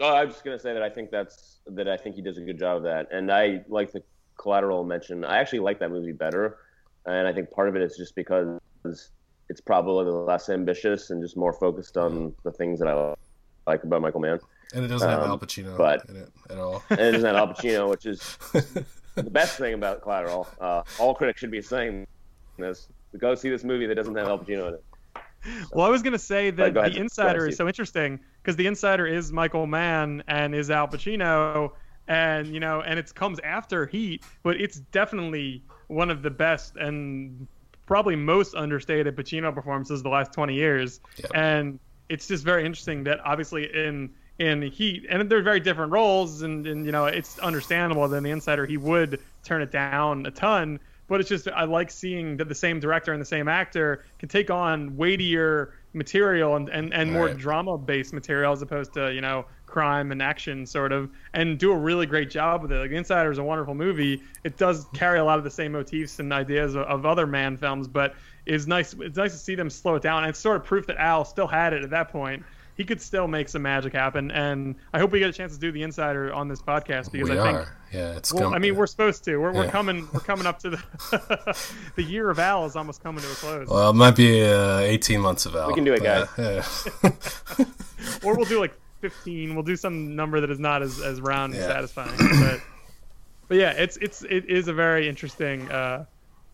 Oh, 0.00 0.14
I 0.14 0.24
was 0.24 0.34
just 0.34 0.44
gonna 0.44 0.58
say 0.58 0.72
that 0.72 0.82
I 0.82 0.88
think 0.88 1.10
that's 1.10 1.60
that 1.66 1.88
I 1.88 1.96
think 1.96 2.14
he 2.14 2.22
does 2.22 2.38
a 2.38 2.40
good 2.40 2.58
job 2.58 2.78
of 2.78 2.82
that, 2.84 3.08
and 3.10 3.32
I 3.32 3.64
like 3.68 3.90
the 3.90 4.02
collateral 4.38 4.84
mention. 4.84 5.24
I 5.24 5.38
actually 5.38 5.58
like 5.58 5.80
that 5.80 5.90
movie 5.90 6.12
better, 6.12 6.58
and 7.06 7.26
I 7.26 7.32
think 7.32 7.50
part 7.50 7.68
of 7.68 7.74
it 7.74 7.82
is 7.82 7.96
just 7.96 8.14
because 8.14 8.60
it's 9.48 9.60
probably 9.60 10.04
less 10.10 10.48
ambitious 10.48 11.10
and 11.10 11.22
just 11.22 11.36
more 11.36 11.52
focused 11.52 11.96
on 11.96 12.34
the 12.42 12.52
things 12.52 12.78
that 12.78 12.88
I 12.88 13.14
like 13.66 13.82
about 13.82 14.02
Michael 14.02 14.20
Mann. 14.20 14.38
And 14.74 14.84
it 14.84 14.88
doesn't 14.88 15.08
have 15.08 15.20
Um, 15.22 15.30
Al 15.30 15.38
Pacino 15.38 15.76
but- 15.76 16.04
in 16.08 16.16
it 16.16 16.28
at 16.50 16.58
all. 16.58 16.82
And 16.90 17.00
it 17.00 17.12
doesn't 17.12 17.26
have 17.26 17.36
Al 17.36 17.48
Pacino, 17.54 17.88
which 17.90 18.06
is 18.06 18.20
the 19.14 19.30
best 19.30 19.58
thing 19.58 19.74
about 19.74 20.02
Collateral. 20.02 20.48
Uh, 20.60 20.82
all 20.98 21.14
critics 21.14 21.40
should 21.40 21.50
be 21.50 21.62
saying 21.62 22.06
this. 22.58 22.88
Go 23.18 23.34
see 23.34 23.50
this 23.50 23.64
movie 23.64 23.86
that 23.86 23.94
doesn't 23.94 24.14
have 24.14 24.26
Al 24.28 24.38
Pacino 24.38 24.68
in 24.68 24.74
it. 24.74 24.84
Well, 25.72 25.84
I 25.86 25.90
was 25.90 26.02
going 26.02 26.12
to 26.12 26.18
say 26.18 26.50
that 26.50 26.76
ahead. 26.76 26.94
the 26.94 27.00
Insider 27.00 27.46
is 27.48 27.56
so 27.56 27.66
interesting 27.66 28.20
because 28.42 28.54
the 28.56 28.66
Insider 28.66 29.06
is 29.06 29.32
Michael 29.32 29.66
Mann 29.66 30.22
and 30.28 30.54
is 30.54 30.70
Al 30.70 30.86
Pacino, 30.86 31.72
and 32.06 32.46
you 32.46 32.60
know, 32.60 32.80
and 32.82 32.96
it 32.98 33.12
comes 33.14 33.40
after 33.40 33.86
Heat, 33.86 34.22
but 34.44 34.60
it's 34.60 34.78
definitely 34.92 35.64
one 35.88 36.10
of 36.10 36.22
the 36.22 36.30
best 36.30 36.76
and 36.76 37.46
probably 37.86 38.14
most 38.14 38.54
understated 38.54 39.16
Pacino 39.16 39.52
performances 39.52 39.98
of 40.00 40.04
the 40.04 40.08
last 40.10 40.32
20 40.32 40.54
years. 40.54 41.00
Yep. 41.18 41.30
And 41.34 41.80
it's 42.08 42.28
just 42.28 42.44
very 42.44 42.64
interesting 42.64 43.02
that 43.04 43.18
obviously 43.24 43.64
in 43.74 44.10
in 44.38 44.62
Heat, 44.62 45.06
and 45.08 45.30
they're 45.30 45.42
very 45.42 45.60
different 45.60 45.92
roles, 45.92 46.42
and, 46.42 46.66
and 46.66 46.84
you 46.86 46.92
know, 46.92 47.06
it's 47.06 47.38
understandable 47.38 48.08
that 48.08 48.16
in 48.16 48.24
the 48.24 48.30
Insider 48.30 48.66
he 48.66 48.76
would 48.76 49.20
turn 49.44 49.62
it 49.62 49.70
down 49.70 50.26
a 50.26 50.30
ton. 50.30 50.80
But 51.08 51.20
it's 51.20 51.28
just 51.28 51.46
I 51.48 51.64
like 51.64 51.90
seeing 51.90 52.38
that 52.38 52.48
the 52.48 52.54
same 52.54 52.80
director 52.80 53.12
and 53.12 53.20
the 53.20 53.26
same 53.26 53.46
actor 53.48 54.04
can 54.18 54.28
take 54.30 54.50
on 54.50 54.96
weightier 54.96 55.74
material 55.92 56.56
and, 56.56 56.70
and, 56.70 56.94
and 56.94 57.12
more 57.12 57.26
Right. 57.26 57.36
drama 57.36 57.76
based 57.76 58.14
material 58.14 58.52
as 58.52 58.62
opposed 58.62 58.94
to 58.94 59.12
you 59.12 59.20
know 59.20 59.44
crime 59.66 60.10
and 60.12 60.22
action 60.22 60.64
sort 60.66 60.92
of 60.92 61.10
and 61.34 61.58
do 61.58 61.72
a 61.72 61.76
really 61.76 62.06
great 62.06 62.30
job 62.30 62.62
with 62.62 62.72
it. 62.72 62.76
Like 62.78 62.90
The 62.90 62.96
Insider 62.96 63.30
is 63.30 63.38
a 63.38 63.42
wonderful 63.44 63.74
movie. 63.74 64.22
It 64.44 64.56
does 64.56 64.86
carry 64.94 65.18
a 65.18 65.24
lot 65.24 65.38
of 65.38 65.44
the 65.44 65.50
same 65.50 65.72
motifs 65.72 66.18
and 66.18 66.32
ideas 66.32 66.74
of, 66.76 66.82
of 66.84 67.04
other 67.04 67.26
Mann 67.26 67.58
films, 67.58 67.88
but 67.88 68.14
it's 68.46 68.66
nice 68.66 68.94
it's 68.94 69.16
nice 69.18 69.32
to 69.32 69.38
see 69.38 69.54
them 69.54 69.68
slow 69.68 69.96
it 69.96 70.02
down. 70.02 70.22
And 70.24 70.30
it's 70.30 70.38
sort 70.38 70.56
of 70.56 70.64
proof 70.64 70.86
that 70.86 70.96
Al 70.98 71.24
still 71.26 71.46
had 71.46 71.72
it 71.74 71.82
at 71.82 71.90
that 71.90 72.08
point. 72.10 72.42
He 72.76 72.84
could 72.84 73.02
still 73.02 73.28
make 73.28 73.48
some 73.50 73.62
magic 73.62 73.92
happen, 73.92 74.30
and 74.30 74.74
I 74.94 74.98
hope 74.98 75.12
we 75.12 75.18
get 75.18 75.28
a 75.28 75.32
chance 75.32 75.52
to 75.52 75.58
do 75.60 75.70
the 75.72 75.82
Insider 75.82 76.32
on 76.32 76.48
this 76.48 76.62
podcast 76.62 77.12
because 77.12 77.28
we 77.28 77.38
I 77.38 77.42
think 77.42 77.58
are. 77.58 77.76
Yeah, 77.92 78.16
it's. 78.16 78.32
well, 78.32 78.44
com- 78.44 78.54
I 78.54 78.58
mean, 78.58 78.76
we're 78.76 78.86
supposed 78.86 79.24
to. 79.24 79.36
We're, 79.36 79.52
we're 79.52 79.68
coming. 79.68 80.08
We're 80.12 80.20
coming 80.20 80.46
up 80.46 80.58
to 80.60 80.70
the 80.70 81.56
the 81.96 82.02
year 82.02 82.30
of 82.30 82.38
Al 82.38 82.64
is 82.64 82.74
almost 82.74 83.02
coming 83.02 83.22
to 83.22 83.30
a 83.30 83.34
close. 83.34 83.68
Well, 83.68 83.90
it 83.90 83.94
might 83.94 84.16
be 84.16 84.42
uh, 84.42 84.78
18 84.78 85.20
months 85.20 85.44
of 85.44 85.54
Al. 85.54 85.68
We 85.68 85.74
can 85.74 85.84
do 85.84 85.92
it, 85.92 86.02
guys. 86.02 86.26
uh, 86.38 86.62
yeah. 87.04 87.10
or 88.24 88.36
we'll 88.36 88.46
do 88.46 88.58
like 88.58 88.74
15. 89.02 89.54
We'll 89.54 89.64
do 89.64 89.76
some 89.76 90.16
number 90.16 90.40
that 90.40 90.50
is 90.50 90.58
not 90.58 90.82
as, 90.82 90.98
as 91.00 91.20
round 91.20 91.52
and 91.52 91.62
Yeah. 91.62 91.68
satisfying. 91.68 92.16
But 92.18 92.60
but 93.48 93.56
yeah, 93.58 93.72
it's 93.72 93.98
it's 93.98 94.22
it 94.22 94.46
is 94.46 94.68
a 94.68 94.72
very 94.72 95.08
interesting 95.08 95.70
uh, 95.70 96.06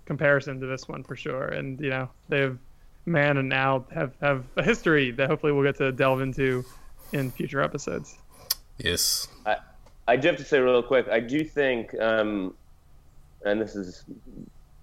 comparison 0.04 0.58
to 0.60 0.66
this 0.66 0.88
one 0.88 1.04
for 1.04 1.14
sure. 1.14 1.44
And 1.46 1.78
you 1.80 1.90
know, 1.90 2.10
they've 2.28 2.58
Mann 3.08 3.36
and 3.36 3.52
Al 3.52 3.86
have 3.92 4.12
have 4.20 4.44
a 4.56 4.62
history 4.62 5.10
that 5.12 5.28
hopefully 5.28 5.52
we'll 5.52 5.64
get 5.64 5.76
to 5.78 5.92
delve 5.92 6.20
into 6.20 6.64
in 7.12 7.30
future 7.30 7.60
episodes. 7.62 8.18
yes. 8.78 9.28
I, 9.46 9.56
I 10.06 10.16
do 10.16 10.28
have 10.28 10.36
to 10.38 10.44
say 10.44 10.58
real 10.58 10.82
quick. 10.82 11.08
I 11.08 11.20
do 11.20 11.44
think, 11.44 11.94
um, 12.00 12.54
and 13.44 13.60
this 13.60 13.76
is 13.76 14.04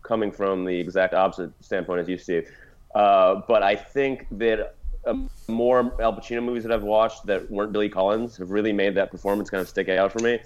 coming 0.04 0.32
from 0.32 0.66
the 0.66 0.80
exact 0.80 1.14
opposite 1.14 1.52
standpoint 1.62 2.02
as 2.02 2.08
you, 2.08 2.18
Steve. 2.18 2.50
Uh, 2.94 3.42
but 3.48 3.64
I 3.64 3.76
think 3.76 4.28
that 4.32 4.76
um, 5.06 5.30
more 5.48 5.80
Al 6.02 6.14
Pacino 6.14 6.44
movies 6.44 6.64
that 6.64 6.72
I've 6.72 6.84
watched 6.84 7.26
that 7.26 7.50
weren't 7.50 7.72
Billy 7.72 7.90
Collins 7.90 8.38
have 8.38 8.52
really 8.52 8.72
made 8.72 8.96
that 8.96 9.12
performance 9.12 9.50
kind 9.50 9.62
of 9.62 9.68
stick 9.68 9.90
out 9.90 10.12
for 10.12 10.20
me. 10.20 10.40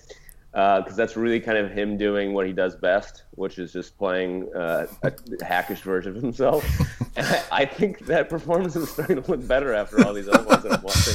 Because 0.51 0.95
that's 0.95 1.15
really 1.15 1.39
kind 1.39 1.57
of 1.57 1.71
him 1.71 1.97
doing 1.97 2.33
what 2.33 2.47
he 2.47 2.53
does 2.53 2.75
best, 2.75 3.23
which 3.31 3.59
is 3.59 3.71
just 3.71 3.97
playing 3.97 4.49
uh, 4.55 4.87
a 5.03 5.13
hackish 5.45 5.81
version 5.81 6.15
of 6.15 6.21
himself. 6.21 6.65
and 7.15 7.25
I, 7.25 7.43
I 7.51 7.65
think 7.65 8.05
that 8.07 8.29
performance 8.29 8.75
is 8.75 8.89
starting 8.89 9.21
to 9.21 9.31
look 9.31 9.47
better 9.47 9.73
after 9.73 10.03
all 10.05 10.13
these 10.13 10.27
other 10.27 10.43
ones 10.43 10.63
that 10.63 10.73
I'm 10.73 10.81
watching. 10.81 11.13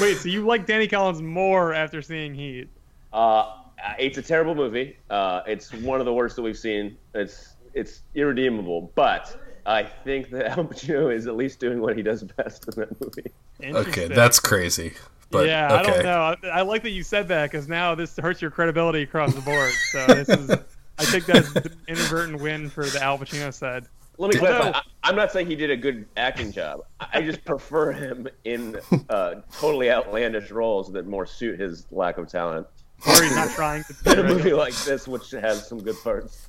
Wait, 0.00 0.18
so 0.18 0.28
you 0.28 0.46
like 0.46 0.66
Danny 0.66 0.86
Collins 0.86 1.20
more 1.20 1.74
after 1.74 2.00
seeing 2.00 2.34
Heat? 2.34 2.68
Uh, 3.12 3.56
it's 3.98 4.18
a 4.18 4.22
terrible 4.22 4.54
movie. 4.54 4.96
Uh, 5.08 5.42
it's 5.46 5.72
one 5.72 6.00
of 6.00 6.06
the 6.06 6.12
worst 6.12 6.36
that 6.36 6.42
we've 6.42 6.58
seen. 6.58 6.96
It's 7.14 7.54
it's 7.74 8.02
irredeemable. 8.14 8.92
But 8.94 9.36
I 9.66 9.84
think 9.84 10.30
that 10.30 10.46
Al 10.58 10.64
Pacino 10.64 11.14
is 11.14 11.26
at 11.26 11.36
least 11.36 11.60
doing 11.60 11.80
what 11.80 11.96
he 11.96 12.02
does 12.02 12.22
best 12.22 12.68
in 12.68 12.80
that 12.80 13.00
movie. 13.00 13.32
Okay, 13.62 14.08
that's 14.08 14.40
crazy. 14.40 14.94
But 15.30 15.46
yeah, 15.46 15.72
I 15.72 15.82
don't 15.82 16.02
know. 16.02 16.36
I, 16.50 16.58
I 16.58 16.62
like 16.62 16.82
that 16.82 16.90
you 16.90 17.02
said 17.02 17.28
that 17.28 17.50
because 17.50 17.68
now 17.68 17.94
this 17.94 18.16
hurts 18.16 18.42
your 18.42 18.50
credibility 18.50 19.02
across 19.02 19.32
the 19.34 19.40
board. 19.40 19.72
So 19.92 20.06
this 20.06 20.28
is, 20.28 20.50
I 20.98 21.04
think 21.04 21.26
that's 21.26 21.54
an 21.54 21.72
inadvertent 21.88 22.40
win 22.40 22.68
for 22.68 22.84
the 22.84 23.00
Al 23.02 23.16
Pacino 23.18 23.54
side. 23.54 23.86
Let 24.18 24.34
me 24.34 24.38
clarify. 24.40 24.70
no. 24.70 24.72
I, 24.76 24.82
I'm 25.04 25.16
not 25.16 25.32
saying 25.32 25.46
he 25.46 25.56
did 25.56 25.70
a 25.70 25.76
good 25.76 26.04
acting 26.16 26.52
job. 26.52 26.80
I 26.98 27.06
I 27.14 27.22
just 27.22 27.44
prefer 27.44 27.92
him 27.92 28.28
in 28.44 28.78
uh, 29.08 29.36
totally 29.52 29.90
outlandish 29.90 30.50
roles 30.50 30.92
that 30.92 31.06
more 31.06 31.24
suit 31.26 31.58
his 31.58 31.86
lack 31.90 32.18
of 32.18 32.28
talent. 32.28 32.66
Or 33.06 33.22
he's 33.22 33.34
not 33.34 33.50
trying 33.50 33.82
to. 33.84 34.12
In 34.12 34.18
a 34.18 34.22
movie 34.28 34.52
like 34.52 34.74
this, 34.74 35.08
which 35.08 35.30
has 35.30 35.66
some 35.66 35.82
good 35.82 35.96
parts. 36.02 36.48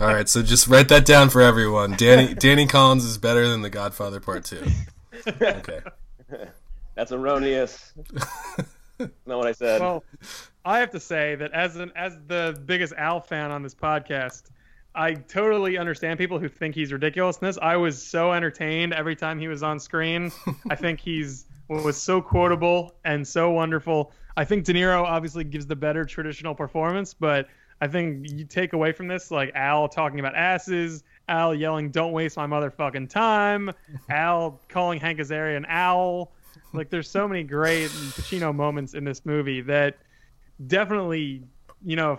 All 0.00 0.08
right, 0.08 0.28
so 0.28 0.42
just 0.42 0.66
write 0.68 0.88
that 0.88 1.06
down 1.06 1.30
for 1.30 1.40
everyone. 1.40 1.92
Danny 1.92 2.34
Danny 2.34 2.66
Collins 2.66 3.04
is 3.04 3.16
better 3.18 3.46
than 3.48 3.62
The 3.62 3.70
Godfather 3.70 4.20
Part 4.20 4.44
Two. 4.44 4.62
Okay. 5.40 5.80
That's 6.96 7.12
erroneous. 7.12 7.92
not 8.98 9.38
what 9.38 9.46
I 9.46 9.52
said. 9.52 9.80
Well, 9.80 10.02
I 10.64 10.80
have 10.80 10.90
to 10.90 11.00
say 11.00 11.36
that 11.36 11.52
as 11.52 11.76
an 11.76 11.92
as 11.94 12.18
the 12.26 12.60
biggest 12.64 12.94
Al 12.96 13.20
fan 13.20 13.50
on 13.50 13.62
this 13.62 13.74
podcast, 13.74 14.50
I 14.94 15.14
totally 15.14 15.76
understand 15.76 16.18
people 16.18 16.38
who 16.38 16.48
think 16.48 16.74
he's 16.74 16.92
ridiculous 16.92 17.36
in 17.38 17.46
this. 17.46 17.58
I 17.60 17.76
was 17.76 18.02
so 18.02 18.32
entertained 18.32 18.94
every 18.94 19.14
time 19.14 19.38
he 19.38 19.46
was 19.46 19.62
on 19.62 19.78
screen. 19.78 20.32
I 20.70 20.74
think 20.74 20.98
he's 20.98 21.44
was 21.68 22.00
so 22.00 22.22
quotable 22.22 22.94
and 23.04 23.26
so 23.26 23.50
wonderful. 23.50 24.12
I 24.36 24.44
think 24.44 24.64
De 24.64 24.72
Niro 24.72 25.02
obviously 25.02 25.44
gives 25.44 25.66
the 25.66 25.76
better 25.76 26.04
traditional 26.04 26.54
performance, 26.54 27.12
but 27.12 27.48
I 27.80 27.88
think 27.88 28.30
you 28.30 28.44
take 28.44 28.72
away 28.72 28.92
from 28.92 29.08
this 29.08 29.30
like 29.30 29.52
Al 29.54 29.88
talking 29.88 30.18
about 30.18 30.34
asses, 30.34 31.04
Al 31.28 31.54
yelling 31.54 31.90
"Don't 31.90 32.12
waste 32.12 32.36
my 32.36 32.46
motherfucking 32.46 33.10
time," 33.10 33.70
Al 34.08 34.60
calling 34.68 34.98
Hank 34.98 35.18
Azaria 35.18 35.56
an 35.56 35.66
owl. 35.68 36.32
Like 36.72 36.90
there's 36.90 37.10
so 37.10 37.26
many 37.26 37.42
great 37.42 37.90
Pacino 37.90 38.54
moments 38.54 38.94
in 38.94 39.04
this 39.04 39.24
movie 39.24 39.60
that 39.62 39.98
definitely, 40.66 41.42
you 41.84 41.96
know, 41.96 42.18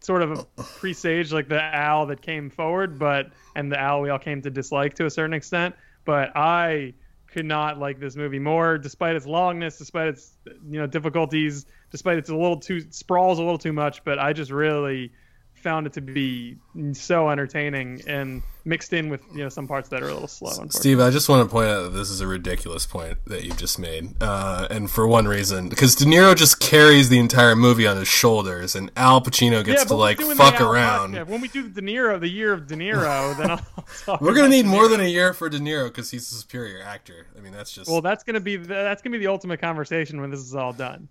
sort 0.00 0.22
of 0.22 0.46
presage 0.56 1.32
like 1.32 1.48
the 1.48 1.62
Al 1.62 2.06
that 2.06 2.22
came 2.22 2.50
forward, 2.50 2.98
but 2.98 3.32
and 3.54 3.70
the 3.70 3.78
Al 3.78 4.00
we 4.00 4.10
all 4.10 4.18
came 4.18 4.42
to 4.42 4.50
dislike 4.50 4.94
to 4.94 5.06
a 5.06 5.10
certain 5.10 5.34
extent. 5.34 5.74
But 6.04 6.36
I 6.36 6.94
could 7.26 7.44
not 7.44 7.78
like 7.78 8.00
this 8.00 8.16
movie 8.16 8.38
more, 8.38 8.78
despite 8.78 9.16
its 9.16 9.26
longness, 9.26 9.78
despite 9.78 10.08
its 10.08 10.36
you 10.46 10.78
know 10.78 10.86
difficulties, 10.86 11.66
despite 11.90 12.18
it's 12.18 12.30
a 12.30 12.36
little 12.36 12.58
too 12.58 12.80
sprawls 12.90 13.38
a 13.38 13.42
little 13.42 13.58
too 13.58 13.72
much. 13.72 14.04
But 14.04 14.18
I 14.18 14.32
just 14.32 14.50
really 14.50 15.12
found 15.58 15.86
it 15.86 15.92
to 15.94 16.00
be 16.00 16.56
so 16.92 17.28
entertaining 17.30 18.00
and 18.06 18.42
mixed 18.64 18.92
in 18.92 19.08
with 19.08 19.22
you 19.32 19.38
know 19.38 19.48
some 19.48 19.66
parts 19.66 19.88
that 19.88 20.02
are 20.02 20.08
a 20.08 20.12
little 20.12 20.28
slow. 20.28 20.52
Steve, 20.70 21.00
I 21.00 21.10
just 21.10 21.28
want 21.28 21.48
to 21.48 21.52
point 21.52 21.68
out 21.68 21.82
that 21.84 21.90
this 21.90 22.10
is 22.10 22.20
a 22.20 22.26
ridiculous 22.26 22.86
point 22.86 23.18
that 23.26 23.44
you 23.44 23.52
just 23.52 23.78
made, 23.78 24.14
uh, 24.22 24.66
and 24.70 24.90
for 24.90 25.06
one 25.06 25.26
reason, 25.26 25.68
because 25.68 25.94
De 25.94 26.04
Niro 26.04 26.36
just 26.36 26.60
carries 26.60 27.08
the 27.08 27.18
entire 27.18 27.56
movie 27.56 27.86
on 27.86 27.96
his 27.96 28.08
shoulders, 28.08 28.74
and 28.74 28.90
Al 28.96 29.20
Pacino 29.20 29.64
gets 29.64 29.84
to 29.86 29.94
like 29.94 30.20
fuck 30.20 30.60
around. 30.60 31.14
podcast. 31.14 31.26
When 31.26 31.40
we 31.40 31.48
do 31.48 31.68
the 31.68 31.80
De 31.80 31.86
Niro, 31.86 32.20
the 32.20 32.28
year 32.28 32.52
of 32.52 32.66
De 32.66 32.76
Niro, 32.76 33.36
then 33.38 33.50
I'll 33.50 33.60
talk 34.04 34.20
We're 34.20 34.34
gonna 34.34 34.48
need 34.48 34.66
more 34.66 34.88
than 34.88 35.00
a 35.00 35.08
year 35.08 35.32
for 35.32 35.48
De 35.48 35.58
Niro 35.58 35.86
because 35.88 36.10
he's 36.10 36.30
a 36.32 36.34
superior 36.36 36.82
actor. 36.82 37.26
I 37.36 37.40
mean, 37.40 37.52
that's 37.52 37.72
just 37.72 37.90
Well, 37.90 38.02
that's 38.02 38.24
gonna 38.24 38.40
be 38.40 38.56
the, 38.56 38.68
that's 38.68 39.02
gonna 39.02 39.14
be 39.18 39.24
the 39.24 39.30
ultimate 39.30 39.60
conversation 39.60 40.20
when 40.20 40.30
this 40.30 40.40
is 40.40 40.54
all 40.54 40.72
done. 40.72 41.08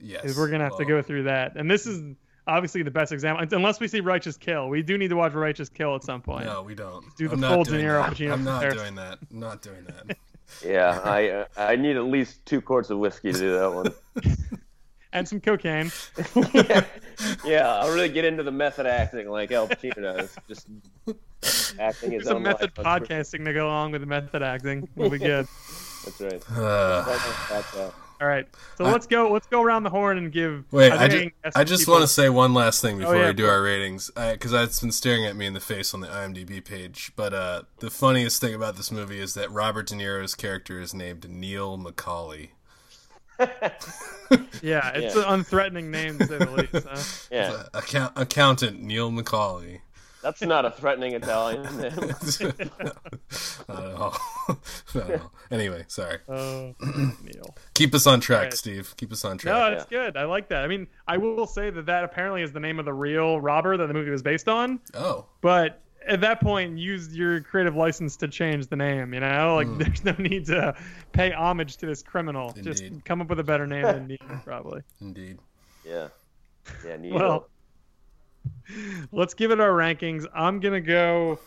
yes. 0.00 0.36
We're 0.36 0.48
gonna 0.48 0.64
have 0.64 0.78
to 0.78 0.84
go 0.84 1.02
through 1.02 1.24
that, 1.24 1.56
and 1.56 1.70
this 1.70 1.86
is 1.86 2.14
obviously 2.50 2.82
the 2.82 2.90
best 2.90 3.12
example. 3.12 3.46
Unless 3.52 3.80
we 3.80 3.88
see 3.88 4.00
Righteous 4.00 4.36
Kill, 4.36 4.68
we 4.68 4.82
do 4.82 4.98
need 4.98 5.08
to 5.08 5.16
watch 5.16 5.32
Righteous 5.32 5.68
Kill 5.68 5.94
at 5.94 6.02
some 6.04 6.20
point. 6.20 6.46
No, 6.46 6.62
we 6.62 6.74
don't. 6.74 7.04
Do 7.16 7.28
the 7.28 7.34
I'm 7.34 7.40
full 7.40 7.56
not 7.58 7.66
De 7.66 7.72
Niro 7.72 8.02
that. 8.02 8.14
Pacino 8.14 8.32
I'm 8.32 8.44
not 8.44 8.62
comparison. 8.62 8.82
doing 8.82 8.94
that. 8.96 9.18
I'm 9.30 9.40
not 9.40 9.62
doing 9.62 9.84
that. 9.84 10.16
yeah, 10.66 11.00
I 11.04 11.28
uh, 11.28 11.44
I 11.56 11.76
need 11.76 11.96
at 11.96 12.04
least 12.04 12.44
two 12.44 12.60
quarts 12.60 12.90
of 12.90 12.98
whiskey 12.98 13.32
to 13.32 13.38
do 13.38 13.54
that 13.58 13.72
one. 13.72 13.94
And 15.12 15.26
some 15.26 15.40
cocaine. 15.40 15.90
yeah, 16.54 16.84
yeah, 17.44 17.74
I'll 17.74 17.92
really 17.92 18.10
get 18.10 18.24
into 18.24 18.44
the 18.44 18.52
method 18.52 18.86
acting 18.86 19.28
like 19.28 19.50
Al 19.50 19.66
Pacino 19.66 20.02
does. 20.02 20.36
Just 20.46 20.68
acting 21.80 22.12
his 22.12 22.22
There's 22.22 22.28
a 22.28 22.36
own 22.36 22.44
method 22.44 22.70
life 22.78 23.02
podcasting 23.02 23.44
to 23.44 23.52
go 23.52 23.66
along 23.66 23.90
with 23.90 24.02
the 24.02 24.06
method 24.06 24.40
acting. 24.42 24.88
We'll 24.94 25.10
be 25.10 25.18
good. 25.18 25.48
That's 26.04 26.20
right. 26.20 26.40
Uh, 26.56 27.02
That's, 27.50 27.76
uh, 27.76 27.90
All 28.20 28.26
right, 28.26 28.46
so 28.76 28.84
I- 28.84 28.92
let's 28.92 29.06
go. 29.06 29.30
Let's 29.32 29.46
go 29.46 29.62
around 29.62 29.84
the 29.84 29.90
horn 29.90 30.18
and 30.18 30.30
give. 30.30 30.64
Wait, 30.72 30.92
I, 30.92 31.04
I 31.04 31.08
ju- 31.08 31.20
can 31.20 31.32
guess 31.42 31.52
I 31.56 31.64
just 31.64 31.82
people- 31.82 31.94
want 31.94 32.02
to 32.02 32.08
say 32.08 32.28
one 32.28 32.52
last 32.52 32.82
thing 32.82 32.98
before 32.98 33.16
yeah, 33.16 33.28
we 33.28 33.32
do 33.32 33.44
please. 33.44 33.48
our 33.48 33.62
ratings, 33.62 34.10
because 34.14 34.52
it's 34.52 34.80
been 34.80 34.92
staring 34.92 35.24
at 35.24 35.36
me 35.36 35.46
in 35.46 35.54
the 35.54 35.60
face 35.60 35.94
on 35.94 36.00
the 36.00 36.06
IMDb 36.08 36.62
page. 36.62 37.12
But 37.16 37.32
uh, 37.32 37.62
the 37.78 37.90
funniest 37.90 38.40
thing 38.40 38.54
about 38.54 38.76
this 38.76 38.90
movie 38.92 39.20
is 39.20 39.32
that 39.34 39.50
Robert 39.50 39.86
De 39.86 39.94
Niro's 39.94 40.34
character 40.34 40.80
is 40.80 40.92
named 40.92 41.30
Neil 41.30 41.78
McCauley. 41.78 42.50
Yeah, 44.62 44.90
it's 44.94 45.16
Yeah. 45.16 45.22
an 45.32 45.42
unthreatening 45.42 45.84
name 45.86 46.18
to 46.18 46.26
say 46.26 46.38
the 46.38 46.50
least. 46.72 46.86
Huh? 46.86 47.26
yeah, 47.32 47.62
Account- 47.74 48.12
accountant 48.14 48.80
Neil 48.82 49.10
McCauley. 49.10 49.80
That's 50.22 50.42
not 50.42 50.64
a 50.64 50.70
threatening 50.70 51.14
Italian 51.14 51.62
name. 51.80 51.92
I 53.68 53.74
don't 53.74 53.94
know. 53.94 54.12
I 54.48 54.54
don't 54.94 55.08
know. 55.08 55.30
Anyway, 55.50 55.84
sorry. 55.88 56.18
Oh, 56.28 56.74
Neil. 57.22 57.54
Keep 57.74 57.94
us 57.94 58.06
on 58.06 58.20
track, 58.20 58.42
Right. 58.44 58.54
Steve. 58.54 58.94
Keep 58.96 59.12
us 59.12 59.24
on 59.24 59.38
track. 59.38 59.54
No, 59.54 59.76
it's 59.76 59.86
good. 59.86 60.16
I 60.16 60.24
like 60.24 60.48
that. 60.48 60.64
I 60.64 60.68
mean, 60.68 60.86
I 61.06 61.16
will 61.16 61.46
say 61.46 61.70
that 61.70 61.86
that 61.86 62.04
apparently 62.04 62.42
is 62.42 62.52
the 62.52 62.60
name 62.60 62.78
of 62.78 62.84
the 62.84 62.92
real 62.92 63.40
robber 63.40 63.76
that 63.76 63.86
the 63.86 63.94
movie 63.94 64.10
was 64.10 64.22
based 64.22 64.48
on. 64.48 64.80
Oh, 64.94 65.26
But 65.40 65.82
at 66.06 66.20
that 66.22 66.40
point, 66.40 66.78
use 66.78 67.14
your 67.14 67.40
creative 67.40 67.76
license 67.76 68.16
to 68.16 68.28
change 68.28 68.66
the 68.68 68.76
name. 68.76 69.12
You 69.14 69.20
know, 69.20 69.54
like 69.56 69.66
hmm. 69.68 69.78
there's 69.78 70.04
no 70.04 70.12
need 70.18 70.46
to 70.46 70.74
pay 71.12 71.32
homage 71.32 71.76
to 71.78 71.86
this 71.86 72.02
criminal. 72.02 72.52
Just 72.62 72.84
come 73.04 73.20
up 73.20 73.28
with 73.28 73.40
a 73.40 73.44
better 73.44 73.66
name 73.66 73.82
than 73.82 74.06
Neil, 74.06 74.40
probably. 74.44 74.82
indeed. 75.00 75.38
Yeah, 75.84 76.08
yeah. 76.86 76.96
Neil. 77.00 77.14
Well, 77.14 77.48
let's 79.12 79.34
give 79.34 79.50
it 79.50 79.60
our 79.60 79.70
rankings. 79.70 80.26
I'm 80.34 80.60
gonna 80.60 80.80
go. 80.80 81.38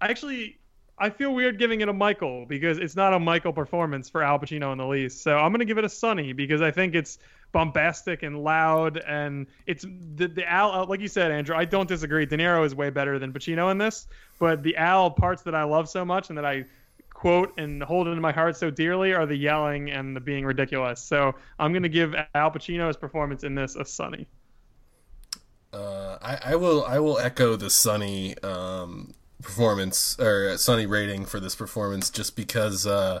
Actually, 0.00 0.58
I 0.98 1.10
feel 1.10 1.34
weird 1.34 1.58
giving 1.58 1.82
it 1.82 1.88
a 1.88 1.92
Michael 1.92 2.46
because 2.46 2.78
it's 2.78 2.96
not 2.96 3.12
a 3.12 3.18
Michael 3.18 3.52
performance 3.52 4.08
for 4.08 4.22
Al 4.22 4.38
Pacino 4.38 4.72
in 4.72 4.78
the 4.78 4.86
least. 4.86 5.22
So 5.22 5.36
I'm 5.36 5.52
gonna 5.52 5.64
give 5.64 5.78
it 5.78 5.84
a 5.84 5.88
Sonny 5.88 6.32
because 6.32 6.62
I 6.62 6.70
think 6.70 6.94
it's 6.94 7.18
bombastic 7.52 8.22
and 8.22 8.42
loud 8.42 8.98
and 9.06 9.46
it's 9.66 9.84
the 10.16 10.28
the 10.28 10.50
Al 10.50 10.72
uh, 10.72 10.86
like 10.86 11.00
you 11.00 11.08
said, 11.08 11.30
Andrew. 11.30 11.54
I 11.54 11.64
don't 11.64 11.88
disagree. 11.88 12.24
De 12.26 12.36
Niro 12.36 12.64
is 12.64 12.74
way 12.74 12.90
better 12.90 13.18
than 13.18 13.32
Pacino 13.32 13.70
in 13.70 13.78
this, 13.78 14.06
but 14.38 14.62
the 14.62 14.76
Al 14.76 15.10
parts 15.10 15.42
that 15.42 15.54
I 15.54 15.64
love 15.64 15.88
so 15.88 16.04
much 16.04 16.30
and 16.30 16.38
that 16.38 16.46
I 16.46 16.64
quote 17.10 17.52
and 17.58 17.82
hold 17.82 18.08
into 18.08 18.20
my 18.20 18.32
heart 18.32 18.56
so 18.56 18.70
dearly 18.70 19.14
are 19.14 19.24
the 19.24 19.36
yelling 19.36 19.90
and 19.90 20.14
the 20.14 20.20
being 20.20 20.44
ridiculous. 20.44 21.00
So 21.02 21.34
I'm 21.58 21.72
gonna 21.72 21.88
give 21.88 22.14
Al 22.34 22.50
Pacino's 22.50 22.96
performance 22.96 23.44
in 23.44 23.54
this 23.54 23.76
a 23.76 23.84
Sonny. 23.84 24.26
Uh, 25.72 26.18
I, 26.22 26.52
I 26.52 26.56
will 26.56 26.84
I 26.84 26.98
will 26.98 27.18
echo 27.18 27.56
the 27.56 27.70
Sonny 27.70 28.38
um, 28.38 29.14
performance 29.42 30.18
or 30.18 30.56
Sonny 30.56 30.86
rating 30.86 31.24
for 31.24 31.40
this 31.40 31.54
performance 31.54 32.08
just 32.10 32.36
because 32.36 32.86
uh, 32.86 33.20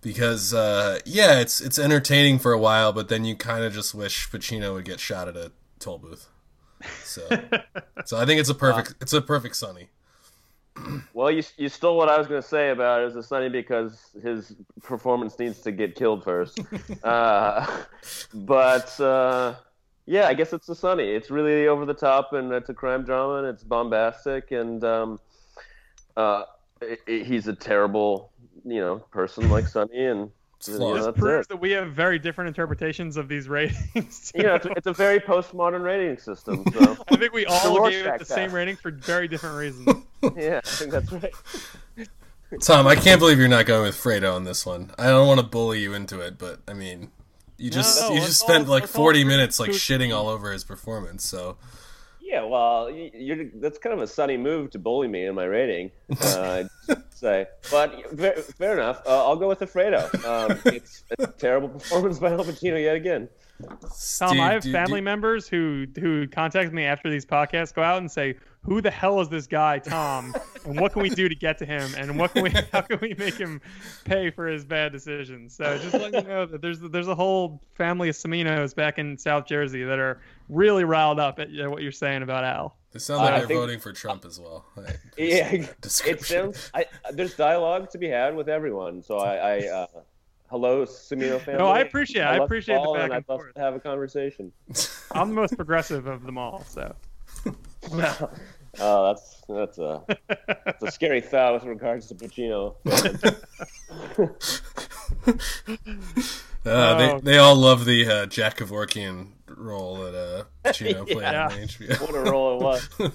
because 0.00 0.54
uh, 0.54 1.00
yeah 1.04 1.40
it's 1.40 1.60
it's 1.60 1.78
entertaining 1.78 2.38
for 2.38 2.52
a 2.52 2.58
while 2.58 2.92
but 2.92 3.08
then 3.08 3.24
you 3.24 3.36
kind 3.36 3.64
of 3.64 3.72
just 3.72 3.94
wish 3.94 4.30
Pacino 4.30 4.74
would 4.74 4.84
get 4.84 5.00
shot 5.00 5.28
at 5.28 5.36
a 5.36 5.52
toll 5.78 5.98
booth 5.98 6.28
so 7.02 7.28
so 8.04 8.16
I 8.16 8.24
think 8.24 8.40
it's 8.40 8.48
a 8.48 8.54
perfect 8.54 8.94
it's 9.00 9.12
a 9.12 9.20
perfect 9.20 9.56
Sonny 9.56 9.90
Well, 11.12 11.30
you 11.30 11.42
you 11.56 11.68
stole 11.68 11.96
what 11.96 12.08
I 12.08 12.18
was 12.18 12.26
going 12.26 12.40
to 12.40 12.48
say 12.48 12.70
about 12.70 13.02
it. 13.02 13.06
It's 13.06 13.16
a 13.16 13.22
Sonny 13.22 13.48
because 13.48 14.10
his 14.22 14.54
performance 14.82 15.38
needs 15.38 15.60
to 15.60 15.72
get 15.72 15.94
killed 15.94 16.24
first. 16.24 16.58
uh, 17.04 17.66
but 18.32 18.98
uh, 19.00 19.54
yeah, 20.06 20.26
I 20.26 20.34
guess 20.34 20.52
it's 20.52 20.66
the 20.66 20.74
Sonny. 20.74 21.10
It's 21.10 21.30
really 21.30 21.68
over 21.68 21.86
the 21.86 21.94
top, 21.94 22.32
and 22.32 22.52
it's 22.52 22.68
a 22.68 22.74
crime 22.74 23.04
drama, 23.04 23.34
and 23.36 23.46
it's 23.46 23.62
bombastic, 23.62 24.50
and 24.50 24.82
um, 24.84 25.20
uh, 26.16 26.44
i 26.82 26.96
i 27.08 27.22
he's 27.24 27.46
a 27.46 27.54
terrible, 27.54 28.32
you 28.64 28.80
know, 28.80 28.98
person 29.10 29.48
like 29.50 29.66
Sonny, 29.68 30.06
and 30.06 30.30
you 30.66 30.78
know. 30.78 30.94
This 30.94 31.04
that's 31.04 31.18
proves 31.18 31.46
it. 31.46 31.48
that 31.50 31.56
we 31.56 31.72
have 31.72 31.92
very 31.92 32.18
different 32.18 32.48
interpretations 32.48 33.16
of 33.16 33.28
these 33.28 33.48
ratings. 33.48 34.32
You 34.36 34.44
know, 34.44 34.54
it's, 34.54 34.66
it's 34.76 34.86
a 34.86 34.92
very 34.92 35.18
postmodern 35.18 35.82
rating 35.82 36.18
system. 36.18 36.64
So 36.72 36.96
I 37.08 37.16
think 37.16 37.32
we 37.32 37.46
all 37.46 37.88
gave 37.88 38.06
it 38.06 38.18
the 38.18 38.24
same 38.24 38.44
test. 38.44 38.54
rating 38.54 38.76
for 38.76 38.90
very 38.90 39.26
different 39.28 39.56
reasons. 39.56 40.04
yeah, 40.36 40.60
I 40.64 40.68
think 40.68 40.92
that's 40.92 41.12
right. 41.12 41.34
Tom, 42.60 42.86
I 42.86 42.94
can't 42.94 43.18
believe 43.18 43.38
you're 43.38 43.48
not 43.48 43.66
going 43.66 43.82
with 43.82 43.96
Fredo 43.96 44.34
on 44.34 44.44
this 44.44 44.64
one. 44.66 44.92
I 44.98 45.06
don't 45.06 45.26
want 45.26 45.40
to 45.40 45.46
bully 45.46 45.80
you 45.80 45.94
into 45.94 46.20
it, 46.20 46.38
but 46.38 46.60
I 46.68 46.74
mean, 46.74 47.10
you 47.62 47.70
just 47.70 48.00
No, 48.00 48.08
you 48.08 48.14
let's 48.14 48.26
just 48.26 48.42
all- 48.42 48.48
spent 48.48 48.68
like 48.68 48.86
40 48.86 49.24
minutes 49.24 49.58
like 49.60 49.70
shitting 49.70 50.14
all 50.14 50.28
over 50.28 50.52
his 50.52 50.64
performance. 50.64 51.24
So 51.24 51.56
Yeah, 52.20 52.44
well, 52.44 52.90
you're, 52.90 53.46
that's 53.54 53.78
kind 53.78 53.92
of 53.94 54.00
a 54.00 54.06
Sonny 54.06 54.36
move 54.36 54.70
to 54.70 54.78
bully 54.78 55.08
me 55.08 55.26
in 55.26 55.34
my 55.34 55.44
rating. 55.44 55.90
Uh, 56.20 56.64
I'd 56.88 56.96
say, 57.10 57.46
but 57.70 58.16
fair, 58.18 58.36
fair 58.36 58.72
enough. 58.74 59.02
Uh, 59.06 59.26
I'll 59.26 59.36
go 59.36 59.48
with 59.48 59.60
Alfredo. 59.62 60.08
Um, 60.26 60.58
it's 60.66 61.04
a 61.18 61.26
terrible 61.26 61.68
performance 61.68 62.18
by 62.18 62.30
Al 62.32 62.44
Pacino 62.44 62.82
yet 62.82 62.96
again. 62.96 63.28
Tom, 63.62 63.78
Steve, 63.92 64.40
I 64.40 64.52
have 64.52 64.62
do- 64.62 64.72
family 64.72 65.00
do- 65.00 65.04
members 65.04 65.46
who 65.46 65.86
who 66.00 66.26
contact 66.26 66.72
me 66.72 66.84
after 66.84 67.08
these 67.10 67.24
podcasts 67.24 67.72
go 67.72 67.82
out 67.82 67.98
and 67.98 68.10
say, 68.10 68.34
"Who 68.64 68.80
the 68.80 68.90
hell 68.90 69.20
is 69.20 69.28
this 69.28 69.46
guy, 69.46 69.78
Tom? 69.78 70.34
and 70.64 70.80
what 70.80 70.92
can 70.92 71.02
we 71.02 71.10
do 71.10 71.28
to 71.28 71.34
get 71.34 71.58
to 71.58 71.66
him? 71.66 71.90
And 71.96 72.18
what 72.18 72.32
can 72.32 72.42
we 72.44 72.50
how 72.72 72.80
can 72.82 72.98
we 73.00 73.14
make 73.18 73.34
him 73.34 73.60
pay 74.04 74.30
for 74.30 74.46
his 74.46 74.64
bad 74.64 74.92
decisions?" 74.92 75.54
So 75.56 75.78
just 75.78 75.94
let 75.94 76.12
you 76.14 76.22
know 76.22 76.46
that 76.46 76.62
there's 76.62 76.80
there's 76.80 77.08
a 77.08 77.14
whole 77.14 77.60
family 77.74 78.08
of 78.08 78.14
Seminos 78.16 78.74
back 78.74 78.98
in 78.98 79.18
South 79.18 79.46
Jersey 79.46 79.82
that 79.84 79.98
are 79.98 80.20
really 80.48 80.84
riled 80.84 81.18
up 81.20 81.38
at 81.38 81.50
you 81.50 81.62
know, 81.62 81.70
what 81.70 81.82
you're 81.82 81.92
saying 81.92 82.22
about 82.22 82.44
Al. 82.44 82.76
They 82.92 82.98
sound 82.98 83.22
like 83.22 83.32
I 83.32 83.38
they're 83.38 83.46
think- 83.48 83.60
voting 83.60 83.80
for 83.80 83.92
Trump 83.92 84.24
as 84.24 84.38
well. 84.38 84.66
Like, 84.76 85.00
Yeah, 85.16 85.50
it 85.52 86.22
sounds. 86.24 86.70
I, 86.74 86.84
there's 87.12 87.34
dialogue 87.34 87.88
to 87.90 87.98
be 87.98 88.08
had 88.08 88.36
with 88.36 88.48
everyone. 88.48 89.02
So 89.02 89.18
I, 89.18 89.34
I 89.36 89.58
uh, 89.68 89.86
hello, 90.50 90.84
Semino 90.84 91.40
family. 91.40 91.58
No, 91.58 91.68
I 91.68 91.80
appreciate 91.80 92.20
it. 92.22 92.26
I 92.26 92.36
love 92.38 92.44
appreciate 92.44 92.74
the 92.76 92.80
Paul, 92.82 92.94
back 92.94 93.04
and 93.04 93.12
and 93.14 93.24
I'd 93.26 93.32
love 93.32 93.40
to 93.54 93.60
have 93.60 93.74
a 93.74 93.80
conversation. 93.80 94.52
I'm 95.12 95.30
the 95.30 95.34
most 95.34 95.56
progressive 95.56 96.06
of 96.06 96.22
them 96.24 96.36
all. 96.36 96.64
So 96.64 96.94
Oh, 98.80 99.06
that's 99.08 99.42
that's 99.48 99.78
a 99.78 100.02
that's 100.64 100.82
a 100.82 100.90
scary 100.90 101.20
thought 101.20 101.54
with 101.54 101.64
regards 101.64 102.06
to 102.08 102.14
Pacino. 102.14 102.74
Uh, 106.64 106.94
they 106.96 107.10
Oh. 107.12 107.20
they 107.20 107.38
all 107.38 107.56
love 107.56 107.84
the 107.86 108.06
uh, 108.08 108.26
Jack 108.26 108.58
Kevorkian 108.58 109.26
role 109.58 109.96
that 109.96 110.14
uh, 110.14 110.68
Pacino 110.68 111.04
played 111.06 111.16
Yeah. 111.20 111.46
on 111.46 111.50
HBO. 111.52 112.00
what 112.00 112.14
a 112.14 112.30
role 112.30 112.56
it 112.58 112.62
was. 112.62 112.88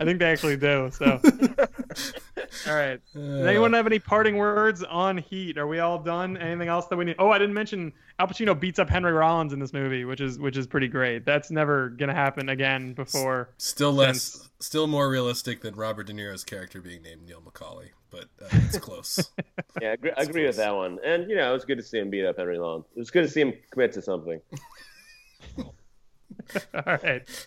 I 0.00 0.04
think 0.04 0.20
they 0.20 0.26
actually 0.30 0.56
do. 0.56 0.90
So 0.92 1.20
all 2.68 2.74
right. 2.74 3.00
Does 3.14 3.46
anyone 3.46 3.72
have 3.72 3.86
any 3.86 3.98
parting 3.98 4.36
words 4.36 4.82
on 4.84 5.18
Heat? 5.18 5.58
Are 5.58 5.66
we 5.66 5.80
all 5.80 5.98
done? 5.98 6.36
Anything 6.36 6.68
else 6.68 6.86
that 6.86 6.96
we 6.96 7.04
need? 7.04 7.16
Oh, 7.18 7.30
I 7.30 7.38
didn't 7.38 7.54
mention 7.54 7.92
Al 8.20 8.28
Pacino 8.28 8.58
beats 8.58 8.78
up 8.78 8.88
Henry 8.88 9.12
Rollins 9.12 9.52
in 9.52 9.58
this 9.58 9.72
movie, 9.72 10.04
which 10.04 10.20
is 10.20 10.38
which 10.38 10.56
is 10.56 10.66
pretty 10.68 10.86
great. 10.88 11.24
That's 11.26 11.50
never 11.50 11.88
gonna 11.90 12.14
happen 12.14 12.48
again 12.48 12.92
before. 12.92 13.50
Still 13.58 13.92
less, 13.92 14.48
still 14.60 14.86
more 14.86 15.08
realistic 15.10 15.62
than 15.62 15.74
Robert 15.74 16.06
De 16.06 16.12
Niro's 16.12 16.44
character 16.44 16.80
being 16.80 17.02
named 17.02 17.22
Neil 17.26 17.40
McCauley, 17.42 17.88
but 18.10 18.26
uh, 18.40 18.46
it's 18.52 18.78
close. 18.78 19.30
Yeah, 19.80 19.88
I 19.88 19.92
agree, 19.94 20.12
I 20.16 20.22
agree 20.22 20.46
with 20.46 20.56
that 20.58 20.74
one. 20.76 20.98
And 21.04 21.28
you 21.28 21.34
know, 21.36 21.50
it 21.50 21.52
was 21.54 21.64
good 21.64 21.78
to 21.78 21.84
see 21.84 21.98
him 21.98 22.08
beat 22.10 22.24
up 22.24 22.36
Henry 22.36 22.58
Long. 22.58 22.84
It 22.94 22.98
was 23.00 23.10
good 23.10 23.22
to 23.22 23.28
see 23.28 23.40
him 23.40 23.52
commit 23.72 23.92
to 23.94 24.02
something. 24.02 24.40
all 26.74 26.98
right. 27.02 27.46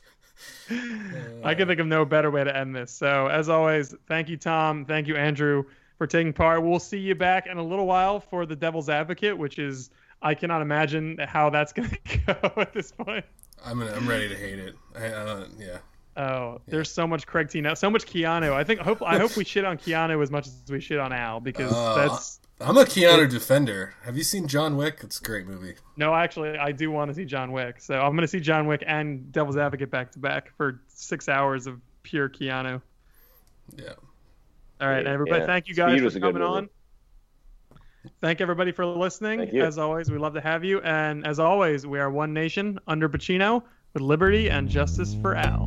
I 1.43 1.55
can 1.55 1.67
think 1.67 1.79
of 1.79 1.88
no 1.88 2.05
better 2.05 2.31
way 2.31 2.43
to 2.43 2.55
end 2.55 2.75
this. 2.75 2.91
So, 2.91 3.27
as 3.27 3.49
always, 3.49 3.93
thank 4.07 4.29
you, 4.29 4.38
Tom. 4.38 4.86
Thank 4.86 5.07
you, 5.07 5.15
Andrew, 5.15 5.63
for 5.97 6.07
taking 6.07 6.34
part. 6.34 6.63
We'll 6.63 6.79
see 6.79 6.99
you 6.99 7.15
back 7.15 7.47
in 7.47 7.57
a 7.57 7.63
little 7.63 7.86
while 7.86 8.19
for 8.19 8.45
the 8.45 8.55
Devil's 8.55 8.89
Advocate, 8.89 9.38
which 9.38 9.59
is 9.59 9.89
I 10.21 10.34
cannot 10.36 10.61
imagine 10.61 11.17
how 11.19 11.49
that's 11.49 11.73
going 11.73 11.89
to 11.89 12.17
go 12.19 12.51
at 12.57 12.73
this 12.73 12.91
point. 12.91 13.25
I'm 13.65 13.79
gonna, 13.79 13.93
I'm 13.93 14.07
ready 14.07 14.27
to 14.29 14.36
hate 14.36 14.59
it. 14.59 14.75
I, 14.95 15.05
I 15.07 15.25
don't, 15.25 15.49
yeah. 15.59 15.77
Oh, 16.15 16.61
there's 16.67 16.91
so 16.91 17.07
much 17.07 17.25
Craig 17.25 17.49
T. 17.49 17.59
Nelson, 17.61 17.88
so 17.88 17.89
much 17.89 18.05
Keanu. 18.05 18.53
I 18.53 18.63
think 18.63 18.81
hope 18.81 19.01
I 19.01 19.17
hope 19.17 19.36
we 19.36 19.43
shit 19.43 19.65
on 19.65 19.77
Keanu 19.77 20.21
as 20.21 20.29
much 20.29 20.45
as 20.47 20.61
we 20.69 20.79
shit 20.79 20.99
on 20.99 21.11
Al 21.11 21.39
because 21.39 21.73
Uh, 21.73 21.95
that's 21.95 22.39
I'm 22.62 22.78
a 22.78 22.86
Keanu 22.86 23.30
defender. 23.30 23.93
Have 24.04 24.16
you 24.16 24.24
seen 24.24 24.47
John 24.47 24.78
Wick? 24.78 24.99
It's 25.01 25.20
a 25.20 25.24
great 25.24 25.45
movie. 25.47 25.76
no. 25.97 26.14
Actually, 26.14 26.58
I 26.58 26.72
do 26.72 26.91
want 26.91 27.10
to 27.10 27.16
see 27.16 27.26
John 27.26 27.51
Wick, 27.51 27.82
so 27.82 27.95
I'm 27.99 28.12
going 28.12 28.22
to 28.22 28.28
see 28.28 28.39
John 28.39 28.68
Wick 28.68 28.84
and 28.86 29.32
Devil's 29.32 29.58
Advocate 29.58 29.91
back 29.91 30.12
to 30.14 30.20
back 30.20 30.56
for 30.56 30.82
six 30.88 31.28
hours 31.28 31.68
of 31.68 31.82
pure 32.04 32.30
Keanu. 32.30 32.82
Yeah. 33.76 33.93
All 34.80 34.88
right, 34.88 35.06
everybody. 35.06 35.41
Yeah. 35.41 35.45
Thank 35.47 35.68
you 35.68 35.76
guys 35.76 36.01
was 36.01 36.14
for 36.14 36.20
coming 36.20 36.41
on. 36.41 36.70
Thank 38.22 38.41
everybody 38.41 38.72
for 38.72 38.86
listening. 38.86 39.39
Thank 39.39 39.54
you. 39.54 39.64
As 39.64 39.78
always, 39.78 40.12
we 40.12 40.18
love 40.18 40.34
to 40.34 40.41
have 40.41 40.64
you. 40.64 40.82
And 40.82 41.26
as 41.26 41.39
always, 41.39 41.88
we 41.88 41.99
are 41.99 42.12
one 42.12 42.34
nation 42.34 42.80
under 42.88 43.08
Pacino 43.08 43.64
with 43.93 44.01
liberty 44.04 44.49
and 44.49 44.68
justice 44.68 45.16
for 45.22 45.36
Al. 45.36 45.66